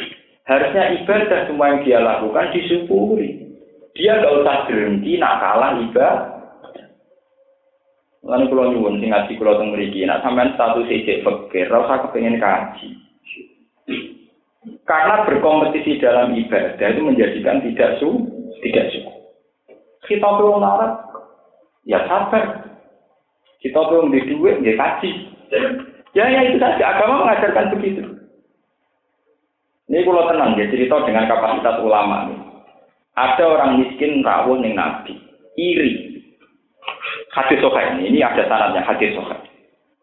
Harusnya 0.47 1.03
ibadah 1.03 1.51
semua 1.51 1.75
yang 1.75 1.83
dia 1.83 1.99
lakukan 1.99 2.55
disyukuri. 2.55 3.43
Dia 3.91 4.23
gak 4.23 4.39
usah 4.39 4.57
berhenti 4.71 5.19
nak 5.19 5.43
kalah 5.43 5.83
ibadah. 5.83 6.15
Lalu 8.23 8.47
kalau 8.47 8.65
nyuwun 8.71 9.03
sing 9.03 9.11
ngaji 9.11 9.35
kalau 9.35 9.59
teng 9.59 9.75
mriki, 9.75 10.07
nak 10.07 10.23
sampean 10.23 10.55
status 10.55 10.87
ijek 10.87 11.27
fakir, 11.27 11.67
ora 11.67 11.83
usah 11.91 11.97
kepengin 12.07 12.39
kaji. 12.39 12.87
Karena 14.87 15.27
berkompetisi 15.27 15.99
dalam 15.99 16.31
ibadah 16.35 16.87
itu 16.87 17.01
menjadikan 17.03 17.59
tidak 17.67 17.99
su, 17.99 18.27
tidak 18.63 18.95
suku. 18.95 19.06
Kita 20.07 20.27
perlu 20.39 20.63
larat, 20.63 21.03
ya 21.83 22.03
sabar. 22.07 22.63
Kita 23.59 23.79
perlu 23.91 24.09
di 24.09 24.23
duit, 24.31 24.63
ya 24.63 24.73
kaji. 24.79 25.11
Ya, 26.15 26.25
ya 26.31 26.39
itu 26.47 26.57
saja. 26.57 26.83
Agama 26.95 27.27
mengajarkan 27.27 27.75
begitu. 27.75 28.03
Ini 29.87 30.03
kalau 30.03 30.27
tenang 30.27 30.59
ya 30.59 30.67
cerita 30.67 30.99
dengan 31.07 31.31
kapasitas 31.31 31.79
ulama 31.79 32.27
nih. 32.27 32.39
Ada 33.15 33.43
orang 33.47 33.81
miskin 33.81 34.19
rawuh 34.21 34.59
ning 34.59 34.75
nabi, 34.75 35.15
iri 35.57 36.21
hadis 37.33 37.63
sokai 37.63 37.97
ini, 37.97 38.13
ini 38.13 38.19
ada 38.21 38.45
syaratnya 38.45 38.83
hadis 38.83 39.15
sokai. 39.15 39.41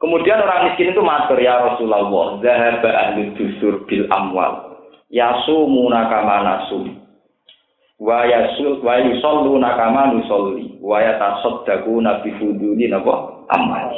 Kemudian 0.00 0.42
orang 0.42 0.72
miskin 0.72 0.90
itu 0.90 1.02
matur 1.04 1.38
ya 1.38 1.62
Rasulullah, 1.62 2.40
zahaba 2.42 2.90
ahli 2.90 3.32
dusur 3.38 3.86
bil 3.86 4.08
amwal, 4.10 4.82
yasumuna 5.12 6.10
kama 6.10 6.36
nasum, 6.42 7.03
wa 8.00 8.26
yasul 8.26 8.82
wa 8.82 8.98
yusalluna 8.98 9.78
kama 9.78 10.14
nusolli, 10.14 10.78
wa 10.82 10.98
yatasaddaquna 11.02 12.22
bi 12.26 12.30
fuduli 12.38 12.90
napa 12.90 13.46
amal. 13.54 13.94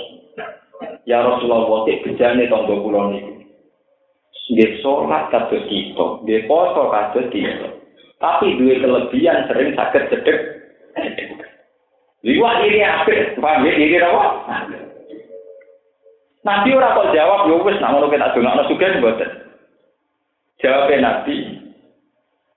Ya 1.08 1.22
Rasulullah, 1.22 1.86
cek 1.88 2.02
bejane 2.04 2.50
tangga 2.50 2.76
kula 2.76 3.14
niku. 3.14 3.32
Nggih 4.46 4.78
salat 4.78 5.32
kados 5.32 5.64
kita, 5.66 6.06
nggih 6.22 6.44
poso 6.46 6.92
kados 6.92 7.30
kita. 7.32 7.68
Tapi 8.16 8.56
dua 8.56 8.74
kelebihan 8.80 9.44
sering 9.48 9.76
sakit 9.76 10.02
cedek. 10.08 10.38
Liwat 12.26 12.64
ini 12.64 12.80
apik, 12.82 13.38
paham 13.38 13.68
ya? 13.68 13.72
Ini 13.76 14.02
apa? 14.02 14.24
Nabi 16.46 16.68
ora 16.74 16.94
kok 16.94 17.10
jawab, 17.10 17.50
ya 17.50 17.56
wis 17.58 17.78
nak 17.82 17.90
ngono 17.90 18.06
kita 18.06 18.34
dongakno 18.34 18.62
sugih 18.70 18.98
mboten. 19.02 19.30
Jawabnya 20.62 20.96
Nabi, 21.02 21.55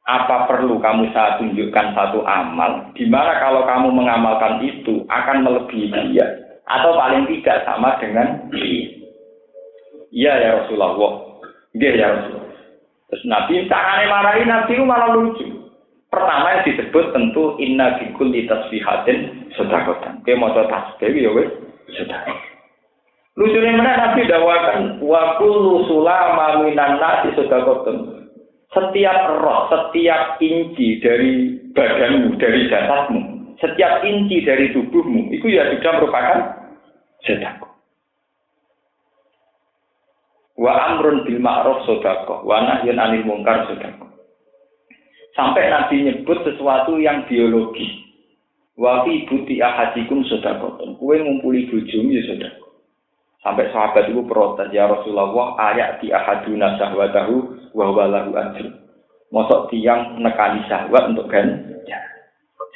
apa 0.09 0.49
perlu 0.49 0.81
kamu 0.81 1.13
saya 1.13 1.37
tunjukkan 1.37 1.93
satu 1.93 2.25
amal, 2.25 2.89
di 2.97 3.05
mana 3.05 3.37
kalau 3.37 3.61
kamu 3.69 3.93
mengamalkan 3.93 4.57
itu 4.65 5.05
akan 5.05 5.45
melebihi 5.45 5.93
dia, 6.09 6.25
atau 6.65 6.97
paling 6.97 7.29
tidak 7.29 7.61
sama 7.69 7.93
dengan 8.01 8.49
dia. 8.49 8.89
Iya 10.09 10.33
ya 10.41 10.49
Rasulullah. 10.61 11.37
Iya 11.77 11.89
ya 11.93 12.07
Rasulullah. 12.17 12.49
Terus 13.13 13.23
Nabi 13.29 13.53
caranya 13.69 14.05
marahi 14.09 14.43
Nabi 14.45 14.73
malah 14.81 15.09
lucu. 15.13 15.45
Pertama 16.09 16.57
yang 16.57 16.65
disebut 16.65 17.05
tentu 17.13 17.53
inna 17.61 18.01
bikul 18.01 18.33
di 18.33 18.49
tasbihatin 18.49 19.49
sedakotan. 19.53 20.25
Oke 20.25 20.33
mau 20.33 20.49
tasbih 20.49 21.13
ya 21.13 21.29
wes 21.29 21.53
sedekah. 21.93 22.37
Lucunya 23.37 23.77
mana 23.77 24.09
Nabi 24.09 24.25
dawakan 24.25 25.05
wakul 25.05 25.85
sulama 25.85 26.65
minan 26.65 26.97
nasi 26.97 27.29
sedakotan 27.37 28.18
setiap 28.69 29.17
roh, 29.41 29.65
setiap 29.69 30.37
inci 30.37 31.01
dari 31.01 31.57
badanmu, 31.73 32.37
dari 32.37 32.69
jasadmu, 32.69 33.21
setiap 33.57 34.05
inci 34.05 34.45
dari 34.45 34.69
tubuhmu, 34.69 35.33
itu 35.33 35.49
ya 35.49 35.73
sudah 35.73 35.91
merupakan 35.97 36.37
sedekah. 37.25 37.65
Wa 40.59 40.73
amrun 40.93 41.25
bil 41.25 41.41
ma'ruf 41.41 41.87
sedekah, 41.89 42.45
wa 42.45 42.57
nahyun 42.61 43.01
anil 43.01 43.25
munkar 43.25 43.65
sedekah. 43.73 44.05
Sampai 45.33 45.71
Nabi 45.71 46.05
nyebut 46.05 46.43
sesuatu 46.45 46.99
yang 46.99 47.25
biologis. 47.25 47.89
Wa 48.77 49.01
fi 49.07 49.25
buti 49.25 49.65
ahadikum 49.65 50.21
sedekah. 50.29 50.77
Kue 50.99 51.15
ngumpuli 51.17 51.65
bojomu 51.73 52.11
ya 52.13 52.21
sedekah. 52.27 52.69
Sampai 53.39 53.71
sahabat 53.71 54.11
itu 54.11 54.19
protes, 54.27 54.67
ya 54.75 54.83
Rasulullah, 54.91 55.55
ayat 55.71 56.03
di 56.03 56.11
ahaduna 56.11 56.75
sahwatahu 56.75 57.55
wa 57.73 57.93
walahu 57.93 58.33
ajr. 58.35 58.67
Mosok 59.29 59.69
tiang 59.69 60.17
nekani 60.21 60.65
syahwat 60.65 61.13
untuk 61.13 61.29
kan? 61.29 61.69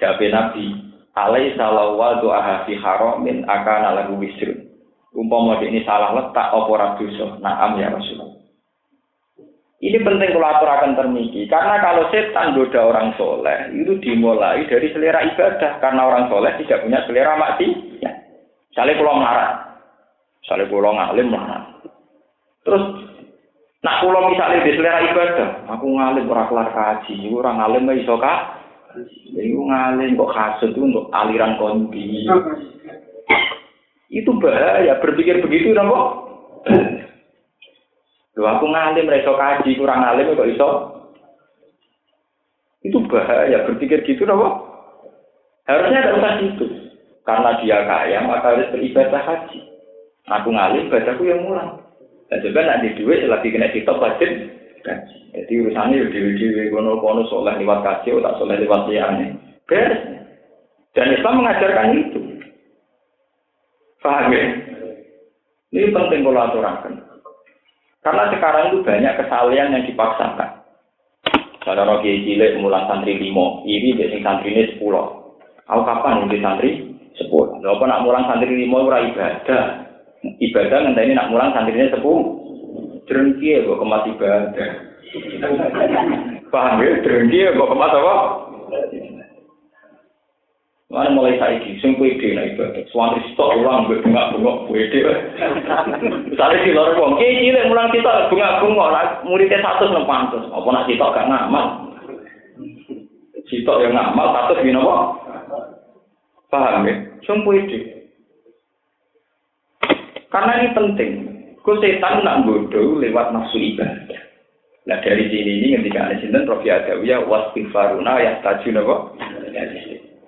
Jawab 0.01 0.19
Nabi, 0.19 0.73
alai 1.15 1.53
doa 1.55 2.65
fi 2.65 2.73
haramin 2.77 3.45
akan 3.45 3.93
lagu 3.93 4.17
wisrun. 4.17 4.67
Umpama 5.13 5.61
ini 5.61 5.85
salah 5.85 6.11
letak 6.17 6.49
apa 6.49 6.69
ora. 6.69 6.97
Naam 7.37 7.77
ya 7.77 7.93
Rasulullah. 7.93 8.41
Ini 9.83 9.99
penting 9.99 10.31
kalau 10.31 10.47
aturakan 10.47 10.95
termiki, 10.95 11.43
karena 11.51 11.75
kalau 11.83 12.07
setan 12.07 12.55
goda 12.55 12.87
orang 12.87 13.11
soleh, 13.19 13.67
itu 13.75 13.99
dimulai 13.99 14.63
dari 14.63 14.87
selera 14.95 15.19
ibadah, 15.27 15.75
karena 15.83 16.07
orang 16.07 16.31
soleh 16.31 16.55
tidak 16.63 16.87
punya 16.87 17.03
selera 17.03 17.35
maksiat. 17.35 17.99
Ya. 17.99 18.11
Misalnya 18.71 18.93
kalau 18.95 19.19
marah, 19.19 19.73
Misalnya 20.43 20.67
pulau 20.67 20.91
ngalim 20.91 21.31
lah. 21.31 21.63
Terus 22.67 22.83
nak 23.83 23.99
pulau 23.99 24.31
misalnya 24.31 24.63
di 24.63 24.79
selera 24.79 25.03
ibadah, 25.11 25.49
aku 25.67 25.85
ngalim 25.91 26.31
orang 26.31 26.47
kelar 26.47 26.69
kaji, 26.71 27.27
orang 27.35 27.59
ngalim 27.59 27.83
nggak 27.83 27.99
iso 27.99 28.15
kak. 28.15 28.39
Jadi 29.35 29.51
ngalim 29.51 30.15
kok 30.15 30.31
kasut 30.31 30.71
itu 30.71 30.79
untuk 30.87 31.11
aliran 31.11 31.59
kondi. 31.59 32.23
Itu 34.07 34.31
bahaya, 34.39 35.03
berpikir 35.03 35.43
begitu 35.43 35.75
kok. 35.75 36.09
Loh 38.39 38.47
aku 38.55 38.65
ngalim 38.71 39.11
iso 39.11 39.35
kaji, 39.35 39.75
kurang 39.75 39.99
ngalim 39.99 40.31
kok 40.31 40.47
iso. 40.47 40.69
Itu 42.87 43.03
bahaya, 43.11 43.67
berpikir 43.67 44.07
gitu 44.07 44.23
kok. 44.23 44.53
Harusnya 45.67 46.07
tidak 46.07 46.17
usah 46.23 46.33
gitu. 46.39 46.65
Karena 47.23 47.55
dia 47.59 47.83
kaya, 47.87 48.19
maka 48.23 48.51
harus 48.51 48.71
beribadah 48.71 49.23
haji. 49.27 49.59
Aku 50.27 50.55
ngalim, 50.55 50.87
bacaku 50.87 51.27
yang 51.27 51.43
murah. 51.43 51.82
Dan 52.33 52.41
juga 52.41 52.65
nanti 52.65 52.97
duit 52.97 53.29
lagi 53.29 53.53
kena 53.53 53.69
kitab 53.69 54.01
wajib 54.01 54.25
Jadi 55.37 55.53
urusannya 55.53 56.01
ya 56.01 56.05
dewi-dewi 56.09 56.73
kono-kono 56.73 57.29
soleh 57.29 57.53
lewat 57.61 57.85
kasih, 57.85 58.17
tak 58.25 58.41
soleh 58.41 58.57
lewat 58.57 58.89
liane. 58.89 59.37
Beres. 59.69 60.01
Dan 60.97 61.13
Islam 61.13 61.45
mengajarkan 61.45 61.93
itu. 61.93 62.21
Paham 64.01 64.33
ya? 64.33 64.45
Ini 65.77 65.93
penting 65.93 66.25
kalau 66.25 66.41
aturakan. 66.41 66.93
Karena 68.01 68.23
sekarang 68.33 68.65
itu 68.73 68.77
banyak 68.81 69.13
kesalahan 69.13 69.73
yang 69.77 69.85
dipaksakan. 69.85 70.49
Saudara 71.61 71.85
Rogi 71.85 72.25
cilik 72.25 72.57
mulang 72.57 72.89
santri 72.89 73.15
limo, 73.15 73.61
ini 73.63 73.93
biasanya 73.93 74.25
santri 74.25 74.57
ini 74.57 74.73
sepuluh. 74.73 75.37
Aku 75.69 75.85
kapan 75.85 76.25
nanti 76.25 76.41
santri 76.41 76.69
sepuluh? 77.13 77.61
Kalau 77.61 77.77
nak 77.85 78.01
mulang 78.03 78.25
santri 78.25 78.51
limo 78.51 78.83
ora 78.83 79.05
ibadah, 79.05 79.82
ibadah 80.23 80.79
ini 80.95 81.13
nak 81.15 81.29
mulang 81.31 81.51
santrinya 81.51 81.91
sepuh 81.91 82.19
drengki 83.07 83.59
kok 83.67 83.79
kemas 83.79 84.07
ibadah 84.07 84.69
paham 86.47 86.79
ya 86.79 86.91
drengki 87.03 87.39
kok 87.51 87.69
kemas 87.71 87.93
apa 87.93 88.15
Mana 90.93 91.09
mulai 91.09 91.41
saiki, 91.41 91.81
sing 91.81 91.97
pede 91.97 92.37
nek 92.37 92.53
ibadah. 92.53 92.85
Suami 92.93 93.17
stok 93.33 93.65
ulang 93.65 93.89
gue 93.89 93.97
bunga-bunga 94.05 94.69
pede. 94.69 95.01
Misalnya 96.29 96.61
si 96.61 96.69
lor 96.69 96.93
wong 96.93 97.17
iki 97.17 97.49
cilik 97.49 97.65
mulang 97.65 97.89
kita 97.89 98.29
bunga-bunga, 98.29 99.25
muridnya 99.25 99.57
satu 99.65 99.89
enam 99.89 100.05
pantas. 100.05 100.45
Apa 100.53 100.69
nak 100.69 100.85
sitok 100.85 101.17
gak 101.17 101.25
ngamal? 101.25 101.65
Sitok 103.49 103.81
yang 103.81 103.97
ngamal 103.97 104.27
satu 104.37 104.61
gini 104.61 104.77
apa? 104.77 104.97
Paham 106.53 106.85
ya? 106.85 106.93
Sing 107.25 107.41
pede. 107.41 108.02
Karena 110.33 110.65
ini 110.65 110.69
penting. 110.73 111.11
Kau 111.61 111.77
setan 111.77 112.25
nak 112.25 112.43
bodoh 112.43 112.97
lewat 112.97 113.29
nafsu 113.31 113.55
ibadah. 113.61 114.19
Nah 114.83 114.99
dari 114.99 115.31
sini 115.31 115.51
ini 115.63 115.79
ketika 115.79 116.11
ada 116.11 116.19
sinten 116.19 116.43
Prof 116.43 116.59
Adawiyah 116.59 117.23
wastighfaruna 117.23 118.19
ya 118.19 118.41
tajun 118.43 118.81
apa? 118.83 118.95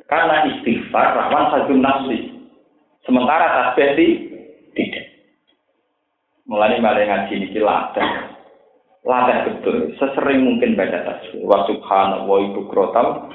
Karena 0.08 0.48
istighfar 0.48 1.18
rawan 1.18 1.52
satu 1.52 1.74
nafsi. 1.76 2.32
Sementara 3.04 3.74
tasbih 3.76 4.32
tidak. 4.78 5.06
Mulai 6.46 6.78
malah 6.80 7.04
ngaji 7.04 7.34
ini 7.36 7.60
latih. 7.60 8.10
Latih 9.04 9.38
betul. 9.50 9.78
Sesering 10.00 10.40
mungkin 10.46 10.78
baca 10.78 11.04
tasbih. 11.04 11.44
Wa 11.44 11.68
subhanallah 11.68 12.38
ibu 12.54 12.62
krotam. 12.72 13.34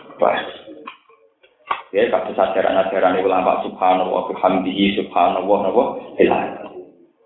Ya, 1.91 2.07
kata 2.07 2.39
ajaran-ajaran 2.39 3.19
ulama 3.19 3.67
subhanallah 3.67 4.31
bihamdihi 4.31 4.95
subhanallah 4.95 5.59
napa 5.67 5.85
ilah. 6.23 6.43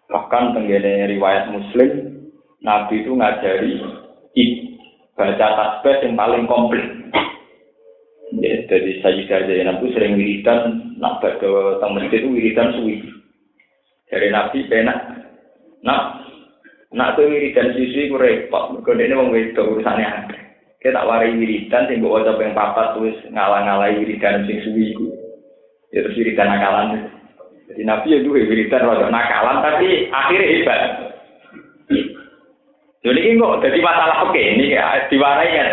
Bahkan 0.08 0.56
tenggene 0.56 1.04
riwayat 1.12 1.52
Muslim 1.52 1.90
Nabi 2.64 3.04
itu 3.04 3.12
ngajari 3.12 3.76
baca 5.14 5.36
tasbih 5.36 5.96
yang 6.00 6.16
paling 6.16 6.44
komplit. 6.48 6.88
Ya, 8.40 8.64
jadi 8.66 9.04
saya 9.04 9.44
Zainab 9.46 9.84
itu 9.84 9.94
sering 9.94 10.16
wiridan, 10.16 10.96
nak 10.96 11.20
ke 11.20 11.48
masjid 11.84 12.24
itu 12.24 12.32
wiridan 12.32 12.72
suwi. 12.72 13.04
Dari 14.08 14.32
Nabi 14.32 14.64
penak, 14.64 15.28
nak 15.84 16.24
nak 16.88 17.20
tuh 17.20 17.28
wiridan 17.28 17.76
suwi 17.76 18.08
ku 18.08 18.16
repot. 18.16 18.80
Kau 18.80 18.96
ini 18.96 19.12
mau 19.12 19.28
urusannya 19.28 20.08
ada. 20.08 20.43
Kita 20.84 21.00
tak 21.00 21.08
warai 21.08 21.32
wiridan 21.32 21.88
sing 21.88 22.04
waca 22.04 22.36
ping 22.36 22.52
papat 22.52 23.00
wis 23.00 23.16
ngalang-alai 23.32 24.04
wiridan 24.04 24.44
sing 24.44 24.60
suwi 24.68 24.92
iku. 24.92 25.08
Ya 25.96 26.04
terus 26.04 26.12
wiridan 26.20 26.44
nakalan. 26.44 27.08
Jadi 27.72 27.88
Nabi 27.88 28.12
ya 28.12 28.20
duwe 28.20 28.44
wiridan 28.44 28.84
rada 28.84 29.08
nakalan 29.08 29.64
tapi 29.64 30.12
akhirnya 30.12 30.44
hebat. 30.44 30.80
Jadi 33.00 33.16
ini 33.16 33.40
kok 33.40 33.64
jadi 33.64 33.80
masalah 33.80 34.28
oke 34.28 34.36
ini 34.36 34.76
ya 34.76 35.08
diwarai 35.08 35.56
ya. 35.56 35.64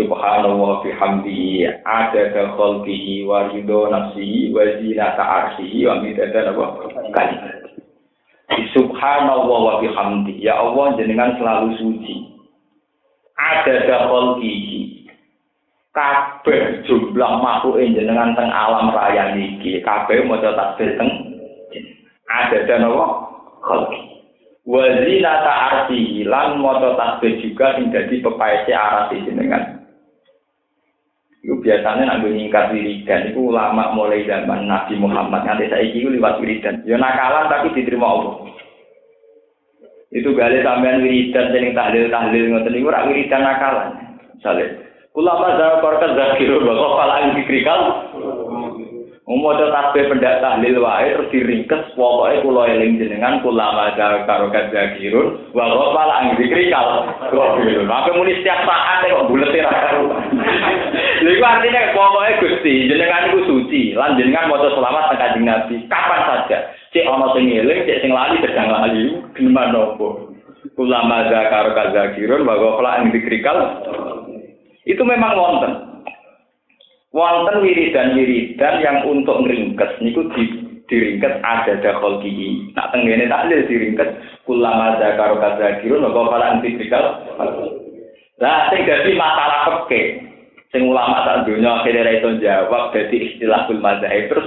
Subhanallah 0.00 0.80
bihamdihi 0.80 1.84
ada 1.84 2.32
khalqihi 2.56 3.28
wa 3.28 3.52
ridho 3.52 3.92
nafsihi 3.92 4.48
wa 4.56 4.64
zinata 4.80 5.20
arshihi 5.20 5.84
wa 5.84 6.00
apa 6.00 6.64
kalimat. 7.12 7.68
Subhanallah 8.72 9.60
wa 9.60 9.74
bihamdi. 9.84 10.40
Ya 10.40 10.56
Allah 10.56 10.96
jenengan 10.96 11.36
selalu 11.36 11.76
suci 11.76 12.35
ada 13.66 14.38
gigi 14.38 14.86
kabeh 15.96 16.84
jumlah 16.84 17.40
makhluk 17.40 17.80
jenengan 17.80 18.36
teng 18.36 18.52
alam 18.52 18.92
raya 18.92 19.32
niki. 19.32 19.80
Kabeh 19.80 20.28
maca 20.28 20.52
tasbih 20.52 20.92
teng 21.00 21.10
ada 22.28 22.58
dan 22.68 22.84
apa 22.84 23.06
khalqi. 23.64 24.00
Wazina 24.68 25.40
ta'arti 25.40 26.28
lan 26.28 26.60
maca 26.60 27.00
tasbih 27.00 27.40
juga 27.40 27.80
sing 27.80 27.88
dadi 27.88 28.20
pepaese 28.20 28.76
arati 28.76 29.24
jenengan. 29.24 29.88
Itu 31.40 31.62
biasanya 31.62 32.10
nak 32.10 32.26
nyingkat 32.26 32.74
wiridan 32.74 33.30
itu 33.30 33.54
ulama 33.54 33.94
mulai 33.94 34.26
zaman 34.26 34.66
Nabi 34.66 34.98
Muhammad. 34.98 35.46
Nanti 35.46 35.70
saya 35.70 35.86
itu 35.86 36.10
lewat 36.10 36.42
wiridan. 36.42 36.82
Ya 36.84 37.00
nakalan 37.00 37.48
tapi 37.48 37.72
diterima 37.72 38.04
Allah. 38.04 38.45
Itu 40.16 40.32
gale 40.32 40.64
sampean 40.64 41.04
wiridan 41.04 41.52
sing 41.52 41.76
tahlil 41.76 42.08
tahlil 42.08 42.44
ngoten 42.48 42.72
niku 42.72 42.88
ora 42.88 43.04
wiridan 43.04 43.44
nakalan. 43.44 43.88
Misale 44.32 44.64
ulama 45.12 45.60
zaman 45.60 45.84
korkan 45.84 46.16
zakirun 46.16 46.64
wa 46.64 46.72
qafal 46.72 47.36
dikrikal. 47.36 47.80
Umodo 49.26 49.74
tasbih 49.74 50.08
pendak 50.08 50.40
tahlil 50.40 50.80
wae 50.80 51.12
terus 51.12 51.28
diringkes 51.34 51.98
pokoke 51.98 52.40
kula 52.46 52.64
eling 52.64 52.96
jenengan 52.96 53.44
ulama 53.44 53.92
zaman 53.92 54.24
korkan 54.24 54.72
zakirun 54.72 55.52
wa 55.52 55.68
qafal 55.68 56.10
dikrikal. 56.40 56.88
Apa 57.84 58.10
muni 58.16 58.40
setiap 58.40 58.64
saat 58.64 59.04
kok 59.04 59.28
bulet 59.28 59.52
ra 59.52 60.00
Lha 61.16 61.30
iku 61.32 61.44
artine 61.44 61.96
pokoke 61.96 62.40
Gusti, 62.44 62.88
jenengan 62.92 63.32
iku 63.32 63.40
suci, 63.48 63.96
lan 63.96 64.20
jenengan 64.20 64.52
maca 64.52 64.68
selawat 64.68 65.12
teng 65.12 65.20
Kanjeng 65.20 65.44
Nabi. 65.48 65.74
Kapan 65.88 66.20
saja. 66.28 66.58
Cek 66.92 67.08
ana 67.08 67.32
sing 67.32 67.48
eling, 67.48 67.88
cek 67.88 68.00
sing 68.04 68.12
lali 68.12 68.36
sedang 68.44 68.68
lali. 68.68 69.16
Gimana 69.32 69.72
nopo? 69.72 70.36
Ulama 70.76 71.30
zakar 71.32 71.72
kazakirun 71.72 72.44
wa 72.44 72.60
ghafla 72.60 73.00
ing 73.00 73.14
dikrikal. 73.14 73.56
Itu 74.84 75.02
memang 75.06 75.38
wonten. 75.38 75.72
Wonten 77.16 77.64
wiridan-wiridan 77.64 78.84
yang 78.84 78.98
untuk 79.08 79.40
ngeringkes 79.40 80.04
niku 80.04 80.28
di 80.36 80.66
diringket 80.86 81.42
ada 81.42 81.80
dakol 81.82 82.22
gigi. 82.22 82.70
Nak 82.76 82.92
tenggene 82.94 83.26
taklil 83.26 83.66
diringket 83.66 84.08
kulama 84.44 85.00
zakar 85.00 85.34
kadzakirun 85.40 86.04
wa 86.04 86.12
qala 86.12 86.60
antikrikal. 86.60 87.24
Lah 88.36 88.68
sing 88.68 88.84
dadi 88.84 89.16
masalah 89.16 89.86
peke. 89.86 90.35
Sing 90.76 90.92
ulama 90.92 91.24
sak 91.24 91.48
donya 91.48 91.80
akhire 91.80 92.04
ra 92.04 92.12
iso 92.20 92.36
jawab 92.36 92.92
dadi 92.92 93.16
istilah 93.32 93.64
kul 93.64 93.80
mazhab 93.80 94.12
terus 94.28 94.44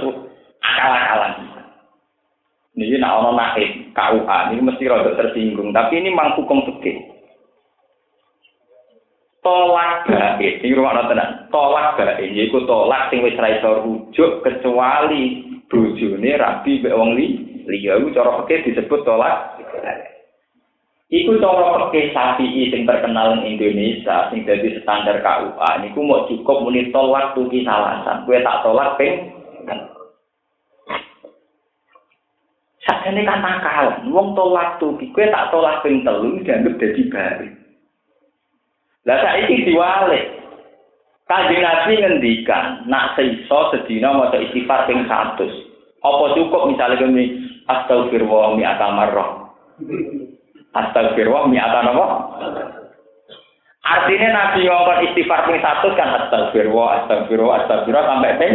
akal-akalan. 0.62 1.42
Niki 2.78 3.02
nak 3.02 3.18
ono 3.18 3.34
naik 3.34 3.90
KUA 3.90 4.54
ini 4.54 4.62
mesti 4.62 4.86
rada 4.86 5.10
tersinggung, 5.18 5.74
tapi 5.74 5.98
ini 5.98 6.14
mang 6.14 6.38
hukum 6.38 6.62
fikih. 6.70 7.02
Tolak 9.42 10.06
baik, 10.06 10.62
ini 10.62 10.78
rumah 10.78 11.02
tenan. 11.10 11.50
Tolak 11.50 11.98
baik, 11.98 12.30
yaitu 12.30 12.62
tolak 12.62 13.10
sing 13.10 13.26
wis 13.26 13.34
ra 13.34 13.50
iso 13.50 13.82
rujuk 13.82 14.46
kecuali 14.46 15.50
bojone 15.66 16.30
rabi 16.38 16.78
mbek 16.78 16.94
wong 16.94 17.18
li 17.18 17.26
liya 17.66 17.98
iku 17.98 18.14
cara 18.14 18.46
fikih 18.46 18.70
disebut 18.70 19.02
tolak 19.02 19.58
Iku 21.10 21.42
cara 21.42 21.90
fikih 21.90 22.14
Syafi'i 22.14 22.70
sing 22.70 22.86
terkenal 22.86 23.34
ing 23.42 23.58
Indonesia 23.58 24.30
sing 24.30 24.46
dadi 24.46 24.78
standar 24.78 25.18
KUA 25.18 25.82
niku 25.82 26.06
mau 26.06 26.22
cukup 26.30 26.62
muni 26.62 26.86
tolak 26.94 27.34
tuki 27.34 27.66
salasan. 27.66 28.22
Kowe 28.22 28.38
tak 28.38 28.62
tolak 28.62 28.94
ping 28.94 29.34
Sakjane 32.80 33.28
kan 33.28 33.44
nakal, 33.44 34.08
wong 34.08 34.32
tolak 34.38 34.78
tuki, 34.78 35.10
kowe 35.10 35.26
tak 35.28 35.50
tolak 35.50 35.82
ping 35.82 36.06
telu 36.06 36.40
dianggap 36.46 36.78
dadi 36.78 37.02
bari. 37.10 37.48
Lah 39.04 39.18
saiki 39.20 39.66
diwalik, 39.68 40.24
Kanjeng 41.26 41.62
Nabi 41.62 41.94
ngendikan, 41.98 42.86
nak 42.90 43.14
seiso 43.18 43.74
sedina 43.74 44.14
maca 44.14 44.38
istighfar 44.38 44.86
ping 44.86 45.06
100. 45.06 45.46
Apa 46.00 46.24
cukup 46.38 46.70
misalnya 46.70 47.02
kene 47.02 47.24
astagfirullah 47.68 48.56
mi 48.56 48.64
atamarrah. 48.64 49.30
Astagfirullah 50.70 51.50
mi 51.50 51.58
atamarrah. 51.58 52.10
Artinya 53.80 54.28
Nabi 54.30 54.70
ngomong 54.70 55.02
istighfar 55.10 55.50
ping 55.50 55.58
100 55.58 55.98
kan 55.98 56.08
astagfirullah, 56.22 56.88
astagfirullah, 57.02 57.56
astagfirullah 57.64 58.06
sampai 58.06 58.36
ping 58.38 58.54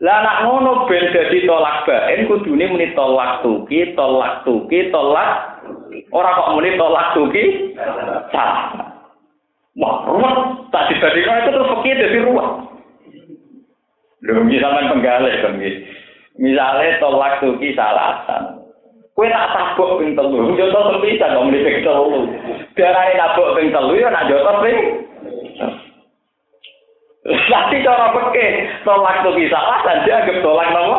lah 0.00 0.16
nak 0.24 0.48
ngono 0.48 0.88
ben 0.88 1.12
dadi 1.12 1.44
tolak 1.44 1.84
baen 1.84 2.24
kudune 2.24 2.72
muni 2.72 2.88
tolak 2.96 3.44
tuki, 3.44 3.92
tolak 3.92 4.48
tuki, 4.48 4.88
tolak 4.88 5.60
ora 6.08 6.30
kok 6.40 6.56
muni 6.56 6.72
tolak 6.80 7.12
tuki. 7.12 7.76
Salah. 8.32 8.96
Wah, 9.76 10.08
ruwet. 10.08 10.36
Tak 10.72 10.88
dibandingkan 10.88 11.44
itu 11.44 11.50
terus 11.52 11.70
fakir 11.76 11.96
dari 12.00 12.18
ruwet. 12.24 12.48
Lho, 14.24 14.40
misalnya 14.48 14.88
penggalih 14.88 15.34
kan 15.44 15.60
Misalnya 16.40 16.96
tolak 16.96 17.44
tuki 17.44 17.76
salasan. 17.76 18.59
Kue 19.20 19.28
tak 19.28 19.52
tabuk 19.52 20.00
ping 20.00 20.16
telu, 20.16 20.56
jodoh 20.56 20.96
terpisah 20.96 21.36
dong 21.36 21.52
di 21.52 21.60
ping 21.60 21.84
telu. 21.84 22.24
Biarai 22.72 23.20
nabuk 23.20 23.52
ping 23.52 23.68
telu 23.68 23.92
ya 23.92 24.08
nak 24.08 24.32
jodoh 24.32 24.64
ping. 24.64 24.80
Tapi 27.28 27.84
cara 27.84 28.16
peke 28.16 28.64
tolak 28.80 29.20
tuki 29.20 29.44
salasan 29.52 30.08
dia 30.08 30.24
anggap 30.24 30.40
tolak 30.40 30.72
nopo. 30.72 30.98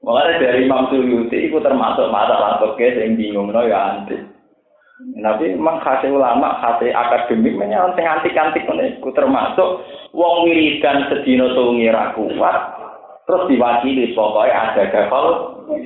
Mulai 0.00 0.40
dari 0.40 0.64
Imam 0.64 0.88
Suyuti 0.88 1.52
itu 1.52 1.60
termasuk 1.60 2.08
masalah 2.08 2.56
peke 2.56 2.96
yang 2.96 3.20
bingung 3.20 3.52
no 3.52 3.68
ya 3.68 4.00
antik. 4.00 4.24
Nabi 5.12 5.52
memang 5.52 5.84
khasih 5.84 6.16
ulama, 6.16 6.56
khasih 6.64 6.88
akademik, 6.88 7.52
menyang 7.52 7.92
antik-antik 7.92 8.64
ku 9.04 9.12
termasuk 9.12 9.84
wong 10.16 10.48
wiridan 10.48 11.04
sedina 11.12 11.52
sungi 11.52 11.92
ra 11.92 12.16
kuat, 12.16 12.75
terus 13.26 13.42
diwakili 13.50 14.14
pokoknya 14.14 14.54
ada 14.72 14.82
gafal 14.88 15.26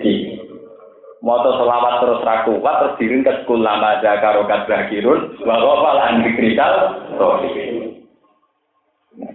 di 0.04 0.36
Moto 1.20 1.52
selawat 1.52 2.00
terus 2.00 2.24
ra 2.24 2.48
kuat, 2.48 2.76
terus 2.80 2.96
diringkas 2.96 3.44
kulama 3.44 4.00
zakaro 4.00 4.48
kadrakirun, 4.48 5.36
bahwa 5.44 5.84
malah 5.84 6.16
dikrikal, 6.24 6.96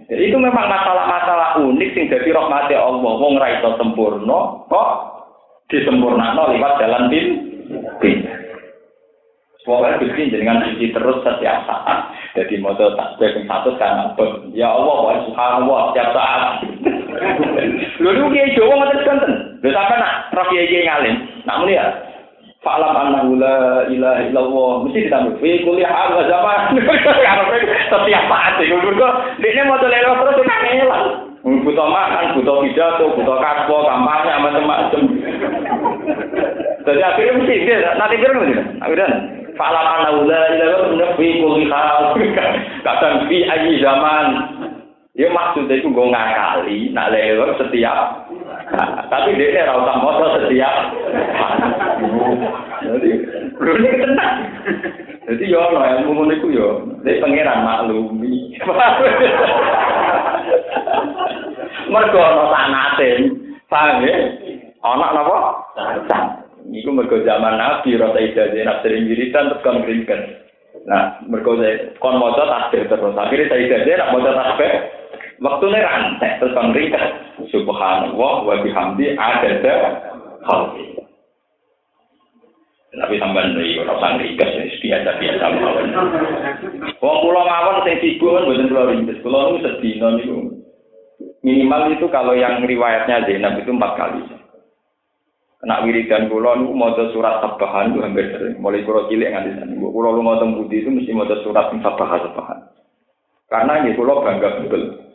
jadi 0.06 0.22
itu 0.32 0.38
memang 0.38 0.66
masalah-masalah 0.66 1.62
unik 1.62 1.90
sing 1.94 2.04
jadi 2.10 2.30
rahmati 2.30 2.74
Allah. 2.78 3.12
Wong 3.18 3.38
ra 3.38 3.58
iso 3.58 3.74
sempurna, 3.78 4.66
kok 4.70 4.90
disempurnakno 5.70 6.54
lewat 6.54 6.72
jalan 6.78 7.04
bin. 7.10 7.26
bin. 7.98 8.18
Pokoknya 9.66 9.98
Gusti 9.98 10.30
dengan 10.30 10.62
suci 10.62 10.94
terus 10.94 11.26
setiap 11.26 11.66
saat. 11.66 12.14
Jadi 12.38 12.62
mau 12.62 12.70
tak 12.78 13.18
yang 13.18 13.50
satu 13.50 13.74
kan 13.74 14.14
Ya 14.54 14.70
Allah, 14.70 15.26
subhanallah 15.26 15.80
setiap 15.90 16.08
saat. 16.14 16.42
Lalu 18.02 18.24
kiai 18.32 18.56
Jawa 18.56 18.74
ngoten 18.76 19.00
kanten. 19.04 19.32
Lho 19.62 19.70
sampe 19.72 19.94
nak 19.96 20.12
roh 20.36 20.46
kiai 20.52 20.84
ngalim. 20.84 21.16
Nak 21.46 21.64
ya 21.70 21.86
Fa'lam 22.66 22.98
annahu 22.98 23.38
la 23.38 23.86
ilaha 23.86 24.26
illallah. 24.26 24.70
Mesti 24.82 25.06
ditambah 25.06 25.38
fi 25.38 25.62
kulli 25.62 25.86
hal 25.86 26.18
wa 26.18 26.24
zaman. 26.26 26.74
Setiap 27.94 28.24
saat 28.26 28.58
itu 28.58 28.74
mergo 28.74 29.08
dekne 29.38 29.62
mau 29.70 29.78
lelo 29.78 30.10
terus 30.18 30.42
kangelan. 30.42 31.02
Butuh 31.46 31.86
makan, 31.86 32.34
butuh 32.34 32.58
pidato, 32.58 33.14
butuh 33.14 33.38
kaspo, 33.38 33.86
kampanye, 33.86 34.34
macam-macam. 34.42 35.02
Jadi 36.82 37.00
akhirnya 37.06 37.38
mesti 37.38 37.54
dia 37.62 37.94
nanti 37.94 38.18
kira 38.18 38.34
nggak? 38.34 38.66
Akhirnya 38.82 39.08
Falam 39.56 39.86
anaula 39.88 40.42
ila 40.52 40.66
nabi 41.00 41.28
kulli 41.40 41.64
hal. 41.70 42.18
Kadang 42.86 43.30
fi 43.30 43.46
ayi 43.46 43.80
zaman. 43.80 44.26
Ya 45.16 45.32
maksudnya 45.32 45.80
itu 45.80 45.88
gue 45.88 46.12
ngakali, 46.12 46.92
nak 46.92 47.08
lewat 47.08 47.56
setiap. 47.56 48.28
Tapi 49.08 49.32
dia 49.40 49.64
ora 49.64 49.80
usah 49.80 49.96
moto 50.04 50.26
setiap. 50.36 50.74
Jadi, 52.84 53.10
ini 53.56 53.90
tenang. 53.96 54.34
Jadi 55.24 55.44
yo 55.48 55.58
ono 55.58 55.80
ilmu 55.80 56.10
ngono 56.20 56.32
iku 56.36 56.48
yo, 56.52 56.68
nek 57.00 57.18
pangeran 57.24 57.64
maklumi. 57.64 58.60
Mergo 61.92 62.20
ono 62.20 62.44
sanate. 62.52 63.08
Paham 63.72 64.04
ya? 64.04 64.16
Ono 64.84 65.06
napa? 65.16 65.36
Sanate. 65.80 66.44
Iku 66.76 66.92
mergo 66.92 67.24
zaman 67.24 67.56
Nabi 67.56 67.96
rasa 67.96 68.20
ijazah 68.20 68.84
sering 68.84 69.08
wiridan 69.08 69.48
terus 69.48 69.64
kon. 69.64 69.80
Nah, 70.84 71.24
mergo 71.24 71.56
kon 72.04 72.20
maca 72.20 72.44
tasbih 72.44 72.84
terus. 72.84 73.16
Akhirnya 73.16 73.48
saya 73.48 73.64
ijazah 73.64 73.94
nak 73.96 74.12
maca 74.12 74.30
tasbih 74.36 74.72
waktune 75.40 75.78
rantek 75.80 76.40
terus 76.40 76.54
kon. 76.56 76.72
Subhanallah 77.52 78.34
wa 78.42 78.54
bihamdi 78.64 79.14
adada 79.16 79.74
khalqi. 80.44 80.96
Tapi 82.96 83.20
sampean 83.20 83.60
iki 83.60 83.76
ora 83.76 83.92
usah 84.00 84.10
ngringkes 84.16 84.80
biasa-biasa 84.80 85.44
mawon. 85.52 85.86
Wong 86.96 87.16
kula 87.20 87.42
mawon 87.44 87.84
sing 87.84 88.00
sibuk 88.00 88.32
kan 88.32 88.48
mboten 88.48 88.70
kula 88.72 88.88
ringkes. 88.88 89.20
Kula 89.20 89.38
niku 89.52 89.58
sedina 89.68 90.08
niku 90.16 90.36
minimal 91.44 91.92
itu 91.92 92.06
kalau 92.08 92.32
yang 92.32 92.64
riwayatnya 92.64 93.28
Zainab 93.28 93.60
itu 93.60 93.68
empat 93.68 93.92
kali. 94.00 94.24
Nak 95.68 95.84
wiridan 95.84 96.32
kula 96.32 96.56
niku 96.56 96.72
maca 96.72 97.04
surat 97.12 97.44
Tabahan 97.44 97.92
itu 97.92 98.00
hampir 98.00 98.32
sering. 98.32 98.56
Mulai 98.64 98.88
kula 98.88 99.12
cilik 99.12 99.28
nganti 99.28 99.50
saat 99.60 99.68
ini. 99.68 99.76
Kula 99.84 100.08
lu 100.16 100.24
maca 100.24 100.44
budi 100.48 100.80
itu 100.80 100.88
mesti 100.88 101.12
maca 101.12 101.36
surat 101.44 101.68
Tabahan. 101.68 102.60
Karena 103.52 103.72
ini 103.84 103.92
kula 103.92 104.24
bangga 104.24 104.64
betul. 104.64 105.05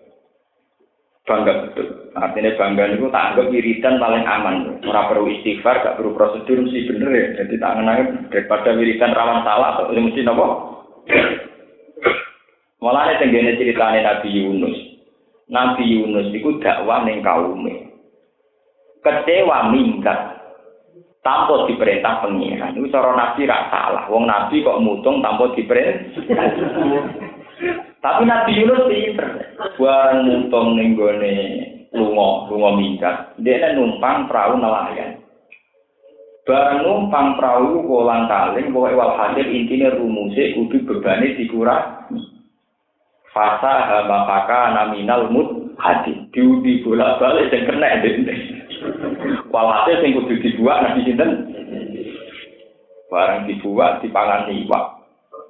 Bangga 1.22 1.54
betul. 1.70 1.88
Artinya 2.18 2.58
bangga 2.58 2.84
niku 2.90 3.08
tak 3.14 3.26
anggap 3.34 3.50
wiridan 3.54 4.02
paling 4.02 4.26
aman. 4.26 4.56
Ora 4.82 5.06
perlu 5.06 5.30
istighfar, 5.30 5.86
gak 5.86 6.02
perlu 6.02 6.18
prosedur 6.18 6.66
mesti 6.66 6.90
bener 6.90 7.10
ya. 7.14 7.28
Jadi 7.46 7.62
tak 7.62 7.78
ngenang 7.78 8.00
daripada 8.34 8.70
wiridan 8.74 9.14
rawan 9.14 9.46
salah 9.46 9.70
atau 9.78 9.94
mesti 9.94 10.22
napa? 10.26 10.46
Malah 12.82 13.14
ini 13.14 13.22
tenggene 13.22 13.52
ceritane 13.62 14.02
Nabi 14.02 14.30
Yunus. 14.34 14.78
Nabi 15.54 15.84
Yunus 15.86 16.34
itu 16.34 16.58
dakwah 16.58 17.06
ning 17.06 17.22
kaume. 17.22 17.94
Kecewa 19.06 19.70
minggat 19.70 20.42
tanpa 21.22 21.70
diperintah 21.70 22.26
pengiran. 22.26 22.74
Itu 22.74 22.90
cara 22.90 23.14
nabi 23.14 23.46
rak 23.46 23.70
salah. 23.70 24.10
Wong 24.10 24.26
nabi 24.26 24.66
kok 24.66 24.82
mutung 24.82 25.22
tanpa 25.22 25.54
diperintah. 25.54 26.18
Tapi 28.02 28.26
Nabi 28.26 28.58
Yunus 28.58 28.90
pinter. 28.90 29.30
Bareng 29.78 30.26
mutung 30.26 30.74
ning 30.74 30.98
gone 30.98 31.34
lunga, 31.94 32.50
lunga 32.50 32.70
minggat. 32.74 33.16
Dia 33.46 33.78
numpang 33.78 34.26
perahu 34.26 34.58
nelayan. 34.58 35.22
Barang 36.42 36.82
numpang 36.82 37.38
perahu 37.38 37.86
kolang 37.86 38.26
kaling, 38.26 38.74
pokoknya 38.74 38.98
wal 38.98 39.14
hasil 39.14 39.46
intinya 39.46 39.94
rumusnya 39.94 40.58
kudu 40.58 40.78
bebani 40.90 41.38
dikurang. 41.38 42.10
Fasa 43.30 43.88
hamapaka 43.88 44.74
naminal 44.74 45.30
mut 45.30 45.78
hati. 45.78 46.26
Diundi 46.34 46.82
bola 46.82 47.22
balik 47.22 47.54
dan 47.54 47.70
kena 47.70 48.02
dende. 48.02 48.34
Walhasil 49.54 50.02
sing 50.02 50.18
kudu 50.18 50.42
dibuat 50.42 50.82
nabi 50.82 51.06
sinten. 51.06 51.32
Barang 53.14 53.46
dibuat 53.46 54.02
dipangan 54.02 54.50
iwak. 54.50 55.01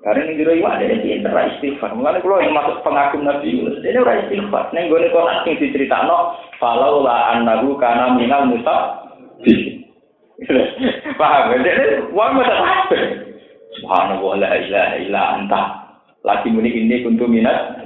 Karena 0.01 0.25
ini 0.25 0.41
dulu 0.41 0.51
iwak 0.57 0.81
ada 0.81 0.97
pinter 0.97 1.29
istighfar. 1.29 1.93
Mulanya 1.93 2.25
kalau 2.25 2.41
yang 2.41 2.57
masuk 2.57 2.81
pengagum 2.81 3.21
Nabi 3.21 3.53
Yunus, 3.53 3.85
ini 3.85 4.01
ora 4.01 4.17
istighfar. 4.25 4.73
Gue 4.73 4.97
nih 4.97 5.13
konak 5.13 5.45
sing 5.45 5.61
diceritakan, 5.61 6.09
falau 6.57 7.05
la 7.05 7.37
anahu 7.37 7.77
kana 7.77 8.17
minal 8.17 8.49
musab. 8.49 9.05
Paham? 11.21 11.53
Jadi 11.53 12.09
uang 12.17 12.31
masa 12.33 12.55
kabeh. 12.57 13.03
Subhanallah 13.77 14.33
la 14.41 14.49
ilaha 14.57 14.95
illa 14.97 15.21
anta. 15.37 15.61
Lagi 16.25 16.49
muni 16.49 16.73
ini 16.73 17.05
kuntu 17.05 17.29
minat. 17.29 17.77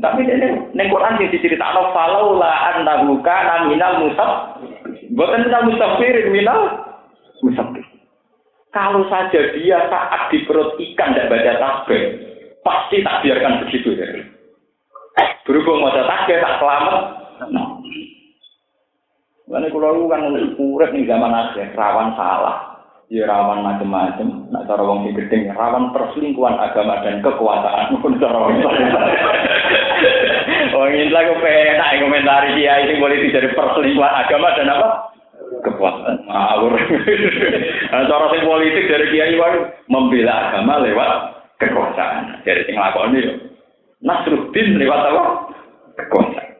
Tapi 0.00 0.28
ini 0.28 0.76
neng 0.76 0.88
Quran 0.92 1.16
sing 1.16 1.32
diceritakno 1.32 1.96
falau 1.96 2.36
la 2.36 2.76
annahu 2.76 3.16
kana 3.24 3.64
minal 3.72 4.04
musab. 4.04 4.60
Bukan 5.08 5.48
minal 5.48 5.72
musafir 5.72 6.28
minal 6.28 6.60
musafir. 7.40 7.91
Kalau 8.72 9.04
saja 9.12 9.52
dia 9.52 9.84
saat 9.92 10.32
di 10.32 10.48
perut 10.48 10.80
ikan 10.80 11.12
tidak 11.12 11.28
baca 11.28 11.52
tasbih, 11.60 12.02
pasti 12.64 13.04
tak 13.04 13.20
biarkan 13.20 13.68
begitu 13.68 13.92
ya. 13.92 14.08
Berhubung 15.44 15.84
mau 15.84 15.92
tasbih 15.92 16.40
tak 16.40 16.56
selamat. 16.56 16.96
Nah. 17.52 17.68
Karena 19.52 19.68
kalau 19.68 20.08
kan 20.08 20.24
urip 20.56 20.90
nih 20.96 21.04
zaman 21.04 21.36
akhir 21.36 21.76
rawan 21.76 22.16
salah, 22.16 22.80
ya 23.12 23.28
rawan 23.28 23.60
macam-macam. 23.60 24.48
Nah 24.48 24.64
cara 24.64 24.80
wong 24.80 25.04
sing 25.04 25.20
gedeng 25.20 25.52
rawan 25.52 25.92
perselingkuhan 25.92 26.56
agama 26.56 27.04
dan 27.04 27.20
kekuasaan 27.20 27.92
pun 28.00 28.16
cara 28.16 28.40
wong. 28.40 28.56
Oh 30.72 30.88
ini 30.88 31.12
lagi 31.12 31.36
penak 31.36 32.00
komentari 32.00 32.56
dia 32.56 32.80
ini 32.88 32.96
boleh 32.96 33.28
dari 33.28 33.52
perselingkuhan 33.52 34.14
agama 34.24 34.56
dan 34.56 34.72
apa? 34.72 35.11
Kekuasaan. 35.60 36.16
Ngawur. 36.24 36.72
Cara 37.92 38.26
sing 38.32 38.42
politik 38.48 38.88
dari 38.88 39.06
kiai 39.12 39.36
wae 39.36 39.68
membela 39.92 40.48
agama 40.48 40.80
lewat 40.80 41.10
kekuasaan. 41.60 42.40
Dari 42.40 42.64
sing 42.64 42.80
lakoni 42.80 43.20
yo. 43.20 43.32
Nasruddin 44.00 44.80
lewat 44.80 45.00
apa? 45.12 45.24
Kekuasaan. 46.00 46.50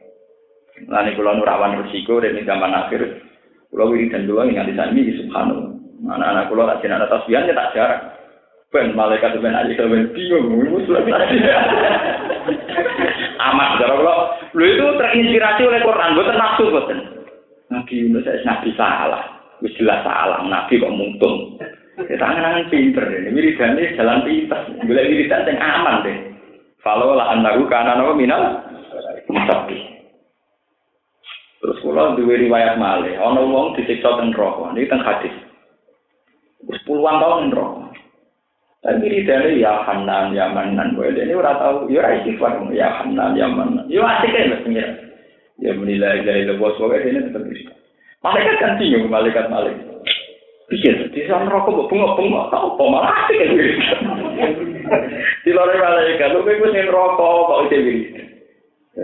Nah, 0.92 1.06
ini 1.06 1.16
kalau 1.16 1.38
nurawan 1.38 1.78
resiko 1.80 2.18
dari 2.18 2.42
zaman 2.42 2.74
akhir, 2.74 3.00
kalau 3.70 3.94
wiridan 3.94 4.26
dulu 4.26 4.44
ingat 4.44 4.66
di 4.68 4.74
sana 4.76 4.92
ini 4.92 5.14
subhanallah. 5.24 5.72
Anak-anak 6.02 6.50
kulo 6.50 6.62
tak 6.66 6.80
jenaka 6.82 7.06
tasbihan 7.06 7.46
ya 7.46 7.54
tak 7.54 7.70
jarang. 7.78 8.02
Ben 8.72 8.96
malaikat 8.96 9.36
ben 9.38 9.54
aja 9.54 9.84
ben 9.84 10.10
bingung, 10.16 10.48
muslim 10.72 11.04
Amat 13.52 13.70
kulo, 13.78 14.16
lu 14.56 14.64
itu 14.64 14.86
terinspirasi 14.98 15.62
oleh 15.68 15.80
Quran, 15.84 16.16
boten 16.18 16.36
nafsu 16.40 16.64
boten. 16.72 16.98
Nabi 17.72 18.04
Yunus 18.04 18.28
saya 18.28 18.44
nabi 18.44 18.68
salah, 18.76 19.24
wis 19.64 19.72
jelas 19.80 20.04
salah, 20.04 20.44
nabi 20.44 20.76
kok 20.76 20.92
mungtung. 20.92 21.56
Kita 21.96 22.20
tangan 22.20 22.68
pinter 22.68 23.04
ini, 23.08 23.32
wiridane 23.32 23.96
jalan 23.96 24.24
pinter, 24.24 24.60
boleh 24.84 25.04
wiridan 25.08 25.44
sing 25.48 25.56
aman 25.56 26.04
deh. 26.04 26.18
Kalau 26.84 27.16
lah 27.16 27.32
anaku 27.32 27.68
karena 27.68 27.96
nama 27.96 28.12
minal, 28.12 28.42
musabi. 29.28 29.76
Terus 31.62 31.78
kula 31.78 32.18
duwe 32.18 32.42
riwayat 32.42 32.74
malih, 32.76 33.14
ana 33.22 33.38
wong 33.38 33.78
disiksa 33.78 34.18
teng 34.18 34.34
neraka. 34.34 34.74
Niki 34.74 34.90
teng 34.90 35.04
hadis. 35.06 35.34
puluhan 36.82 37.22
tahun 37.22 37.54
rokok. 37.54 37.90
Tapi 38.82 39.22
dari 39.22 39.62
ya 39.62 39.86
Hanan, 39.86 40.34
ya 40.34 40.50
Manan, 40.50 40.98
gue 40.98 41.14
ini 41.14 41.38
ora 41.38 41.54
tahu, 41.54 41.86
ya 41.86 42.02
ora 42.02 42.18
istighfar, 42.18 42.66
ya 42.74 42.90
Hanan, 42.98 43.38
ya 43.38 43.46
Manan. 43.46 43.86
Ya 43.86 44.02
asik 44.02 44.34
kan 44.34 44.50
mas 44.50 44.66
Ya 45.62 45.72
menilai 45.78 46.26
dari 46.26 46.42
lebos 46.42 46.74
pokoknya 46.74 47.06
ini 47.06 47.20
tetap 47.30 47.46
bisa. 47.46 47.70
Malaikat 48.22 48.56
kan 48.58 48.78
bingung, 48.82 49.06
malaikat 49.06 49.46
malaikat. 49.46 49.92
Pikir, 50.72 51.12
di 51.12 51.28
sana 51.28 51.52
rokok 51.52 51.90
bunga-bunga, 51.92 52.48
tau 52.48 52.72
apa 52.72 52.84
malah 52.88 53.12
asik 53.28 53.44
kan 53.44 54.00
Di 55.44 55.50
luar 55.52 55.68
malaikat, 55.76 56.32
lu 56.32 56.48
gue 56.48 56.70
sih 56.72 56.88
rokok, 56.88 57.34
kok 57.44 57.60
udah 57.68 57.80
gini. 57.82 58.02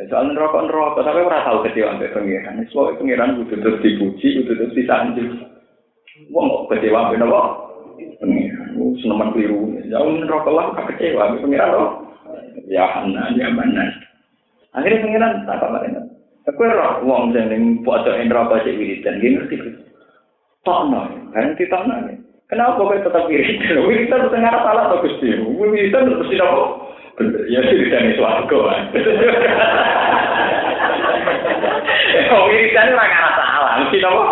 Soalnya 0.08 0.40
rokok 0.40 0.72
rokok, 0.72 1.04
tapi 1.04 1.28
ora 1.28 1.44
tahu 1.44 1.68
kecewa 1.68 1.92
sampai 1.92 2.14
pengiran. 2.16 2.64
Soalnya 2.72 2.96
pengiran 2.96 3.36
udah 3.44 3.58
terus 3.60 3.82
dipuji, 3.84 4.28
udah 4.40 4.54
terus 4.56 4.76
disanjung. 4.80 5.44
Wong 6.32 6.46
kok 6.48 6.66
kecewa 6.72 7.12
ben 7.12 7.26
apa? 7.28 7.40
Pengiran, 8.16 8.72
seneman 9.04 9.36
keliru. 9.36 9.76
Jauh 9.92 10.24
rokok 10.24 10.54
lah 10.56 10.72
kok 10.72 10.88
kecewa 10.96 11.36
ben 11.36 11.42
pengiran 11.44 11.68
loh. 11.76 11.90
Ya 12.64 12.88
hana, 12.88 13.28
ya 13.36 13.52
mana. 13.52 13.92
Akhirnya 14.72 15.04
pengiran 15.04 15.44
apa 15.44 15.84
ini. 15.84 16.07
Aku 16.48 16.64
roh 16.64 17.04
wong 17.04 17.36
sing 17.36 17.52
ning 17.52 17.84
pojok 17.84 18.16
rokok 18.24 18.64
cek 18.64 18.72
wiridan, 18.80 19.20
gini 19.20 19.36
ngerti. 19.36 19.56
Tokno, 20.64 21.04
kan 21.36 21.52
ditokno. 21.60 21.94
Kenapa 22.48 22.80
kok 22.80 23.04
tetap 23.04 23.28
wiridan? 23.28 23.84
Wiridan 23.84 24.24
itu 24.24 24.36
ngarep 24.40 24.62
salah 24.64 24.84
atau 24.88 25.04
Gusti? 25.04 25.28
Wiridan 25.44 26.08
terus 26.08 26.40
apa? 26.40 26.60
Ya 27.52 27.60
wiridan 27.60 28.08
itu 28.16 28.24
aku. 28.24 28.58
Oh, 32.32 32.44
wiridan 32.48 32.96
ora 32.96 33.04
ngarep 33.12 33.32
salah, 33.36 33.72
mesti 33.84 33.98
apa? 34.00 34.24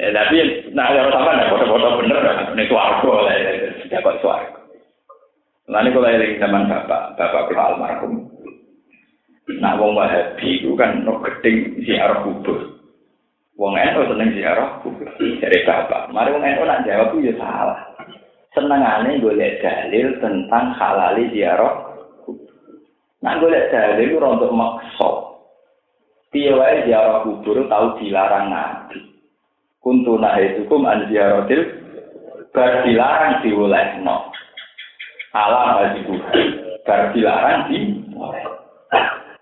Ya, 0.00 0.08
tapi 0.16 0.36
nah 0.72 0.94
kalau 0.94 1.12
sama 1.12 1.36
nih 1.36 1.50
foto-foto 1.52 2.00
bener 2.00 2.24
ini 2.56 2.64
suarco 2.72 3.20
lah 3.20 3.34
ya, 3.36 3.50
dapat 3.92 4.14
suarco. 4.24 4.60
Lalu 5.68 5.92
kalau 5.92 6.08
yang 6.08 6.40
zaman 6.40 6.66
bapak, 6.66 7.14
bapak 7.20 7.46
pihak 7.52 7.62
almarhum, 7.62 8.26
nah 9.58 9.74
wong 9.74 9.98
wahabi 9.98 10.62
itu 10.62 10.78
kan 10.78 11.02
no 11.02 11.18
geding 11.26 11.82
ziarah 11.82 12.22
kubur. 12.22 12.78
Wong 13.58 13.74
eno 13.74 14.06
seneng 14.06 14.30
ziarah 14.38 14.78
kubur 14.86 15.10
dari 15.18 15.58
bapak. 15.66 16.14
Mari 16.14 16.30
wong 16.30 16.44
eno 16.46 16.62
nak 16.62 16.86
jawab 16.86 17.18
itu 17.18 17.34
salah. 17.34 17.82
Senengane 18.54 19.18
golek 19.18 19.58
dalil 19.58 20.14
tentang 20.22 20.78
halali 20.78 21.26
ziarah 21.34 21.74
kubur. 22.22 22.54
Nah 23.18 23.34
golek 23.42 23.74
dalil 23.74 24.06
itu 24.06 24.22
untuk. 24.22 24.54
Piye 26.30 26.54
wae 26.54 26.86
ziarah 26.86 27.26
kubur 27.26 27.66
tahu 27.66 27.98
dilarang 27.98 28.54
nabi. 28.54 29.10
kuntu 29.80 30.20
nahidukum 30.20 30.84
an 30.84 31.08
ziaratil 31.08 31.64
bar 32.52 32.84
dilarang 32.84 33.40
diolehno 33.40 34.28
ala 35.32 35.80
bajiku 35.80 36.14
bar 36.84 37.16
dilarang 37.16 37.72
di 37.72 37.78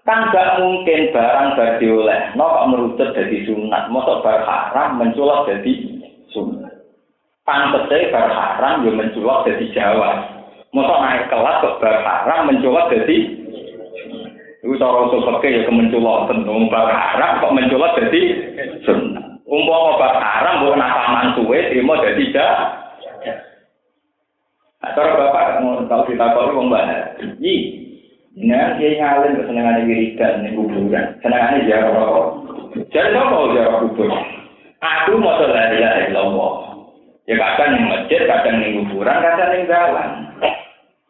kan 0.09 0.33
gak 0.33 0.65
mungkin 0.65 1.13
barang 1.13 1.53
bar 1.53 1.77
diolehno 1.77 2.41
kok 2.41 2.69
merucut 2.73 3.13
jadi 3.13 3.45
sunat 3.45 3.93
mosok 3.93 4.25
bar 4.25 4.41
haram 4.41 4.97
menculok 4.97 5.45
jadi 5.45 5.73
sunat 6.33 6.73
pantese 7.45 8.09
bar 8.09 8.33
haram 8.33 8.89
yo 8.89 8.97
menculok 8.97 9.45
jadi 9.45 9.69
jawa 9.77 10.25
mosok 10.73 10.97
naik 11.05 11.29
kelas 11.29 11.61
kok 11.61 11.77
bar 11.85 12.01
haram 12.01 12.49
menculok 12.49 12.89
jadi 12.89 13.37
Iku 14.59 14.75
cara 14.75 15.07
usul 15.07 15.23
fikih 15.23 15.55
ya 15.55 15.61
kemenculok 15.71 16.27
tentu 16.27 16.51
bar 16.67 16.91
haram 16.91 17.39
kok 17.39 17.55
menculok 17.55 17.95
jadi 17.95 18.21
sunnah. 18.83 19.39
Umpama 19.47 19.97
obat 19.97 20.19
haram 20.19 20.61
mbok 20.61 20.77
nakaman 20.77 21.33
suwe 21.39 21.71
trimo 21.71 21.95
dadi. 22.03 22.35
Nah, 24.79 24.91
cara 24.93 25.15
bapak 25.15 25.63
mau 25.63 25.87
tahu 25.87 26.11
kita 26.11 26.27
wong 26.35 26.69
mbak. 26.69 27.17
Yi. 27.39 27.78
Nah, 28.39 28.79
dia 28.79 29.03
ngalir 29.03 29.35
ke 29.35 29.43
senangan 29.51 29.83
yang 29.83 29.91
wiridan, 29.91 30.47
yang 30.47 30.55
kuburan. 30.55 31.07
Senangan 31.27 31.59
yang 31.59 31.67
jarak 31.67 31.91
rokok. 31.91 32.27
Jadi, 32.95 33.11
apa 33.19 33.35
yang 33.35 33.51
jarak 33.59 33.77
kubur? 33.83 34.11
Aku 34.79 35.13
mau 35.19 35.35
selesai 35.43 35.75
dari 35.75 35.83
lahir 35.83 36.15
lomba. 36.15 36.49
Ya, 37.27 37.35
kadang 37.35 37.75
yang 37.75 37.91
masjid, 37.91 38.21
kadang 38.31 38.63
yang 38.63 38.87
kuburan, 38.87 39.19
kadang 39.27 39.51
yang 39.59 39.67
jalan. 39.67 40.09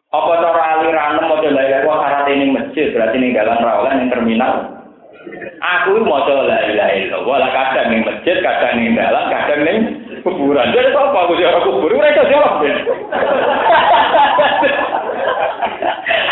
Apa 0.09 0.31
cara 0.41 0.63
aliran 0.81 1.21
mau 1.21 1.37
selesai 1.37 1.69
dari 1.69 1.85
wakar 1.85 2.11
hati 2.17 2.33
yang 2.33 2.49
masjid, 2.57 2.89
berarti 2.97 3.21
yang 3.21 3.37
jalan 3.37 3.61
rawalan 3.61 3.99
yang 4.01 4.09
terminal. 4.09 4.53
Aku 5.61 6.01
mau 6.01 6.25
selesai 6.25 6.73
dari 6.73 7.13
lomba, 7.13 7.45
lah 7.45 7.51
kadang 7.53 7.93
yang 7.93 8.09
masjid, 8.09 8.41
kadang 8.41 8.73
yang 8.81 8.97
jalan, 8.97 9.23
kadang 9.29 9.61
yang 9.69 9.77
kuburan. 10.25 10.73
Jadi, 10.73 10.97
apa 10.97 11.13
aku 11.29 11.37
jarak 11.37 11.61
kubur? 11.61 11.93
Mereka 11.93 12.25
jarak 12.25 12.57
kubur. 12.57 12.73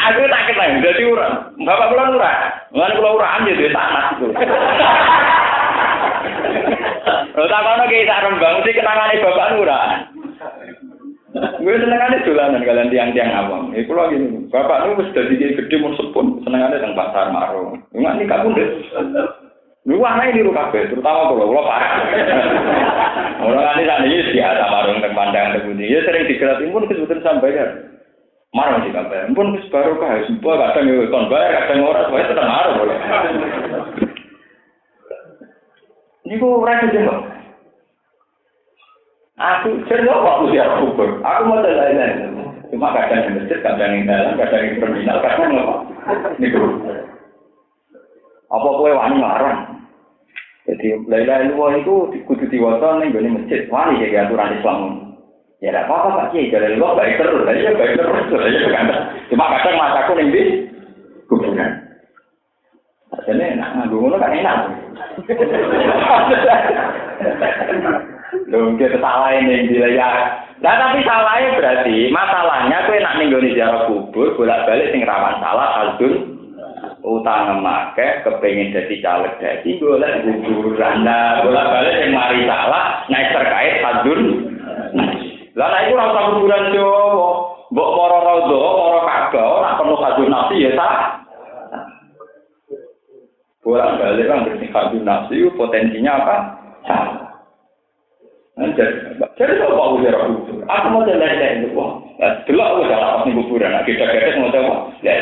Aku 0.08 0.20
tak 0.28 0.46
kenal, 0.52 0.72
jadi 0.82 1.04
ora. 1.08 1.28
Bapak 1.58 1.88
kula 1.92 2.04
ora. 2.16 2.34
Mulane 2.72 2.94
kula 2.98 3.10
ora 3.18 3.28
ambil 3.40 3.58
duit 3.58 3.74
tanah 3.74 4.06
itu. 4.16 4.28
Lho 7.38 7.46
tak 7.46 7.64
kono 7.64 7.84
ki 7.86 8.08
sak 8.08 8.24
rembang 8.26 8.56
kenangane 8.66 9.24
bapak 9.24 9.54
ora. 9.62 9.80
Gue 11.38 11.78
senengane 11.78 12.26
dolanan 12.26 12.66
kalian 12.66 12.90
tiang-tiang 12.90 13.30
awam. 13.36 13.70
Iku 13.78 13.94
lho 13.94 14.10
gini, 14.10 14.28
bapak 14.50 14.90
nu 14.90 14.98
wis 14.98 15.14
dadi 15.14 15.38
gede 15.38 15.76
mun 15.78 15.94
sepun, 15.94 16.42
senengane 16.42 16.82
teng 16.82 16.98
pasar 16.98 17.30
maro. 17.30 17.78
Enggak 17.94 18.16
nih 18.18 18.26
kamu 18.26 18.58
deh. 18.58 18.70
Lu 19.88 20.04
ana 20.04 20.28
ini 20.28 20.44
kabeh, 20.44 20.92
terutama 20.92 21.32
kalau 21.32 21.48
kalau 21.48 21.64
parah. 21.64 22.04
Orang 23.40 23.64
nanti 23.64 23.88
saat 23.88 24.04
ini 24.04 24.36
biasa 24.36 24.64
marung 24.68 25.00
teng 25.00 25.16
pandangan 25.16 25.54
terbunyi. 25.56 25.94
Ya 25.94 26.04
sering 26.04 26.28
digerak 26.28 26.60
pun 26.60 26.90
kesebutan 26.92 27.24
sampaikan. 27.24 27.70
Marung 28.58 28.82
sih 28.82 28.90
kabeh. 28.90 29.30
Pun 29.38 29.54
wis 29.54 29.70
baru 29.70 30.02
kah, 30.02 30.18
semua 30.26 30.58
kadang 30.58 30.90
yo 30.90 31.06
kon 31.14 31.30
bayar, 31.30 31.70
kadang 31.70 31.86
ora, 31.86 32.10
wae 32.10 32.26
tetep 32.26 32.42
marung 32.42 32.82
boleh. 32.82 32.98
Niku 36.26 36.66
ora 36.66 36.82
kejemuk. 36.82 37.22
Aku 39.38 39.70
cerita 39.86 40.10
kok 40.10 40.42
usia 40.50 40.66
kubur. 40.82 41.22
Aku 41.22 41.42
mau 41.46 41.62
lain-lain. 41.62 42.34
Cuma 42.74 42.90
kadang 42.98 43.30
di 43.30 43.38
masjid, 43.38 43.62
kadang 43.62 43.94
di 43.94 44.10
dalam, 44.10 44.34
kadang 44.34 44.66
di 44.66 44.82
terminal, 44.82 45.22
kadang 45.22 45.54
apa? 45.54 45.76
Niku. 46.42 46.58
Apa 48.50 48.68
kue 48.82 48.92
wani 48.98 49.22
larang? 49.22 49.86
Jadi 50.66 51.06
lain-lain 51.06 51.54
itu 51.86 51.96
kudu 52.26 52.50
diwasa 52.50 52.98
nih 52.98 53.14
gue 53.14 53.30
masjid. 53.30 53.62
Wani 53.70 54.02
jadi 54.02 54.26
aturan 54.26 54.58
Islam. 54.58 55.07
Ya 55.58 55.74
tidak 55.74 55.90
apa-apa 55.90 56.08
Pak 56.14 56.28
Kiai, 56.38 56.54
jadi 56.54 56.78
lu 56.78 56.86
baik 56.94 57.18
terus, 57.18 57.50
ya 57.50 57.74
baik 57.74 57.98
terus, 57.98 58.30
ya 58.30 58.70
kan. 58.78 58.94
Cuma 59.34 59.50
kadang 59.58 59.74
masaku 59.74 60.12
nih 60.14 60.30
di 60.30 60.44
kuburan. 61.26 61.72
Jadi 63.26 63.58
nak 63.58 63.74
nganggu 63.74 63.98
ngono 63.98 64.22
kan 64.22 64.38
enak. 64.38 64.58
Lho, 68.54 68.78
kita 68.78 69.02
salah 69.02 69.34
ini 69.34 69.74
ya. 69.74 70.38
Nah, 70.58 70.74
tapi 70.74 71.06
salahnya 71.06 71.58
berarti 71.58 72.10
masalahnya 72.10 72.78
kue 72.86 72.98
nak 73.02 73.18
ninggoni 73.18 73.54
ziarah 73.54 73.90
kubur 73.90 74.38
bolak-balik 74.38 74.90
sing 74.94 75.06
rawan 75.06 75.38
salah 75.38 75.86
aldun 75.86 76.38
utang 77.06 77.62
make 77.62 78.26
kepengin 78.26 78.74
jadi 78.74 78.96
caleg 79.06 79.38
jadi 79.38 79.70
golek 79.78 80.26
kuburan 80.26 81.06
nah 81.06 81.46
bolak-balik 81.46 81.94
sing 82.02 82.10
mari 82.10 82.42
salah 82.50 83.06
naik 83.06 83.30
terkait 83.38 83.86
aldun 83.86 84.22
lah 85.58 85.68
nek 85.74 85.90
iku 85.90 85.98
ora 85.98 86.06
usah 86.14 86.24
kuburan 86.38 86.64
yo 86.78 86.92
mbok 87.74 87.90
para 87.98 88.18
rodo 88.22 88.62
para 88.62 89.02
kagak 89.10 89.42
ora 89.42 89.70
perlu 89.82 89.96
hadun 89.98 90.30
nafsi 90.30 90.62
ya 90.62 90.72
sah 90.78 91.26
bolak-balik 93.66 94.30
kan 94.30 94.46
bersih 94.46 94.70
hadun 94.70 95.02
nafsi 95.02 95.50
potensinya 95.58 96.14
apa 96.22 96.36
salah 96.86 97.26
Jadi 99.38 99.54
apa 99.62 99.70
aku 99.70 100.02
jarak 100.02 100.34
kubur? 100.34 100.66
Aku 100.66 100.86
mau 100.90 101.06
jalan 101.06 101.30
jalan 101.30 101.62
itu, 101.62 101.78
wah, 101.78 102.02
delok 102.50 102.68
aku 102.74 102.90
jalan 102.90 103.14
pas 103.14 103.30
kuburan. 103.30 103.70
Nah, 103.70 103.86
kita 103.86 104.02
kita 104.02 104.42
mau 104.42 104.50
tahu, 104.50 104.98
ya, 105.06 105.14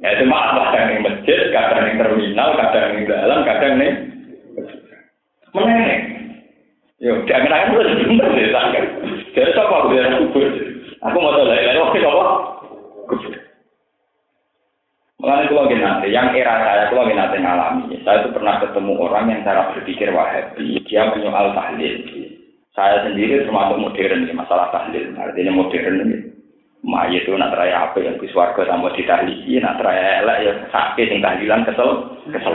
ya, 0.00 0.16
cuma 0.16 0.56
kadang 0.56 0.96
yang 0.96 1.04
masjid, 1.04 1.52
kadang 1.52 1.84
yang 1.84 2.00
terminal, 2.00 2.56
kadang 2.56 2.96
yang 2.96 3.04
dalam, 3.12 3.44
kadang 3.44 3.72
yang 3.76 3.92
meneng. 5.52 6.17
Yo, 6.98 7.14
jangan 7.30 7.54
aku 7.54 7.78
bener 7.78 8.26
deh, 8.34 8.50
sangat. 8.50 8.84
Jadi 9.30 9.54
apa 9.54 9.70
aku 9.70 9.94
jarak 9.94 10.18
kubur? 10.18 10.50
Aku 11.06 11.16
mau 11.22 11.30
jalan 11.30 11.54
jalan, 11.54 11.84
oke, 11.86 11.98
apa? 12.02 12.26
Kubur. 13.06 13.34
Kalau 15.18 15.66
nanti, 15.66 16.14
yang 16.14 16.30
era 16.34 16.58
saya 16.62 16.90
kalau 16.90 17.06
nanti 17.06 17.38
ngalami, 17.42 18.02
saya 18.02 18.22
itu 18.22 18.34
pernah 18.34 18.62
ketemu 18.62 18.92
orang 19.02 19.30
yang 19.30 19.42
cara 19.42 19.70
berpikir 19.74 20.10
wahabi, 20.14 20.78
dia 20.86 21.10
menyoal 21.10 21.54
tahlil. 21.58 21.94
Saya 22.74 23.06
sendiri 23.06 23.42
termasuk 23.42 23.78
modern 23.82 24.26
ini 24.26 24.34
masalah 24.34 24.70
tahlil, 24.74 25.10
artinya 25.18 25.54
modern 25.54 26.02
ini. 26.02 26.18
Ma 26.86 27.10
itu 27.10 27.34
nak 27.34 27.54
raya 27.58 27.90
apa 27.90 27.98
yang 27.98 28.18
di 28.22 28.30
di 28.30 29.02
tahlili, 29.06 29.58
nak 29.58 29.82
raya 29.82 30.22
elek 30.22 30.38
ya 30.46 30.52
sakit 30.70 31.06
yang 31.10 31.22
tahlilan 31.22 31.66
kesel, 31.66 31.90
kesel. 32.30 32.54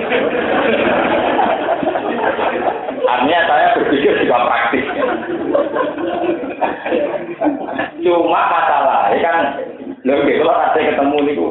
Artinya 3.03 3.39
saya 3.47 3.67
berpikir 3.75 4.13
juga 4.23 4.47
praktis. 4.47 4.85
Cuma 8.03 8.41
masalah, 8.47 9.11
kan, 9.19 9.37
lebih 10.03 10.43
kalau 10.43 10.55
ada 10.55 10.79
ketemu 10.79 11.17
niku 11.23 11.49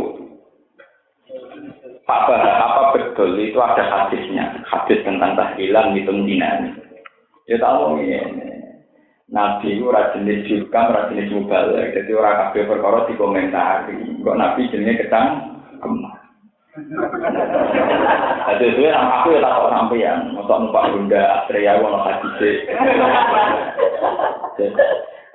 Pak 2.02 2.20
Bah, 2.26 2.42
apa 2.42 2.82
betul 2.98 3.38
itu 3.38 3.56
ada 3.62 3.86
hadisnya, 3.86 4.58
hadis 4.66 5.00
tentang 5.06 5.38
tahlilan 5.38 5.94
hitung 5.94 6.26
dinami. 6.26 6.74
Ya 7.46 7.56
tahu 7.62 8.02
ini. 8.02 8.18
Nabi 9.32 9.80
itu 9.80 9.88
jenis 9.88 10.44
jurkam, 10.44 10.92
ora 10.92 11.08
jenis 11.08 11.32
mubalik. 11.32 11.96
Jadi 11.96 12.10
orang 12.12 12.52
kabeh 12.52 12.68
perkara 12.68 13.08
dikomentari. 13.08 13.96
Kok 14.20 14.36
Nabi 14.36 14.68
jenisnya 14.68 15.00
ketang 15.00 15.28
kemah. 15.80 16.21
Jadi 16.72 18.64
itu 18.64 18.80
yang 18.80 19.04
aku 19.20 19.36
ya 19.36 19.44
takut 19.44 19.68
sampeyan, 19.76 20.32
untuk 20.32 20.56
numpak 20.56 20.88
bunda 20.88 21.20
Astrea 21.44 21.76
wono 21.76 22.00
hadise. 22.00 22.64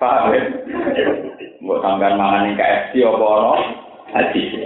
Paham 0.02 0.34
ya? 0.34 0.42
Buat 1.62 1.80
sampean 1.86 2.18
mangan 2.18 2.50
yang 2.50 2.58
KFC 2.58 3.06
apa 3.06 3.22
ono 3.22 3.54
hadise. 4.18 4.66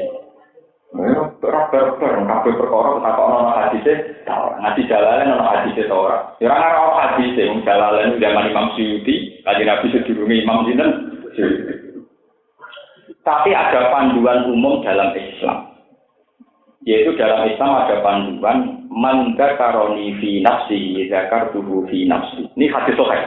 Ora 0.95 1.67
berber, 1.71 2.23
kabeh 2.23 2.53
perkara 2.55 3.03
tak 3.03 3.13
kok 3.19 3.27
ono 3.27 3.51
hadise, 3.51 3.93
ngaji 4.31 4.81
jalalen 4.87 5.35
ono 5.35 5.43
hadise 5.51 5.91
ta 5.91 5.95
ora. 5.95 6.17
Ya 6.39 6.55
ora 6.55 6.87
ono 6.87 6.95
hadise, 7.03 7.51
wong 7.51 7.67
jalalen 7.67 8.15
zaman 8.15 8.47
Imam 8.47 8.71
Suyuti, 8.79 9.43
kanjeng 9.43 9.67
Nabi 9.67 9.91
sedurunge 9.91 10.39
Imam 10.39 10.63
sinten? 10.63 10.91
Tapi 13.27 13.51
ada 13.51 13.91
panduan 13.91 14.47
umum 14.47 14.79
dalam 14.87 15.11
Islam. 15.19 15.70
Yaitu 16.81 17.13
dalam 17.13 17.45
Islam 17.45 17.85
ada 17.85 18.01
panduan 18.01 18.89
man 18.89 19.37
karoni 19.37 20.17
fi 20.17 20.41
nafsi 20.41 21.05
tubuh 21.53 21.85
fi 21.87 22.09
nafsi. 22.09 22.49
Ini 22.57 22.73
hadis 22.73 22.97
sahih. 22.97 23.23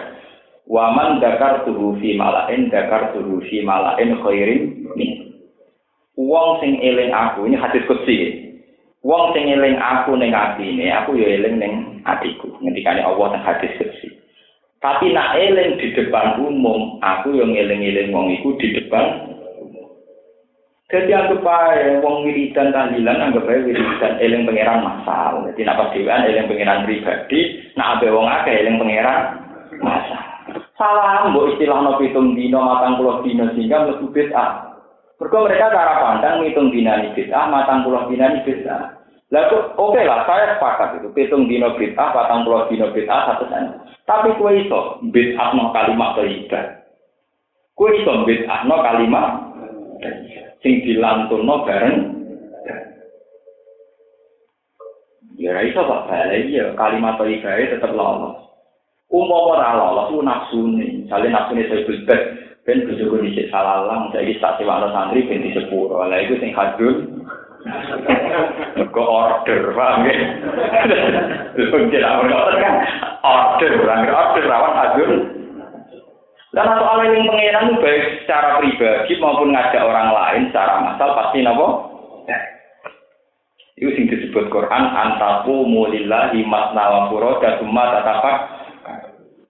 Wa 0.66 0.90
man 0.90 1.22
tubuh 1.62 1.94
fi 2.02 2.18
malain 2.18 2.72
tubuh 3.14 3.38
fi 3.46 3.62
malain 3.62 4.10
khairin 4.26 4.90
min. 4.98 5.38
Wong 6.14 6.62
sing 6.62 6.78
eling 6.78 7.10
aku 7.10 7.46
ini 7.46 7.58
hadis 7.58 7.82
kutsi. 7.90 8.42
Wong 9.02 9.34
sing 9.34 9.50
eling 9.50 9.76
aku 9.78 10.14
ning 10.14 10.30
atine, 10.30 10.90
aku 10.94 11.18
ya 11.18 11.26
eling 11.38 11.58
ning 11.58 11.74
atiku. 12.06 12.54
Ngendikane 12.62 13.02
Allah 13.02 13.34
nang 13.34 13.42
hadis 13.42 13.74
kutsi. 13.78 14.14
Tapi 14.84 15.16
nak 15.16 15.34
eling 15.40 15.80
di 15.80 15.96
depan 15.96 16.44
umum, 16.44 17.00
aku 17.00 17.32
yang 17.32 17.56
eling-eling 17.56 18.12
wong 18.12 18.36
di 18.60 18.68
depan 18.76 19.33
Jadi 20.94 21.10
anggap 21.10 21.42
aja 21.42 21.98
wong 22.06 22.22
wiridan 22.22 22.70
tahlilan 22.70 23.18
anggap 23.18 23.50
aja 23.50 23.66
wiridan 23.66 24.14
eling 24.22 24.46
pangeran 24.46 24.78
masal. 24.78 25.42
Jadi 25.50 25.66
nak 25.66 25.78
pas 25.82 25.90
dewan 25.90 26.22
eling 26.22 26.46
pangeran 26.46 26.86
pribadi, 26.86 27.40
nak 27.74 27.98
abe 27.98 28.14
wong 28.14 28.30
akeh 28.30 28.62
eling 28.62 28.78
pangeran 28.78 29.42
masal. 29.82 30.22
Salah 30.78 31.26
mbok 31.34 31.50
istilah 31.50 31.82
no 31.82 31.98
pitung 31.98 32.38
dino 32.38 32.62
matang 32.62 32.94
puluh 32.94 33.26
dino 33.26 33.50
sehingga 33.58 33.90
mlebu 33.90 34.06
bid'ah. 34.14 34.78
Mereka 35.18 35.36
mereka 35.42 35.74
cara 35.74 35.94
pandang 35.98 36.46
ngitung 36.46 36.70
dinani 36.70 37.10
bid'ah, 37.10 37.50
matang 37.50 37.82
puluh 37.82 38.06
dinani 38.06 38.46
bid'ah. 38.46 38.94
Lalu 39.34 39.74
oke 39.74 39.98
okay 39.98 40.06
lah, 40.06 40.22
saya 40.30 40.54
sepakat 40.54 41.02
itu. 41.02 41.10
Hitung 41.10 41.50
dino 41.50 41.74
bid'ah, 41.74 42.14
matang 42.14 42.46
puluh 42.46 42.70
dino 42.70 42.94
bid'ah, 42.94 43.34
satu 43.34 43.50
sen. 43.50 43.82
Tapi 44.06 44.30
kue 44.38 44.62
iso, 44.62 45.02
bid'ah 45.10 45.58
no 45.58 45.74
kalimat 45.74 46.14
toibah. 46.14 46.86
Kue 47.74 47.98
iso 47.98 48.12
bid'ah 48.22 48.62
no 48.70 48.78
kalimat 48.78 49.26
sing 50.64 50.80
dilantunno 50.80 51.68
bareng. 51.68 51.96
Ya 55.36 55.52
ra 55.52 55.60
iso 55.60 55.84
apa 55.84 56.08
bae 56.08 56.48
ya 56.48 56.72
kalimat 56.72 57.20
ibae 57.20 57.68
tetep 57.68 57.92
lolos. 57.92 58.40
Umpama 59.12 59.60
ora 59.60 59.76
lolos 59.76 60.08
ku 60.08 60.24
nafsune 60.24 61.04
jale 61.04 61.28
nafsune 61.28 61.68
sebut 61.68 62.08
bet 62.08 62.22
ben 62.64 62.88
bojoku 62.88 63.20
dicek 63.28 63.52
salalang 63.52 64.08
saiki 64.16 64.40
tak 64.40 64.56
sewakno 64.56 64.88
santri 64.96 65.28
ben 65.28 65.44
disepuro. 65.44 66.00
Lha 66.00 66.16
iku 66.24 66.40
sing 66.40 66.56
kadul 66.56 67.12
Kok 68.76 69.08
order, 69.08 69.72
paham 69.72 70.04
ya? 70.04 70.16
Tidak 71.56 72.12
order, 72.12 72.44
paham 73.24 74.04
ya? 74.04 74.12
Order, 74.12 74.44
rawan, 74.44 74.74
adun. 74.84 75.43
Dan 76.54 76.70
atau 76.70 76.86
soal 76.86 77.02
yang 77.10 77.26
pengenan 77.26 77.82
baik 77.82 78.22
secara 78.22 78.62
pribadi 78.62 79.12
maupun 79.18 79.50
ngajak 79.50 79.82
orang 79.82 80.14
lain 80.14 80.42
secara 80.48 80.74
masal 80.86 81.10
pasti 81.18 81.42
nopo 81.42 81.66
itu 83.74 83.90
sing 83.98 84.06
disebut 84.06 84.54
Quran 84.54 84.84
antaku 84.86 85.66
mulillahi 85.66 86.46
masna 86.46 86.84
wa 86.86 87.00
furoda 87.10 87.58
summa 87.58 87.90
tatapak 87.90 88.36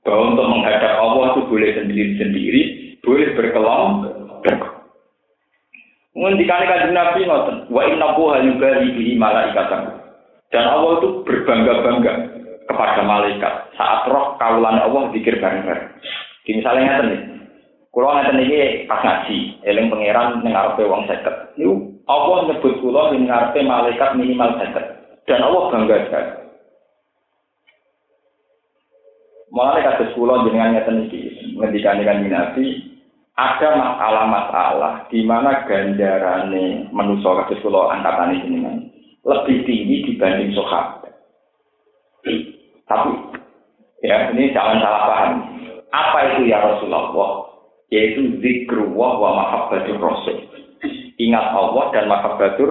bahwa 0.01 0.33
untuk 0.33 0.49
menghadap 0.49 0.97
Allah 0.97 1.37
itu 1.37 1.41
boleh 1.49 1.71
sendiri-sendiri 1.77 2.63
boleh 3.05 3.37
berkelompok. 3.37 4.61
Ngendikane 6.15 6.65
kanjeng 6.71 6.95
Nabi 6.95 7.27
ngoten, 7.27 7.57
wa 7.69 7.83
inna 7.91 8.15
buha 8.15 8.39
yubali 8.47 8.95
bihi 8.95 9.13
malaikatan. 9.19 9.99
Dan 10.55 10.65
Allah 10.71 11.03
itu 11.03 11.27
berbangga-bangga 11.27 12.13
kepada 12.71 13.03
malaikat 13.03 13.55
saat 13.75 14.07
roh 14.07 14.39
kaulan 14.39 14.79
Allah 14.79 15.11
zikir 15.11 15.43
bareng-bareng. 15.43 15.91
Di 16.45 16.51
misalnya 16.53 16.85
ngeten 16.85 17.09
nih. 17.09 17.23
Kulo 17.89 18.07
ngeten 18.13 18.37
nih 18.37 18.85
pas 18.85 19.01
ngaji, 19.01 19.65
eling 19.65 19.89
pangeran 19.89 20.45
ning 20.45 20.53
arepe 20.53 20.85
wong 20.85 21.09
50. 21.09 21.57
Niku 21.57 21.75
Allah 22.05 22.37
nyebut 22.53 22.75
kulo 22.85 23.17
ning 23.17 23.25
malaikat 23.29 24.11
minimal 24.15 24.61
50. 24.61 25.25
Dan 25.25 25.41
Allah 25.41 25.63
bangga 25.73 25.97
sekali. 26.05 26.33
Mulai 29.55 29.87
kasus 29.87 30.13
kulo 30.13 30.45
jenengan 30.45 30.77
ngeten 30.77 31.09
nih, 31.09 31.57
ngendikan 31.57 32.03
dengan 32.03 32.21
minati, 32.21 32.95
ada 33.35 33.75
masalah-masalah 33.75 35.11
di 35.11 35.27
mana 35.27 35.67
ganjarane 35.67 36.91
manusia 36.95 37.31
kasus 37.43 37.59
sekolah 37.59 37.91
angkatan 37.99 38.39
ini 38.47 38.63
lebih 39.25 39.67
tinggi 39.67 39.97
dibanding 40.07 40.55
sahabat. 40.55 41.11
Tapi 42.85 43.11
ya 44.05 44.31
ini 44.31 44.53
jangan 44.55 44.79
salah 44.79 45.03
paham. 45.09 45.33
Apa 45.95 46.19
itu 46.35 46.51
ya 46.51 46.59
Rasulullah? 46.59 47.47
Yaitu 47.95 48.43
zikrullah 48.43 49.13
wa 49.23 49.31
mahabbatur 49.39 50.03
rasul. 50.03 50.37
Ingat 51.15 51.47
Allah 51.55 51.85
dan 51.95 52.11
mahabbatur. 52.11 52.71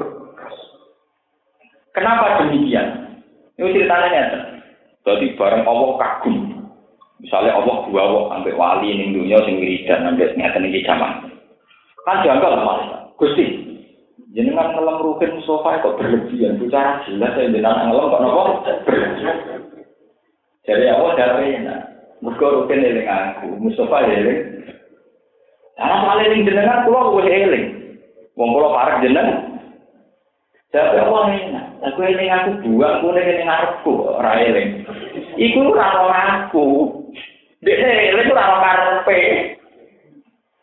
Kenapa 1.95 2.43
demikian? 2.43 3.15
Ini 3.55 3.71
ceritanya 3.71 4.07
nyata. 4.11 4.39
Jadi 5.07 5.37
bareng 5.39 5.63
Allah 5.63 5.89
kagum. 6.01 6.37
Misalnya 7.23 7.55
Allah 7.55 7.87
dua 7.87 8.01
Allah 8.03 8.23
sampai 8.35 8.57
wali 8.57 8.87
ini 8.91 9.15
dunia 9.15 9.39
sing 9.47 9.55
wiridan 9.61 10.03
sampai 10.03 10.35
nyata 10.35 10.57
nih 10.59 10.83
zaman. 10.83 11.11
Kan 12.03 12.19
janggal 12.27 12.51
lah 12.59 13.07
Gusti, 13.15 13.45
jenengan 14.35 14.75
ngelam 14.75 14.99
rukin 14.99 15.39
sofa 15.47 15.79
kok 15.79 15.95
berlebihan. 15.95 16.59
Bicara 16.59 16.99
jelas 17.07 17.31
ya 17.39 17.47
jenengan 17.47 17.87
ngelam 17.87 18.11
kok 18.11 18.21
nopo. 18.25 18.43
Jadi 20.67 20.85
Allah 20.91 21.11
dari. 21.15 21.47
Muka 22.23 22.55
rutin 22.55 22.79
eling 22.79 23.03
aku, 23.03 23.59
Mustafa 23.59 24.07
eling. 24.07 24.63
Karena 25.75 26.07
paling 26.07 26.27
ning 26.31 26.47
jenengan, 26.47 26.87
pulau 26.87 27.19
wis 27.19 27.27
eling. 27.27 27.65
Wong 28.39 28.55
pulau 28.55 28.71
parek 28.71 29.03
jeneng. 29.03 29.59
Tapi 30.71 31.03
aku 31.03 31.13
enak, 31.19 31.65
aku 31.83 31.99
eling 31.99 32.31
aku 32.31 32.49
dua, 32.63 33.03
aku 33.03 33.11
eling 33.11 33.43
aku 33.43 33.91
ora 34.07 34.39
eling. 34.39 34.87
Iku 35.35 35.75
rano 35.75 36.07
aku, 36.07 36.67
deh 37.59 37.75
eling 37.75 38.31
ora 38.31 38.43
rano 38.47 38.57
karpe. 39.03 39.19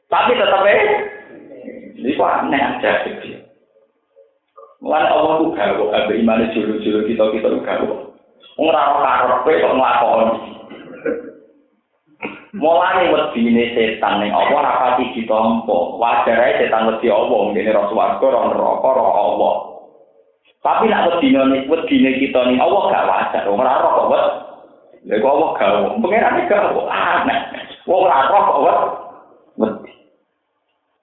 Tapi 0.09 0.41
tetep 0.41 0.65
e 0.65 0.77
ini 2.01 2.17
kok 2.17 2.25
aneh 2.41 2.57
aja 2.57 3.05
sih. 3.05 3.37
Mulai 4.81 5.13
Allah 5.13 5.45
tuh 5.45 5.53
gawe, 5.53 5.85
abe 5.93 6.25
iman 6.25 6.49
itu 6.49 6.65
juru-juru 6.65 7.05
kita 7.05 7.25
kita 7.37 7.53
tuh 7.53 8.17
ora 8.57 8.83
ora 8.97 9.13
karpe 9.29 9.61
kok 9.61 9.77
nglakoni. 9.77 10.57
Mulane 12.51 13.15
wedine 13.15 13.71
setan 13.79 14.19
ning 14.19 14.35
apa 14.35 14.51
ora 14.51 14.73
pati 14.83 15.15
ditampa. 15.15 15.95
Wajar 16.03 16.35
ae 16.35 16.59
setan 16.59 16.91
wedi 16.91 17.07
apa 17.07 17.31
ngene 17.31 17.71
ra 17.71 17.87
swarga 17.87 18.27
ra 18.27 18.41
neraka 18.51 18.91
ra 18.91 19.07
Allah. 19.07 19.55
Tapi 20.59 20.91
nek 20.91 21.07
wedine 21.07 21.71
wedine 21.71 22.11
kita 22.19 22.41
ning 22.51 22.59
Allah 22.59 22.83
gak 22.91 23.07
wajar. 23.07 23.45
Ora 23.47 23.71
ora 23.79 23.91
kok 23.95 24.09
wet. 24.11 24.27
Lha 25.07 25.15
kok 25.23 25.31
Allah 25.31 25.51
gak 25.55 25.73
pengen 26.03 26.47
gak 26.51 26.67
aneh. 26.91 27.39
Wong 27.87 28.01
ora 28.11 28.27
roh 28.27 28.43
kok 28.43 28.63
wet. 28.67 28.79
Wedi. 29.55 29.93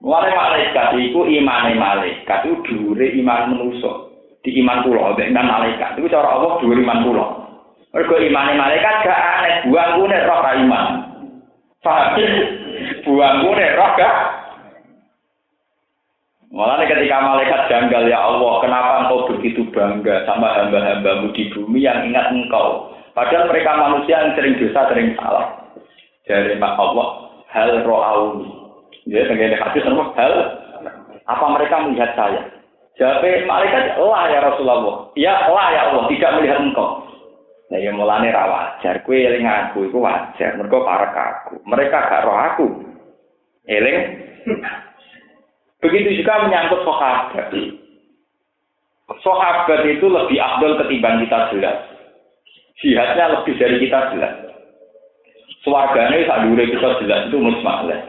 Mulane 0.03 0.29
malaikat 0.35 0.99
iku 0.99 1.31
imane 1.31 1.71
malaikat 1.79 2.43
iku 2.43 2.59
dhuwure 2.67 3.07
iman 3.23 3.55
manusa. 3.55 3.91
Di 4.43 4.51
iman 4.59 4.83
kula 4.83 5.15
nek 5.15 5.31
malaikat 5.31 5.95
iku 5.95 6.11
cara 6.11 6.27
Allah 6.27 6.59
dhuwure 6.59 6.83
iman 6.83 7.07
kula. 7.07 7.25
Mergo 7.95 8.19
imane 8.19 8.51
malaikat 8.59 8.95
gak 9.07 9.23
aneh 9.39 9.55
buang 9.71 9.95
kune 9.95 10.17
roh 10.27 10.43
iman. 10.43 11.06
Paham? 11.87 12.19
Buangmu 13.07 13.49
nek 13.55 13.75
roh 13.79 13.91
gak? 13.95 14.15
Malah 16.51 16.83
ketika 16.83 17.17
malaikat 17.23 17.61
janggal 17.71 18.07
ya 18.07 18.19
Allah, 18.23 18.53
kenapa 18.63 18.91
engkau 19.03 19.27
begitu 19.31 19.67
bangga 19.71 20.27
sama 20.27 20.51
hamba-hambamu 20.55 21.31
di 21.35 21.47
bumi 21.51 21.83
yang 21.83 22.07
ingat 22.07 22.31
engkau? 22.31 22.91
Padahal 23.15 23.51
mereka 23.51 23.71
manusia 23.75 24.15
yang 24.19 24.31
sering 24.35 24.55
dosa, 24.59 24.87
sering 24.91 25.15
salah. 25.15 25.63
Dari 26.27 26.59
Allah, 26.59 27.07
hal 27.51 27.71
ro'auni. 27.87 28.51
Ya, 29.07 29.23
dengan 29.27 29.55
hadis 29.55 29.83
sama 29.87 30.11
hal, 30.19 30.33
apa 31.23 31.45
mereka 31.55 31.87
melihat 31.87 32.11
saya? 32.19 32.41
Jawab 32.99 33.23
malaikat, 33.47 33.95
lah 33.95 34.23
ya 34.27 34.39
Rasulullah. 34.43 35.07
Ya, 35.15 35.35
lah 35.47 35.67
ya 35.71 35.81
Allah, 35.91 36.03
tidak 36.11 36.31
melihat 36.35 36.59
engkau. 36.63 37.06
Nah 37.67 37.79
ya 37.83 37.91
mulane 37.91 38.31
ra 38.31 38.47
wajar, 38.47 39.03
kowe 39.03 39.11
eling 39.11 39.43
aku 39.43 39.91
iku 39.91 39.99
wajar, 39.99 40.55
mergo 40.55 40.87
parek 40.87 41.11
aku. 41.11 41.55
Mereka 41.67 41.97
gak 41.99 42.23
roh 42.23 42.37
aku. 42.39 42.67
Eling. 43.67 43.99
Begitu 45.83 46.23
juga 46.23 46.47
menyangkut 46.47 46.87
sahabat. 46.87 47.51
Sahabat 49.19 49.81
itu 49.83 50.05
lebih 50.07 50.39
afdol 50.39 50.79
ketimbang 50.79 51.19
kita 51.27 51.51
jelas. 51.51 51.77
Jihadnya 52.79 53.35
lebih 53.35 53.59
dari 53.59 53.77
kita 53.83 54.15
jelas. 54.15 54.33
Suarganya 55.67 56.23
saat 56.23 56.47
kita 56.47 56.89
jelas 57.03 57.21
itu 57.27 57.37
musmalah. 57.43 57.99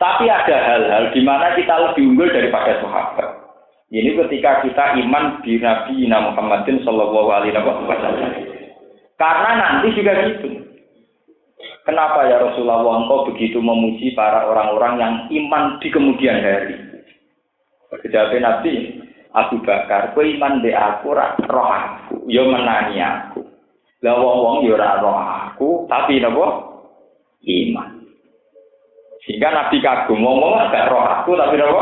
Tapi 0.00 0.26
ada 0.32 0.56
hal-hal 0.56 1.12
di 1.12 1.20
mana 1.20 1.52
kita 1.52 1.92
lebih 1.92 2.16
unggul 2.16 2.32
daripada 2.32 2.80
sahabat. 2.80 3.28
Ini 3.92 4.16
ketika 4.16 4.64
kita 4.64 4.96
iman 5.04 5.44
di 5.44 5.60
Nabi 5.60 6.08
Muhammadin 6.08 6.80
Shallallahu 6.82 7.30
Alaihi 7.30 7.54
Wasallam. 7.54 8.53
Karena 9.24 9.50
nanti 9.56 9.96
juga 9.96 10.12
gitu. 10.20 10.52
Kenapa 11.88 12.28
ya 12.28 12.44
Rasulullah 12.44 12.84
engkau 12.84 13.32
begitu 13.32 13.56
memuji 13.56 14.12
para 14.12 14.44
orang-orang 14.44 15.00
yang 15.00 15.14
iman 15.32 15.80
di 15.80 15.88
kemudian 15.88 16.44
hari? 16.44 16.76
Kejawabnya 18.04 18.60
Nabi, 18.60 19.00
Abu 19.32 19.64
Bakar, 19.64 20.12
kue 20.12 20.28
iman 20.36 20.60
di 20.60 20.76
aku, 20.76 21.16
roh 21.16 21.68
aku, 21.72 22.28
yo 22.28 22.52
menangi 22.52 23.00
aku. 23.00 23.40
Lah 24.04 24.12
wong 24.20 24.38
wong 24.44 24.56
yo 24.68 24.76
roh 24.76 25.16
aku, 25.16 25.88
tapi 25.88 26.20
nabo 26.20 26.44
iman. 27.48 28.04
Sehingga 29.24 29.48
Nabi 29.56 29.80
kagum, 29.80 30.20
wong 30.20 30.36
wong 30.36 30.54
agak 30.68 30.92
roh 30.92 31.00
aku, 31.00 31.32
tapi 31.32 31.56
nabo 31.56 31.80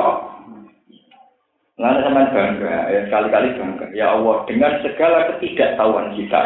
Lalu 1.81 1.99
sama 2.05 2.29
bangga, 2.29 2.77
ya 2.93 3.01
sekali-kali 3.09 3.57
bangga. 3.57 3.87
Ya 3.97 4.13
Allah, 4.13 4.45
dengan 4.45 4.77
segala 4.85 5.25
ketidaktahuan 5.33 6.13
kita, 6.13 6.41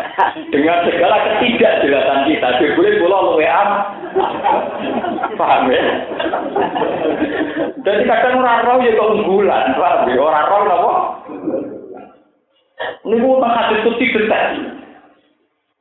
dengan 0.54 0.86
segala 0.86 1.16
ketidakjelasan 1.26 2.20
kita, 2.30 2.48
boleh 2.78 2.94
pulau 3.02 3.34
lu 3.34 3.42
WA. 3.42 3.62
Paham 5.34 5.66
ya? 5.66 5.82
Jadi 7.82 8.02
kadang 8.06 8.38
orang 8.38 8.62
roh 8.70 8.78
ya 8.86 8.92
keunggulan, 8.94 9.74
paham 9.74 10.06
ya? 10.06 10.14
Orang 10.22 10.46
roh 10.46 10.62
apa? 10.70 10.94
Ini 13.06 13.16
bukan 13.18 13.50
hadis 13.50 13.82
suci 13.82 14.04
betul. 14.14 14.30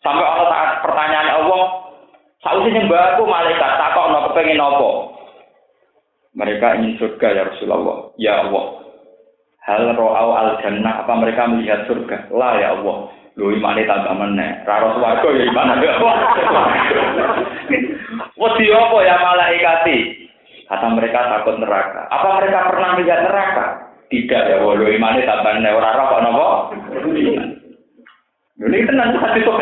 Sampai 0.02 0.26
Allah 0.26 0.48
saat 0.50 0.70
pertanyaan 0.86 1.30
Allah, 1.42 1.86
Sausnya 2.46 2.78
nyembah 2.78 3.18
aku 3.18 3.26
malaikat, 3.26 3.72
takut 3.74 4.06
no 4.14 4.30
kepengen 4.30 4.62
apa? 4.62 4.90
Mereka 6.38 6.78
ingin 6.78 6.94
surga 7.02 7.28
ya 7.34 7.44
Rasulullah. 7.50 8.14
Ya 8.22 8.34
Allah, 8.46 8.85
Hal 9.66 9.98
ro'au 9.98 10.30
al 10.38 10.62
jannah 10.62 11.02
apa 11.02 11.14
mereka 11.18 11.50
melihat 11.50 11.90
surga? 11.90 12.30
Lah 12.30 12.54
ya 12.62 12.78
Allah. 12.78 13.10
Lu 13.34 13.50
imane 13.50 13.84
tambah 13.90 14.14
meneh. 14.14 14.62
Raro 14.62 14.94
swarga 14.96 15.26
ya 15.26 15.44
iman 15.50 15.82
ya 15.82 15.92
Allah. 15.98 16.16
Wedi 18.40 18.66
apa 18.70 18.98
ya 19.02 19.16
malaikati? 19.18 19.98
Kata 20.70 20.88
mereka 20.94 21.20
takut 21.34 21.58
neraka. 21.58 22.06
Apa 22.14 22.28
mereka 22.38 22.70
pernah 22.70 22.90
melihat 22.94 23.20
neraka? 23.26 23.66
Tidak 24.14 24.44
ya 24.54 24.56
Allah. 24.62 24.74
Lu 24.78 24.86
imane 24.86 25.26
tambah 25.26 25.52
meneh 25.58 25.74
ora 25.74 25.98
roh 25.98 26.06
kok 26.14 26.22
napa? 26.22 26.48
Ini 28.70 28.86
tenang 28.86 29.18
hati 29.18 29.42
kok. 29.42 29.60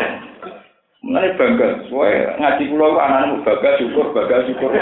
Mengenai 1.04 1.36
bangga, 1.36 1.84
soalnya 1.92 2.32
ngaji 2.40 2.64
pulau 2.72 2.96
anak-anak 2.96 3.44
bangga 3.44 3.70
syukur, 3.76 4.08
bangga 4.16 4.48
syukur. 4.48 4.72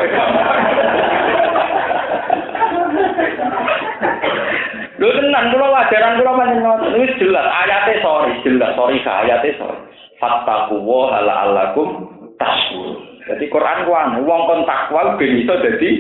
Lho 5.02 5.10
tenan 5.18 5.50
kula 5.50 5.66
wajaran 5.66 6.22
kula 6.22 6.38
panjenengan 6.38 6.94
wis 6.94 7.10
jelas 7.18 7.42
ayate 7.42 7.98
sorry 8.06 8.38
jelas 8.46 8.70
sorry 8.78 9.02
ka 9.02 9.26
ayate 9.26 9.58
sorry. 9.58 9.82
Fattaku 10.22 10.78
wa 10.78 11.10
ala 11.18 11.50
alakum 11.50 12.06
tasbur. 12.38 13.02
Jadi 13.26 13.50
Quran 13.50 13.82
ku 13.82 13.90
anu 13.98 14.22
wong 14.22 14.42
kon 14.46 14.62
takwa 14.62 15.18
ben 15.18 15.42
iso 15.42 15.58
dadi 15.58 15.90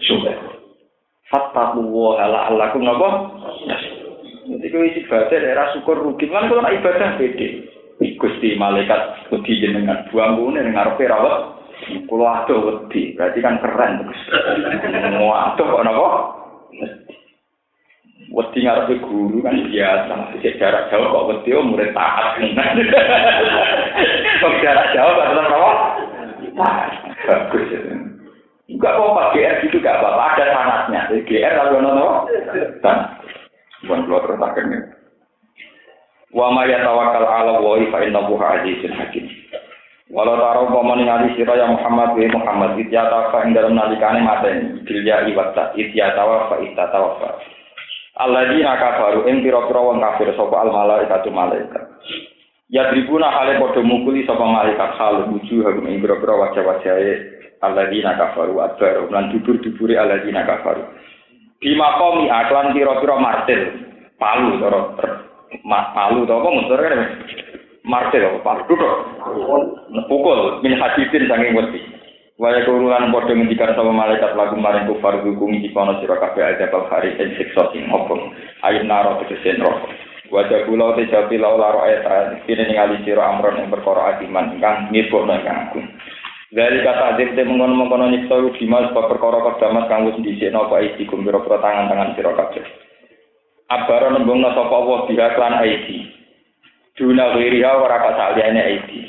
syukur. 0.00 0.32
Ala 1.28 2.48
alakum 2.48 2.88
napa? 2.88 3.36
Jadi 4.48 4.66
kowe 4.72 4.84
isi 4.88 5.04
ibadah 5.04 5.28
daerah 5.28 5.68
syukur 5.76 6.00
rugi 6.00 6.32
kan 6.32 6.48
kula 6.48 6.72
ibadah 6.72 7.20
pede. 7.20 7.68
Gusti 8.00 8.56
malaikat 8.56 9.28
wedi 9.28 9.60
jenengan 9.60 10.08
buang 10.08 10.40
ngene 10.40 10.64
ning 10.64 10.72
ngarepe 10.72 11.04
rawat. 11.04 11.60
Kula 12.08 12.48
adoh 12.48 12.64
wedi, 12.64 13.12
berarti 13.12 13.44
kan 13.44 13.60
keren. 13.60 14.08
Wah, 15.20 15.52
adoh 15.52 15.68
kok? 15.84 16.16
Wedi 18.28 18.60
ngarepe 18.60 19.00
guru 19.00 19.40
kan 19.40 19.56
biasa, 19.56 20.36
cek 20.44 20.60
jarak 20.60 20.92
jauh 20.92 21.08
kok 21.08 21.26
wedi 21.32 21.56
oh 21.56 21.64
murid 21.64 21.96
taat. 21.96 22.36
Kok 24.38 24.54
jarak 24.60 24.92
jauh 24.92 25.12
kok 25.16 25.28
tetap 25.32 25.48
apa? 25.48 25.72
Bagus. 27.24 27.72
Enggak 28.68 29.00
apa-apa, 29.00 29.32
GR 29.32 29.54
gitu 29.64 29.80
gak 29.80 29.96
apa-apa, 29.96 30.36
ada 30.36 30.44
sanatnya. 30.52 31.00
GR 31.24 31.54
lalu 31.56 31.76
nono, 31.80 32.28
dan 32.84 33.16
bukan 33.80 34.04
keluar 34.04 34.22
terus. 34.28 34.92
Wa 36.28 36.52
ma 36.52 36.68
yatawakkal 36.68 37.24
ala 37.24 37.64
wa 37.64 37.80
fa 37.88 38.04
innahu 38.04 38.36
azizun 38.36 38.92
hakim. 38.92 39.24
Walau 40.12 40.36
taruh 40.36 40.68
paman 40.68 41.04
ngali 41.04 41.36
sira 41.36 41.56
ya 41.56 41.68
Muhammad 41.68 42.16
wa 42.16 42.28
Muhammad 42.36 42.70
ityata 42.80 43.32
fa 43.32 43.44
ing 43.44 43.56
dalam 43.56 43.76
nalikane 43.76 44.24
mateni 44.24 44.80
bil 44.84 45.04
ya 45.04 45.24
iwata 45.24 45.72
ityata 45.76 46.22
wa 46.24 46.48
fa 46.52 46.56
fa 46.60 47.57
Alladzina 48.18 48.74
kafaru 48.82 49.30
ing 49.30 49.46
pira-pira 49.46 49.78
wong 49.78 50.02
kafir 50.02 50.34
sapa 50.34 50.66
al 50.66 50.74
malaikatu 50.74 51.30
malaikat. 51.30 51.86
Ya 52.66 52.90
tribuna 52.90 53.30
hale 53.30 53.62
padha 53.62 53.78
mukuli 53.78 54.26
sapa 54.26 54.42
malaikat 54.42 54.98
hal 54.98 55.30
wujuh 55.30 55.62
hakum 55.62 55.86
ing 55.86 56.02
pira-pira 56.02 56.34
wajah-wajahe 56.34 57.14
alladzina 57.62 58.18
kafaru 58.18 58.58
adbar 58.58 59.06
lan 59.14 59.30
dubur-dubure 59.30 59.94
alladzina 59.94 60.42
kafaru. 60.42 60.82
Bima 61.62 61.94
komi 62.02 62.26
aklan 62.26 62.74
pira-pira 62.74 63.14
martir 63.22 63.60
palu 64.18 64.58
cara 64.58 64.80
palu 65.94 66.26
to 66.26 66.34
apa 66.34 66.48
muter 66.50 66.80
kan 66.82 67.02
martir 67.86 68.26
apa 68.26 68.38
palu 68.42 68.62
duduk. 68.66 68.94
Pukul 70.10 70.58
min 70.66 70.74
hadidin 70.74 71.30
saking 71.30 71.54
wedi 71.54 71.97
Waya 72.38 72.62
kurulan 72.62 73.10
padha 73.10 73.34
ngendikan 73.34 73.74
sama 73.74 73.90
malaikat 73.90 74.38
lagu 74.38 74.54
maring 74.54 74.86
kufar 74.86 75.18
hukum 75.26 75.58
iki 75.58 75.74
kono 75.74 75.98
sira 75.98 76.22
kabeh 76.22 76.46
aja 76.46 76.70
bal 76.70 76.86
hari 76.86 77.18
ing 77.18 77.34
siksa 77.34 77.74
sing 77.74 77.90
opong 77.90 78.30
ayat 78.62 78.86
naro 78.86 79.18
tegese 79.26 79.58
neraka 79.58 79.90
Wajah 80.30 80.70
kula 80.70 80.94
te 80.94 81.10
japi 81.10 81.34
lau 81.34 81.58
laro 81.58 81.82
ayat 81.82 82.46
kene 82.46 82.70
ningali 82.70 83.02
sira 83.02 83.26
amron 83.26 83.58
ing 83.58 83.72
perkara 83.74 84.14
adiman 84.14 84.54
ingkang 84.54 84.92
nipono 84.94 85.34
ingkang 85.34 85.72
agung. 85.72 85.88
Dari 86.52 86.84
kata 86.84 87.16
adib 87.16 87.32
te 87.32 87.42
mengono-mengono 87.42 88.06
nyiksa 88.12 88.36
bima 88.54 88.86
sebab 88.86 89.08
perkara 89.08 89.40
kedamat 89.42 89.84
kang 89.88 90.04
wis 90.06 90.20
dhisikno 90.20 90.68
apa 90.68 90.84
iki 90.84 91.08
kumpira 91.08 91.40
tangan-tangan 91.42 92.12
sira 92.12 92.38
kabeh. 92.38 92.64
Abara 93.72 94.12
nembungna 94.12 94.52
sapa 94.52 94.72
Allah 94.78 94.98
biha 95.08 95.28
klan 95.32 95.58
aidi. 95.64 96.06
Duna 96.94 97.34
wiriha 97.34 97.72
ora 97.82 97.96
kasaliyane 97.98 98.60
aidi. 98.62 99.08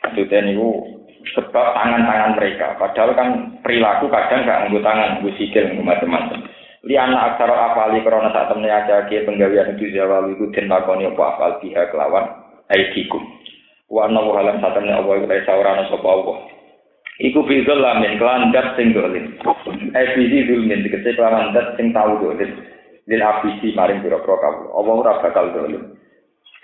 Maksudnya 0.00 0.48
niku 0.48 0.93
sebab 1.32 1.66
tangan-tangan 1.72 2.36
mereka. 2.36 2.76
Padahal 2.76 3.16
kan 3.16 3.28
perilaku 3.64 4.12
kadang 4.12 4.44
gak 4.44 4.68
nganggo 4.68 4.80
tangan, 4.84 5.08
nganggo 5.16 5.30
sikil, 5.40 5.64
nganggo 5.64 5.84
macam-macam. 5.88 6.38
Li 6.84 7.00
anak 7.00 7.40
aksara 7.40 7.72
afali 7.72 8.04
karena 8.04 8.28
saat 8.28 8.52
temen 8.52 8.68
ke 9.08 9.24
penggawean 9.24 9.72
itu 9.72 9.88
jawab 9.96 10.28
itu 10.28 10.52
den 10.52 10.68
lakoni 10.68 11.08
apa 11.08 11.22
afal 11.32 11.56
biha 11.64 11.88
kelawan 11.88 12.28
aidikum. 12.68 13.24
Wa 13.88 14.04
anna 14.04 14.20
saat 14.60 14.76
temen 14.76 14.92
Allah 14.92 15.14
iku 15.16 15.26
saurana 15.48 15.88
sapa 15.88 16.04
Allah. 16.04 16.36
Iku 17.24 17.40
bizul 17.48 17.80
lamin 17.80 18.20
kelan 18.20 18.52
dat 18.52 18.76
sing 18.76 18.92
dolim. 18.92 19.32
Eh 19.96 20.06
bizi 20.12 20.44
zulmin 20.44 20.84
dikece 20.84 21.16
kelawan 21.16 21.56
dat 21.56 21.72
sing 21.80 21.88
tau 21.96 22.20
dolim. 22.20 22.52
Lil 23.08 23.22
abisi 23.24 23.72
maring 23.72 24.04
pira-pira 24.04 24.36
kabeh. 24.44 24.68
Allah 24.76 24.94
ora 25.00 25.12
bakal 25.24 25.56
dolim. 25.56 25.94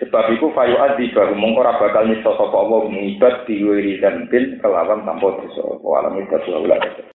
Sebab 0.01 0.33
itu 0.33 0.49
fayu 0.57 0.81
adi 0.81 1.13
baru 1.13 1.37
mongko 1.37 1.61
ora 1.61 1.77
bakal 1.77 2.09
nyiksa 2.09 2.33
sapa 2.33 2.57
Allah 2.57 2.89
mengibat 2.89 3.45
diwiri 3.45 4.01
dan 4.01 4.25
bin 4.33 4.57
kelawan 4.57 5.05
tanpa 5.05 5.29
dosa. 5.37 5.61
Wa 5.77 6.01
alam 6.01 6.17
itu 6.17 6.33